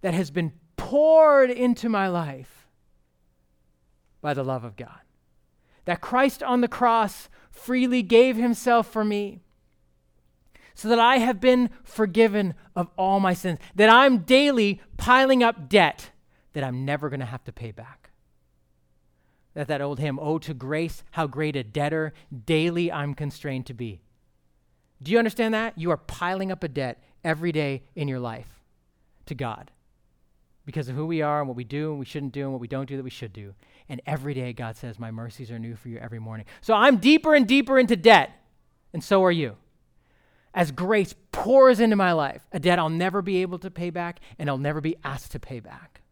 that 0.00 0.14
has 0.14 0.30
been 0.30 0.52
poured 0.76 1.50
into 1.50 1.88
my 1.88 2.08
life 2.08 2.68
by 4.20 4.34
the 4.34 4.44
love 4.44 4.64
of 4.64 4.76
God 4.76 5.00
that 5.84 6.00
Christ 6.00 6.42
on 6.42 6.60
the 6.60 6.68
cross 6.68 7.28
freely 7.50 8.02
gave 8.02 8.36
himself 8.36 8.86
for 8.86 9.04
me 9.04 9.40
so 10.74 10.88
that 10.88 10.98
I 10.98 11.18
have 11.18 11.40
been 11.40 11.70
forgiven 11.84 12.54
of 12.74 12.88
all 12.96 13.20
my 13.20 13.34
sins, 13.34 13.58
that 13.74 13.88
I'm 13.88 14.18
daily 14.18 14.80
piling 14.96 15.42
up 15.42 15.68
debt 15.68 16.10
that 16.54 16.64
I'm 16.64 16.84
never 16.84 17.08
going 17.08 17.20
to 17.20 17.26
have 17.26 17.44
to 17.44 17.52
pay 17.52 17.70
back. 17.70 18.10
That 19.54 19.68
that 19.68 19.82
old 19.82 19.98
hymn, 19.98 20.18
"Oh 20.18 20.38
to 20.38 20.54
grace, 20.54 21.04
how 21.12 21.26
great 21.26 21.56
a 21.56 21.62
debtor 21.62 22.14
daily 22.46 22.90
I'm 22.90 23.14
constrained 23.14 23.66
to 23.66 23.74
be." 23.74 24.00
Do 25.02 25.12
you 25.12 25.18
understand 25.18 25.52
that? 25.52 25.76
You 25.76 25.90
are 25.90 25.96
piling 25.98 26.50
up 26.50 26.62
a 26.62 26.68
debt 26.68 27.02
every 27.22 27.52
day 27.52 27.82
in 27.94 28.08
your 28.08 28.20
life 28.20 28.62
to 29.26 29.34
God 29.34 29.70
because 30.64 30.88
of 30.88 30.96
who 30.96 31.06
we 31.06 31.22
are 31.22 31.40
and 31.40 31.48
what 31.48 31.56
we 31.56 31.64
do 31.64 31.90
and 31.90 31.98
we 31.98 32.06
shouldn't 32.06 32.32
do 32.32 32.42
and 32.42 32.52
what 32.52 32.60
we 32.60 32.68
don't 32.68 32.88
do 32.88 32.96
that 32.96 33.02
we 33.02 33.10
should 33.10 33.32
do. 33.32 33.54
And 33.88 34.00
every 34.06 34.34
day, 34.34 34.52
God 34.52 34.76
says, 34.76 34.98
My 34.98 35.10
mercies 35.10 35.50
are 35.50 35.58
new 35.58 35.76
for 35.76 35.88
you 35.88 35.98
every 35.98 36.18
morning. 36.18 36.46
So 36.60 36.74
I'm 36.74 36.98
deeper 36.98 37.34
and 37.34 37.46
deeper 37.46 37.78
into 37.78 37.96
debt, 37.96 38.30
and 38.92 39.02
so 39.02 39.24
are 39.24 39.32
you. 39.32 39.56
As 40.54 40.70
grace 40.70 41.14
pours 41.32 41.80
into 41.80 41.96
my 41.96 42.12
life, 42.12 42.46
a 42.52 42.60
debt 42.60 42.78
I'll 42.78 42.90
never 42.90 43.22
be 43.22 43.42
able 43.42 43.58
to 43.60 43.70
pay 43.70 43.90
back 43.90 44.20
and 44.38 44.50
I'll 44.50 44.58
never 44.58 44.80
be 44.80 44.96
asked 45.02 45.32
to 45.32 45.40
pay 45.40 45.60
back. 45.60 46.02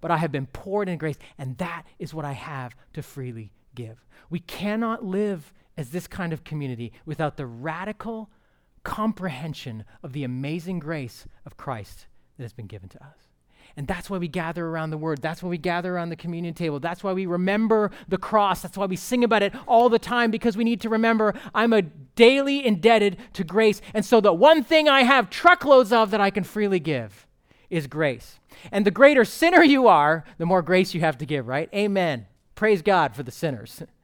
But 0.00 0.10
I 0.10 0.16
have 0.18 0.32
been 0.32 0.46
poured 0.46 0.88
in 0.88 0.98
grace, 0.98 1.18
and 1.38 1.56
that 1.58 1.84
is 1.98 2.12
what 2.12 2.24
I 2.24 2.32
have 2.32 2.74
to 2.94 3.02
freely 3.02 3.52
give. 3.74 4.04
We 4.28 4.40
cannot 4.40 5.04
live 5.04 5.52
as 5.76 5.90
this 5.90 6.06
kind 6.06 6.32
of 6.32 6.44
community 6.44 6.92
without 7.04 7.36
the 7.36 7.46
radical 7.46 8.30
comprehension 8.82 9.84
of 10.02 10.12
the 10.12 10.24
amazing 10.24 10.78
grace 10.78 11.26
of 11.44 11.56
Christ 11.56 12.06
that 12.36 12.44
has 12.44 12.52
been 12.52 12.66
given 12.66 12.88
to 12.90 13.04
us. 13.04 13.25
And 13.76 13.86
that's 13.86 14.08
why 14.08 14.16
we 14.16 14.28
gather 14.28 14.66
around 14.66 14.90
the 14.90 14.96
word. 14.98 15.20
That's 15.20 15.42
why 15.42 15.50
we 15.50 15.58
gather 15.58 15.94
around 15.94 16.08
the 16.08 16.16
communion 16.16 16.54
table. 16.54 16.80
That's 16.80 17.04
why 17.04 17.12
we 17.12 17.26
remember 17.26 17.90
the 18.08 18.16
cross. 18.16 18.62
That's 18.62 18.78
why 18.78 18.86
we 18.86 18.96
sing 18.96 19.22
about 19.22 19.42
it 19.42 19.54
all 19.66 19.90
the 19.90 19.98
time 19.98 20.30
because 20.30 20.56
we 20.56 20.64
need 20.64 20.80
to 20.80 20.88
remember 20.88 21.34
I'm 21.54 21.74
a 21.74 21.82
daily 21.82 22.64
indebted 22.64 23.18
to 23.34 23.44
grace. 23.44 23.82
And 23.92 24.04
so 24.04 24.20
the 24.20 24.32
one 24.32 24.64
thing 24.64 24.88
I 24.88 25.02
have 25.02 25.28
truckloads 25.28 25.92
of 25.92 26.10
that 26.10 26.20
I 26.20 26.30
can 26.30 26.44
freely 26.44 26.80
give 26.80 27.26
is 27.68 27.86
grace. 27.86 28.38
And 28.72 28.86
the 28.86 28.90
greater 28.90 29.24
sinner 29.24 29.62
you 29.62 29.86
are, 29.88 30.24
the 30.38 30.46
more 30.46 30.62
grace 30.62 30.94
you 30.94 31.00
have 31.00 31.18
to 31.18 31.26
give, 31.26 31.46
right? 31.46 31.68
Amen. 31.74 32.26
Praise 32.54 32.80
God 32.80 33.14
for 33.14 33.22
the 33.22 33.30
sinners. 33.30 33.82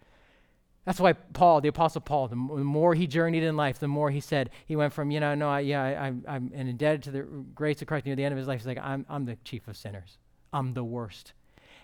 That's 0.85 0.99
why 0.99 1.13
Paul, 1.13 1.61
the 1.61 1.69
Apostle 1.69 2.01
Paul, 2.01 2.27
the 2.29 2.35
more 2.35 2.95
he 2.95 3.07
journeyed 3.07 3.45
in 3.45 3.57
life, 3.57 3.79
the 3.79 3.87
more 3.87 4.11
he 4.11 4.21
said, 4.21 4.51
he 4.67 4.75
went 4.75 4.93
from, 4.93 5.13
you 5.13 5.21
know, 5.21 5.35
no, 5.35 5.49
I, 5.49 5.61
yeah, 5.61 5.83
I, 5.83 6.07
I'm, 6.07 6.25
I'm 6.27 6.53
indebted 6.53 7.05
to 7.05 7.11
the 7.13 7.23
grace 7.55 7.81
of 7.83 7.89
Christ. 7.89 8.05
Near 8.05 8.17
the 8.17 8.25
end 8.25 8.33
of 8.33 8.39
his 8.39 8.49
life, 8.49 8.61
he's 8.61 8.67
like, 8.67 8.79
I'm, 8.79 9.07
I'm 9.09 9.25
the 9.25 9.37
chief 9.45 9.69
of 9.69 9.77
sinners. 9.77 10.19
I'm 10.53 10.75
the 10.75 10.83
worst. 10.83 11.35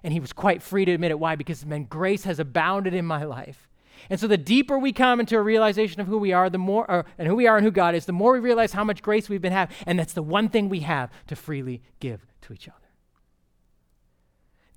And 0.03 0.13
he 0.13 0.19
was 0.19 0.33
quite 0.33 0.63
free 0.63 0.85
to 0.85 0.93
admit 0.93 1.13
it. 1.13 1.19
Why? 1.19 1.37
Because, 1.37 1.65
man, 1.65 1.85
grace 1.85 2.25
has 2.25 2.41
abounded 2.41 2.93
in 2.93 3.05
my 3.05 3.25
life. 3.25 3.69
And 4.11 4.19
so 4.19 4.27
the 4.27 4.37
deeper 4.37 4.79
we 4.79 4.93
come 4.93 5.21
into 5.21 5.37
a 5.37 5.43
realization 5.43 6.01
of 6.01 6.09
who 6.09 6.19
we 6.19 6.33
are, 6.33 6.51
the 6.51 6.59
more, 6.59 6.89
or, 6.91 7.05
and 7.19 7.29
who 7.29 7.37
we 7.37 7.47
are 7.47 7.57
and 7.57 7.65
who 7.65 7.71
God 7.71 7.95
is, 7.95 8.07
the 8.07 8.13
more 8.13 8.33
we 8.33 8.41
realize 8.41 8.73
how 8.73 8.85
much 8.85 9.03
grace 9.03 9.29
we've 9.29 9.43
been 9.43 9.53
having. 9.53 9.75
And 9.87 9.99
that's 9.99 10.13
the 10.13 10.23
one 10.23 10.49
thing 10.49 10.69
we 10.69 10.81
have 10.81 11.11
to 11.29 11.37
freely 11.37 11.83
give 12.01 12.27
to 12.43 12.53
each 12.53 12.69
other. 12.69 12.88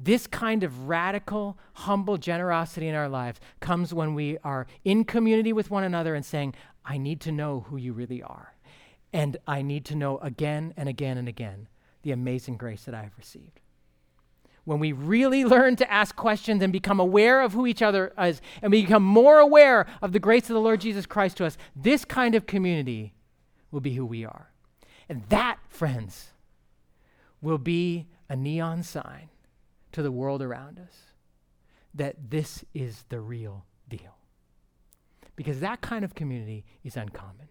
This 0.03 0.25
kind 0.25 0.63
of 0.63 0.87
radical, 0.87 1.59
humble 1.73 2.17
generosity 2.17 2.87
in 2.87 2.95
our 2.95 3.07
lives 3.07 3.39
comes 3.59 3.93
when 3.93 4.15
we 4.15 4.39
are 4.43 4.65
in 4.83 5.05
community 5.05 5.53
with 5.53 5.69
one 5.69 5.83
another 5.83 6.15
and 6.15 6.25
saying, 6.25 6.55
I 6.83 6.97
need 6.97 7.21
to 7.21 7.31
know 7.31 7.65
who 7.67 7.77
you 7.77 7.93
really 7.93 8.23
are. 8.23 8.55
And 9.13 9.37
I 9.45 9.61
need 9.61 9.85
to 9.85 9.95
know 9.95 10.17
again 10.17 10.73
and 10.75 10.89
again 10.89 11.19
and 11.19 11.27
again 11.27 11.67
the 12.01 12.11
amazing 12.11 12.57
grace 12.57 12.85
that 12.85 12.95
I 12.95 13.03
have 13.03 13.15
received. 13.15 13.59
When 14.63 14.79
we 14.79 14.91
really 14.91 15.45
learn 15.45 15.75
to 15.75 15.91
ask 15.91 16.15
questions 16.15 16.63
and 16.63 16.73
become 16.73 16.99
aware 16.99 17.41
of 17.41 17.53
who 17.53 17.67
each 17.67 17.83
other 17.83 18.11
is, 18.17 18.41
and 18.63 18.71
we 18.71 18.81
become 18.81 19.03
more 19.03 19.37
aware 19.37 19.85
of 20.01 20.13
the 20.13 20.19
grace 20.19 20.49
of 20.49 20.55
the 20.55 20.61
Lord 20.61 20.81
Jesus 20.81 21.05
Christ 21.05 21.37
to 21.37 21.45
us, 21.45 21.59
this 21.75 22.05
kind 22.05 22.33
of 22.33 22.47
community 22.47 23.13
will 23.69 23.81
be 23.81 23.93
who 23.93 24.05
we 24.05 24.25
are. 24.25 24.51
And 25.07 25.23
that, 25.29 25.59
friends, 25.67 26.31
will 27.39 27.59
be 27.59 28.07
a 28.29 28.35
neon 28.35 28.81
sign 28.81 29.30
to 29.91 30.01
the 30.01 30.11
world 30.11 30.41
around 30.41 30.79
us 30.79 31.11
that 31.93 32.15
this 32.29 32.63
is 32.73 33.03
the 33.09 33.19
real 33.19 33.65
deal. 33.89 34.15
Because 35.35 35.59
that 35.59 35.81
kind 35.81 36.05
of 36.05 36.15
community 36.15 36.63
is 36.83 36.95
uncommon. 36.95 37.47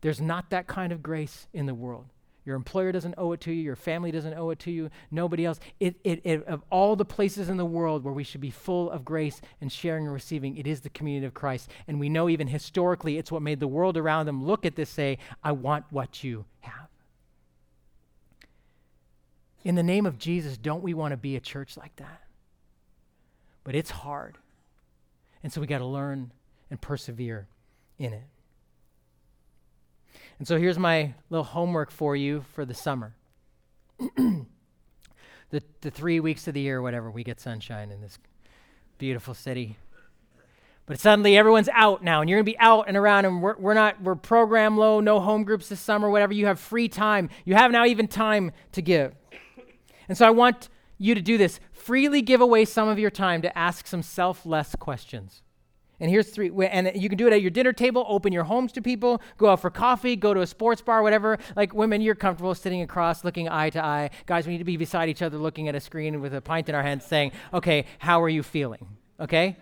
There's 0.00 0.20
not 0.20 0.50
that 0.50 0.66
kind 0.66 0.92
of 0.92 1.02
grace 1.02 1.46
in 1.52 1.66
the 1.66 1.74
world. 1.74 2.06
Your 2.44 2.56
employer 2.56 2.90
doesn't 2.90 3.14
owe 3.18 3.32
it 3.32 3.40
to 3.42 3.52
you. 3.52 3.62
Your 3.62 3.76
family 3.76 4.10
doesn't 4.10 4.34
owe 4.34 4.50
it 4.50 4.58
to 4.60 4.70
you. 4.72 4.90
Nobody 5.12 5.44
else. 5.44 5.60
It, 5.78 5.94
it, 6.02 6.20
it, 6.24 6.44
of 6.46 6.62
all 6.70 6.96
the 6.96 7.04
places 7.04 7.48
in 7.48 7.56
the 7.56 7.64
world 7.64 8.02
where 8.02 8.12
we 8.12 8.24
should 8.24 8.40
be 8.40 8.50
full 8.50 8.90
of 8.90 9.04
grace 9.04 9.40
and 9.60 9.70
sharing 9.70 10.06
and 10.06 10.12
receiving, 10.12 10.56
it 10.56 10.66
is 10.66 10.80
the 10.80 10.90
community 10.90 11.26
of 11.26 11.34
Christ. 11.34 11.70
And 11.86 12.00
we 12.00 12.08
know 12.08 12.28
even 12.28 12.48
historically, 12.48 13.16
it's 13.16 13.30
what 13.30 13.42
made 13.42 13.60
the 13.60 13.68
world 13.68 13.96
around 13.96 14.26
them 14.26 14.44
look 14.44 14.66
at 14.66 14.74
this, 14.74 14.90
say, 14.90 15.18
I 15.44 15.52
want 15.52 15.84
what 15.90 16.24
you 16.24 16.44
have. 16.60 16.88
In 19.64 19.74
the 19.74 19.82
name 19.82 20.06
of 20.06 20.18
Jesus, 20.18 20.56
don't 20.56 20.82
we 20.82 20.94
want 20.94 21.12
to 21.12 21.16
be 21.16 21.36
a 21.36 21.40
church 21.40 21.76
like 21.76 21.94
that? 21.96 22.22
But 23.64 23.74
it's 23.74 23.90
hard. 23.90 24.38
And 25.42 25.52
so 25.52 25.60
we 25.60 25.66
got 25.66 25.78
to 25.78 25.86
learn 25.86 26.32
and 26.70 26.80
persevere 26.80 27.46
in 27.98 28.12
it. 28.12 28.24
And 30.38 30.48
so 30.48 30.58
here's 30.58 30.78
my 30.78 31.14
little 31.30 31.44
homework 31.44 31.90
for 31.90 32.16
you 32.16 32.44
for 32.54 32.64
the 32.64 32.74
summer. 32.74 33.14
the, 34.16 35.62
the 35.80 35.90
three 35.90 36.18
weeks 36.18 36.48
of 36.48 36.54
the 36.54 36.60
year, 36.60 36.82
whatever, 36.82 37.10
we 37.10 37.22
get 37.22 37.40
sunshine 37.40 37.92
in 37.92 38.00
this 38.00 38.18
beautiful 38.98 39.34
city. 39.34 39.76
But 40.86 40.98
suddenly 40.98 41.36
everyone's 41.36 41.68
out 41.68 42.02
now, 42.02 42.20
and 42.20 42.28
you're 42.28 42.38
going 42.38 42.46
to 42.46 42.52
be 42.52 42.58
out 42.58 42.86
and 42.88 42.96
around, 42.96 43.24
and 43.24 43.40
we're, 43.40 43.56
we're 43.56 43.74
not, 43.74 44.02
we're 44.02 44.16
program 44.16 44.76
low, 44.76 44.98
no 44.98 45.20
home 45.20 45.44
groups 45.44 45.68
this 45.68 45.78
summer, 45.78 46.10
whatever. 46.10 46.32
You 46.32 46.46
have 46.46 46.58
free 46.58 46.88
time. 46.88 47.30
You 47.44 47.54
have 47.54 47.70
now 47.70 47.84
even 47.84 48.08
time 48.08 48.50
to 48.72 48.82
give. 48.82 49.14
And 50.08 50.16
so 50.16 50.26
I 50.26 50.30
want 50.30 50.68
you 50.98 51.14
to 51.14 51.20
do 51.20 51.36
this. 51.36 51.60
Freely 51.72 52.22
give 52.22 52.40
away 52.40 52.64
some 52.64 52.88
of 52.88 52.98
your 52.98 53.10
time 53.10 53.42
to 53.42 53.58
ask 53.58 53.86
some 53.86 54.02
selfless 54.02 54.74
questions. 54.76 55.42
And 56.00 56.10
here's 56.10 56.30
three, 56.30 56.50
and 56.66 56.90
you 56.96 57.08
can 57.08 57.16
do 57.16 57.28
it 57.28 57.32
at 57.32 57.42
your 57.42 57.50
dinner 57.52 57.72
table, 57.72 58.04
open 58.08 58.32
your 58.32 58.42
homes 58.42 58.72
to 58.72 58.82
people, 58.82 59.22
go 59.38 59.50
out 59.50 59.60
for 59.60 59.70
coffee, 59.70 60.16
go 60.16 60.34
to 60.34 60.40
a 60.40 60.46
sports 60.48 60.82
bar, 60.82 61.00
whatever. 61.00 61.38
Like 61.54 61.74
women, 61.74 62.00
you're 62.00 62.16
comfortable 62.16 62.56
sitting 62.56 62.82
across, 62.82 63.22
looking 63.22 63.48
eye 63.48 63.70
to 63.70 63.84
eye. 63.84 64.10
Guys, 64.26 64.46
we 64.46 64.54
need 64.54 64.58
to 64.58 64.64
be 64.64 64.76
beside 64.76 65.08
each 65.08 65.22
other, 65.22 65.38
looking 65.38 65.68
at 65.68 65.76
a 65.76 65.80
screen 65.80 66.20
with 66.20 66.34
a 66.34 66.40
pint 66.40 66.68
in 66.68 66.74
our 66.74 66.82
hands, 66.82 67.04
saying, 67.04 67.30
okay, 67.54 67.84
how 68.00 68.20
are 68.20 68.28
you 68.28 68.42
feeling? 68.42 68.84
Okay? 69.20 69.56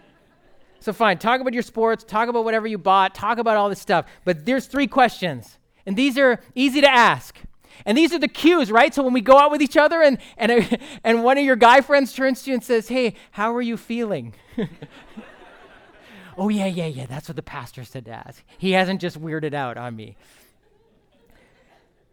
So 0.79 0.95
fine, 0.95 1.19
talk 1.19 1.43
about 1.43 1.53
your 1.53 1.63
sports, 1.63 2.05
talk 2.05 2.31
about 2.31 2.45
whatever 2.45 2.67
you 2.67 2.79
bought, 2.79 3.15
talk 3.15 3.37
about 3.37 3.59
all 3.59 3.69
this 3.69 3.81
stuff. 3.81 4.07
But 4.25 4.47
there's 4.47 4.65
three 4.65 4.87
questions, 4.87 5.59
and 5.85 5.95
these 5.95 6.17
are 6.17 6.41
easy 6.55 6.81
to 6.81 6.91
ask. 6.91 7.39
And 7.85 7.97
these 7.97 8.13
are 8.13 8.19
the 8.19 8.29
cues, 8.29 8.71
right? 8.71 8.95
So 8.95 9.03
when 9.03 9.13
we 9.13 9.21
go 9.21 9.39
out 9.39 9.51
with 9.51 9.63
each 9.63 9.77
other 9.77 10.03
and, 10.03 10.19
and, 10.37 10.79
and 11.05 11.25
one 11.25 11.39
of 11.39 11.45
your 11.45 11.57
guy 11.57 11.81
friends 11.81 12.13
turns 12.13 12.43
to 12.43 12.51
you 12.51 12.55
and 12.55 12.65
says, 12.65 12.89
Hey, 12.89 13.15
how 13.33 13.55
are 13.55 13.63
you 13.63 13.77
feeling? 13.77 14.35
oh, 16.39 16.49
yeah, 16.49 16.67
yeah, 16.67 16.87
yeah. 16.87 17.07
That's 17.07 17.29
what 17.29 17.37
the 17.37 17.43
pastor 17.43 17.85
said 17.85 18.05
to 18.07 18.13
ask. 18.13 18.43
He 18.59 18.73
hasn't 18.73 19.01
just 19.01 19.21
weirded 19.21 19.55
out 19.55 19.77
on 19.77 19.97
me. 19.97 20.17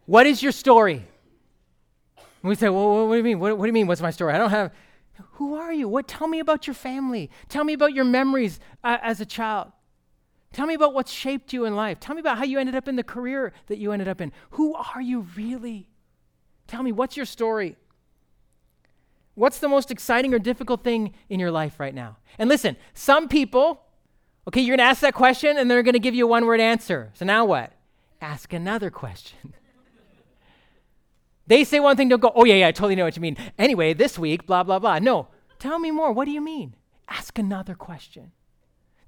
What 0.06 0.26
is 0.26 0.42
your 0.42 0.52
story? 0.52 1.04
And 2.16 2.48
we 2.48 2.54
say, 2.54 2.68
Well, 2.68 3.06
what 3.06 3.14
do 3.14 3.18
you 3.18 3.24
mean? 3.24 3.40
What, 3.40 3.58
what 3.58 3.64
do 3.64 3.68
you 3.68 3.74
mean? 3.74 3.86
What's 3.86 4.00
my 4.00 4.10
story? 4.10 4.32
I 4.32 4.38
don't 4.38 4.50
have. 4.50 4.72
Who 5.32 5.54
are 5.54 5.72
you? 5.72 5.88
What? 5.88 6.06
Tell 6.08 6.28
me 6.28 6.38
about 6.38 6.66
your 6.66 6.74
family. 6.74 7.30
Tell 7.48 7.64
me 7.64 7.72
about 7.72 7.92
your 7.92 8.04
memories 8.04 8.60
uh, 8.84 8.98
as 9.02 9.20
a 9.20 9.26
child. 9.26 9.72
Tell 10.52 10.66
me 10.66 10.74
about 10.74 10.94
what's 10.94 11.12
shaped 11.12 11.52
you 11.52 11.64
in 11.64 11.76
life. 11.76 12.00
Tell 12.00 12.14
me 12.14 12.20
about 12.20 12.38
how 12.38 12.44
you 12.44 12.58
ended 12.58 12.74
up 12.74 12.88
in 12.88 12.96
the 12.96 13.02
career 13.02 13.52
that 13.66 13.78
you 13.78 13.92
ended 13.92 14.08
up 14.08 14.20
in. 14.20 14.32
Who 14.50 14.74
are 14.74 15.00
you 15.00 15.26
really? 15.36 15.88
Tell 16.66 16.82
me, 16.82 16.92
what's 16.92 17.16
your 17.16 17.26
story? 17.26 17.76
What's 19.34 19.58
the 19.58 19.68
most 19.68 19.90
exciting 19.90 20.34
or 20.34 20.38
difficult 20.38 20.82
thing 20.82 21.14
in 21.28 21.38
your 21.38 21.50
life 21.50 21.78
right 21.78 21.94
now? 21.94 22.16
And 22.38 22.48
listen, 22.48 22.76
some 22.92 23.28
people, 23.28 23.82
okay, 24.48 24.60
you're 24.60 24.76
going 24.76 24.84
to 24.84 24.90
ask 24.90 25.00
that 25.02 25.14
question 25.14 25.56
and 25.56 25.70
they're 25.70 25.82
going 25.82 25.92
to 25.92 26.00
give 26.00 26.14
you 26.14 26.24
a 26.24 26.28
one 26.28 26.44
word 26.44 26.60
answer. 26.60 27.10
So 27.14 27.24
now 27.24 27.44
what? 27.44 27.72
Ask 28.20 28.52
another 28.52 28.90
question. 28.90 29.54
they 31.46 31.62
say 31.62 31.78
one 31.78 31.96
thing, 31.96 32.08
don't 32.08 32.20
go, 32.20 32.32
oh, 32.34 32.44
yeah, 32.44 32.56
yeah, 32.56 32.68
I 32.68 32.72
totally 32.72 32.96
know 32.96 33.04
what 33.04 33.16
you 33.16 33.22
mean. 33.22 33.36
Anyway, 33.58 33.94
this 33.94 34.18
week, 34.18 34.44
blah, 34.44 34.64
blah, 34.64 34.80
blah. 34.80 34.98
No, 34.98 35.28
tell 35.58 35.78
me 35.78 35.90
more. 35.90 36.10
What 36.10 36.24
do 36.24 36.32
you 36.32 36.40
mean? 36.40 36.74
Ask 37.08 37.38
another 37.38 37.74
question. 37.74 38.32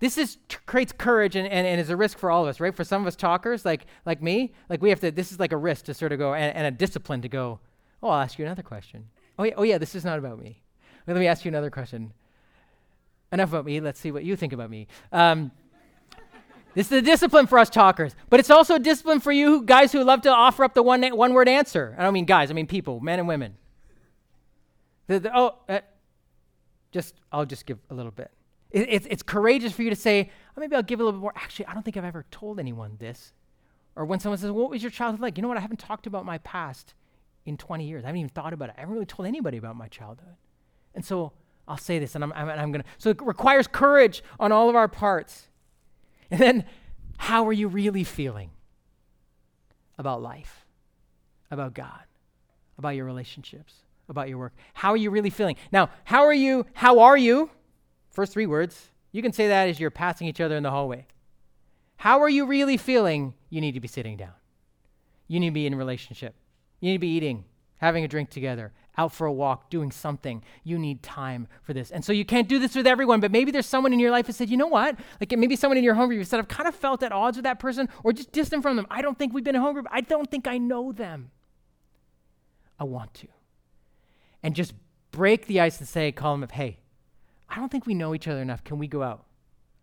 This 0.01 0.17
is 0.17 0.39
t- 0.49 0.57
creates 0.67 0.93
courage 0.93 1.37
and, 1.37 1.47
and, 1.47 1.67
and 1.67 1.81
is 1.81 1.91
a 1.91 1.97
risk 1.97 2.19
for 2.19 2.31
all 2.31 2.43
of 2.43 2.49
us, 2.49 2.59
right? 2.59 2.75
For 2.75 2.85
some 2.85 3.03
of 3.03 3.07
us 3.07 3.15
talkers, 3.15 3.65
like 3.65 3.87
like 4.05 4.23
me, 4.23 4.53
like 4.69 4.83
we 4.83 4.89
have 4.89 5.01
to. 5.01 5.11
This 5.11 5.31
is 5.31 5.39
like 5.39 5.53
a 5.53 5.57
risk 5.57 5.85
to 5.85 5.95
sort 5.95 6.13
of 6.13 6.19
go 6.19 6.35
and, 6.35 6.57
and 6.57 6.67
a 6.67 6.71
discipline 6.71 7.23
to 7.23 7.29
go. 7.29 7.61
Oh, 8.03 8.09
I'll 8.09 8.23
ask 8.23 8.39
you 8.39 8.45
another 8.45 8.63
question. 8.63 9.09
Oh 9.39 9.45
yeah, 9.45 9.55
oh 9.57 9.63
yeah, 9.63 9.79
this 9.79 9.95
is 9.95 10.05
not 10.05 10.19
about 10.19 10.39
me. 10.39 10.63
Let 11.07 11.17
me 11.17 11.27
ask 11.27 11.45
you 11.45 11.51
another 11.51 11.71
question. 11.71 12.13
Enough 13.31 13.51
about 13.51 13.67
me. 13.67 13.81
Let's 13.81 14.01
see 14.01 14.11
what 14.11 14.25
you 14.25 14.37
think 14.37 14.53
about 14.53 14.71
me. 14.71 14.89
Um, 15.13 15.53
this 16.75 16.87
is 16.87 16.93
a 16.93 17.03
discipline 17.03 17.47
for 17.47 17.59
us 17.59 17.69
talkers, 17.69 18.15
but 18.29 18.41
it's 18.41 18.51
also 18.51 18.77
a 18.77 18.79
discipline 18.79 19.21
for 19.21 19.33
you 19.33 19.63
guys 19.63 19.93
who 19.93 20.03
love 20.03 20.23
to 20.23 20.31
offer 20.31 20.65
up 20.65 20.75
the 20.75 20.83
one 20.83 21.03
one 21.17 21.35
word 21.35 21.49
answer. 21.49 21.95
I 21.99 22.05
don't 22.05 22.15
mean 22.15 22.25
guys, 22.25 22.51
I 22.51 22.55
mean 22.55 22.67
people, 22.67 23.01
men 23.01 23.19
and 23.19 23.29
women. 23.29 23.57
The, 25.09 25.21
the, 25.21 25.37
oh, 25.37 25.57
uh, 25.69 25.81
just 26.93 27.15
I'll 27.31 27.45
just 27.45 27.67
give 27.67 27.79
a 27.91 27.95
little 27.95 28.13
bit. 28.13 28.31
It, 28.71 28.87
it's, 28.89 29.07
it's 29.11 29.23
courageous 29.23 29.73
for 29.73 29.83
you 29.83 29.91
to 29.91 29.97
say, 29.97 30.31
oh, 30.57 30.61
maybe 30.61 30.77
I'll 30.77 30.83
give 30.83 31.01
a 31.01 31.05
little 31.05 31.19
bit 31.19 31.23
more. 31.23 31.33
Actually, 31.37 31.67
I 31.67 31.75
don't 31.75 31.83
think 31.83 31.97
I've 31.97 32.05
ever 32.05 32.25
told 32.31 32.59
anyone 32.61 32.97
this. 32.99 33.33
Or 33.97 34.05
when 34.05 34.21
someone 34.21 34.39
says, 34.39 34.51
what 34.51 34.71
was 34.71 34.83
your 34.83 34.91
childhood 34.91 35.21
like? 35.21 35.37
You 35.37 35.43
know 35.43 35.49
what? 35.49 35.57
I 35.57 35.61
haven't 35.61 35.79
talked 35.81 36.07
about 36.07 36.25
my 36.25 36.39
past 36.39 36.95
in 37.45 37.57
20 37.57 37.87
years. 37.87 38.05
I 38.05 38.09
haven't 38.09 38.21
even 38.21 38.29
thought 38.31 38.53
about 38.53 38.69
it. 38.71 38.75
I 38.77 38.81
haven't 38.81 38.95
really 38.95 39.07
told 39.07 39.27
anybody 39.27 39.59
about 39.59 39.77
my 39.77 39.89
childhood. 39.89 40.37
And 40.95 41.05
so 41.05 41.33
I'll 41.67 41.77
say 41.77 41.99
this, 41.99 42.15
and 42.15 42.25
I'm, 42.25 42.33
I'm, 42.33 42.49
I'm 42.49 42.73
going 42.73 42.83
to. 42.83 42.89
So 42.99 43.11
it 43.11 43.21
requires 43.23 43.67
courage 43.67 44.23
on 44.39 44.53
all 44.53 44.69
of 44.69 44.77
our 44.77 44.89
parts. 44.89 45.49
And 46.31 46.41
then, 46.41 46.65
how 47.19 47.47
are 47.47 47.53
you 47.53 47.69
really 47.69 48.05
feeling 48.05 48.51
about 49.99 50.23
life, 50.23 50.65
about 51.51 51.75
God, 51.75 52.05
about 52.79 52.91
your 52.91 53.05
relationships, 53.05 53.75
about 54.09 54.29
your 54.29 54.39
work? 54.39 54.55
How 54.75 54.91
are 54.91 54.97
you 54.97 55.11
really 55.11 55.31
feeling? 55.31 55.57
Now, 55.73 55.91
how 56.05 56.23
are 56.23 56.33
you? 56.33 56.67
How 56.75 57.01
are 57.01 57.17
you? 57.17 57.51
First 58.21 58.35
three 58.35 58.45
words. 58.45 58.91
You 59.13 59.23
can 59.23 59.33
say 59.33 59.49
that 59.49 59.71
as 59.71 59.81
you're 59.81 59.91
passing 59.91 60.27
each 60.27 60.43
other 60.43 60.55
in 60.55 60.63
the 60.63 60.71
hallway. 60.71 61.07
How 61.97 62.21
are 62.21 62.29
you 62.29 62.45
really 62.45 62.77
feeling? 62.77 63.33
You 63.49 63.63
need 63.63 63.73
to 63.73 63.81
be 63.81 63.89
sitting 63.89 64.19
down. 64.19 64.35
You 65.27 65.41
need 65.41 65.49
to 65.49 65.55
be 65.55 65.67
in 65.67 65.75
relationship. 65.75 66.35
You 66.81 66.91
need 66.91 66.97
to 66.97 66.99
be 66.99 67.09
eating, 67.09 67.47
having 67.79 68.05
a 68.05 68.09
drink 68.09 68.29
together, 68.29 68.75
out 68.99 69.15
for 69.15 69.27
a 69.27 69.33
walk, 69.33 69.71
doing 69.71 69.91
something. 69.91 70.45
You 70.65 70.79
need 70.79 71.03
time 71.03 71.49
for 71.63 71.73
this. 71.73 71.91
And 71.91 72.05
so 72.05 72.13
you 72.13 72.27
can't 72.27 72.47
do 72.47 72.59
this 72.59 72.75
with 72.75 72.87
everyone, 72.87 73.21
but 73.21 73.33
maybe 73.33 73.51
there's 73.51 73.65
someone 73.65 73.95
in 73.95 73.99
your 73.99 74.11
life 74.11 74.27
who 74.27 74.35
said, 74.35 74.51
you 74.51 74.59
know 74.59 74.67
what? 74.67 74.99
Like 75.19 75.35
maybe 75.39 75.57
someone 75.57 75.79
in 75.79 75.85
your 75.85 75.95
home 75.95 76.09
group 76.09 76.19
you 76.19 76.25
said, 76.25 76.41
I've 76.41 76.49
kind 76.49 76.69
of 76.69 76.75
felt 76.75 77.03
at 77.03 77.13
odds 77.13 77.39
with 77.39 77.45
that 77.45 77.59
person 77.59 77.89
or 78.05 78.13
just 78.13 78.33
distant 78.33 78.63
from 78.63 78.77
them. 78.77 78.87
I 78.91 79.01
don't 79.01 79.19
think 79.19 79.33
we've 79.33 79.43
been 79.45 79.55
in 79.55 79.63
a 79.63 79.65
home 79.65 79.73
group. 79.73 79.87
I 79.91 80.03
don't 80.03 80.31
think 80.31 80.47
I 80.47 80.59
know 80.59 80.93
them. 80.93 81.31
I 82.79 82.85
want 82.85 83.15
to. 83.15 83.29
and 84.43 84.55
just 84.55 84.75
break 85.11 85.47
the 85.47 85.59
ice 85.59 85.79
and 85.79 85.89
say, 85.89 86.13
call 86.13 86.35
them 86.35 86.43
up, 86.43 86.53
hey, 86.53 86.81
I 87.51 87.57
don't 87.57 87.71
think 87.71 87.87
we 87.87 87.95
know 87.95 88.15
each 88.15 88.29
other 88.29 88.41
enough. 88.41 88.65
Can 88.65 88.79
we 88.79 88.87
go 88.87 89.03
out? 89.03 89.25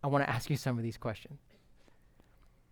I 0.03 0.07
want 0.07 0.23
to 0.23 0.29
ask 0.29 0.49
you 0.49 0.55
some 0.57 0.77
of 0.77 0.83
these 0.83 0.97
questions. 0.97 1.39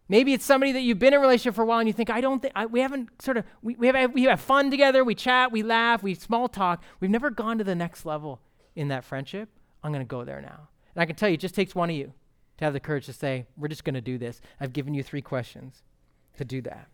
Maybe 0.08 0.34
it's 0.34 0.46
somebody 0.46 0.72
that 0.74 0.82
you've 0.82 1.00
been 1.00 1.14
in 1.14 1.20
a 1.20 1.20
relationship 1.20 1.56
for 1.56 1.64
a 1.64 1.66
while 1.66 1.80
and 1.80 1.88
you 1.88 1.94
think, 1.94 2.10
I 2.12 2.22
don't 2.22 2.40
think, 2.42 2.54
we 2.70 2.80
haven't 2.80 3.22
sort 3.22 3.38
of, 3.38 3.46
we, 3.64 3.76
we, 3.76 3.88
have, 3.88 4.14
we 4.14 4.24
have 4.24 4.40
fun 4.40 4.70
together, 4.70 5.04
we 5.04 5.16
chat, 5.16 5.52
we 5.52 5.64
laugh, 5.64 6.04
we 6.04 6.14
small 6.14 6.48
talk. 6.48 6.84
We've 7.00 7.10
never 7.10 7.32
gone 7.32 7.58
to 7.58 7.64
the 7.64 7.76
next 7.76 8.06
level 8.06 8.40
in 8.76 8.90
that 8.90 9.04
friendship. 9.04 9.50
I'm 9.84 9.92
going 9.92 10.06
to 10.06 10.08
go 10.08 10.24
there 10.24 10.42
now. 10.42 10.70
And 10.94 11.02
I 11.02 11.06
can 11.06 11.16
tell 11.16 11.28
you, 11.28 11.34
it 11.34 11.40
just 11.40 11.56
takes 11.56 11.74
one 11.74 11.90
of 11.90 11.96
you 11.96 12.14
to 12.58 12.66
have 12.66 12.74
the 12.74 12.80
courage 12.80 13.08
to 13.08 13.14
say, 13.14 13.48
we're 13.58 13.68
just 13.68 13.84
going 13.84 13.96
to 13.96 14.02
do 14.02 14.18
this. 14.18 14.42
I've 14.60 14.74
given 14.74 14.94
you 14.94 15.02
three 15.02 15.22
questions 15.22 15.84
to 16.38 16.46
do 16.46 16.62
that. 16.62 16.88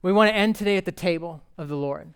We 0.00 0.12
want 0.12 0.30
to 0.30 0.34
end 0.34 0.56
today 0.56 0.76
at 0.78 0.86
the 0.86 0.92
table 0.92 1.42
of 1.56 1.68
the 1.68 1.76
Lord, 1.76 2.14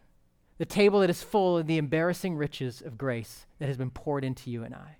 the 0.58 0.64
table 0.64 1.00
that 1.00 1.10
is 1.10 1.22
full 1.22 1.58
of 1.58 1.66
the 1.66 1.78
embarrassing 1.78 2.36
riches 2.36 2.80
of 2.80 2.96
grace 2.96 3.46
that 3.58 3.66
has 3.66 3.76
been 3.76 3.90
poured 3.90 4.24
into 4.24 4.50
you 4.50 4.64
and 4.64 4.74
I. 4.74 4.96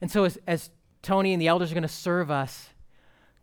And 0.00 0.10
so, 0.10 0.24
as, 0.24 0.38
as 0.46 0.70
Tony 1.02 1.32
and 1.32 1.40
the 1.40 1.46
elders 1.46 1.70
are 1.70 1.74
going 1.74 1.82
to 1.82 1.88
serve 1.88 2.30
us, 2.30 2.70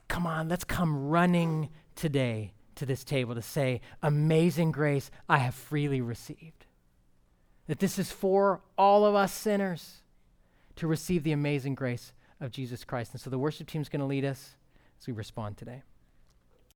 come 0.08 0.28
on, 0.28 0.50
let's 0.50 0.66
come 0.66 1.08
running 1.08 1.70
today 1.96 2.54
to 2.76 2.86
this 2.86 3.04
table 3.04 3.36
to 3.36 3.42
say, 3.42 3.82
Amazing 4.02 4.72
grace 4.72 5.10
I 5.30 5.38
have 5.38 5.56
freely 5.56 6.02
received. 6.02 6.66
That 7.68 7.80
this 7.80 8.00
is 8.00 8.12
for 8.12 8.62
all 8.78 9.06
of 9.06 9.16
us 9.16 9.34
sinners 9.34 9.98
to 10.78 10.88
receive 10.88 11.24
the 11.24 11.32
amazing 11.32 11.76
grace 11.76 12.14
of 12.42 12.52
Jesus 12.52 12.84
Christ. 12.84 13.14
And 13.14 13.22
so 13.22 13.30
the 13.30 13.38
worship 13.38 13.68
team 13.68 13.82
is 13.82 13.90
going 13.90 14.00
to 14.00 14.06
lead 14.06 14.26
us 14.26 14.56
as 15.00 15.08
we 15.08 15.14
respond 15.14 15.58
today. 15.58 15.84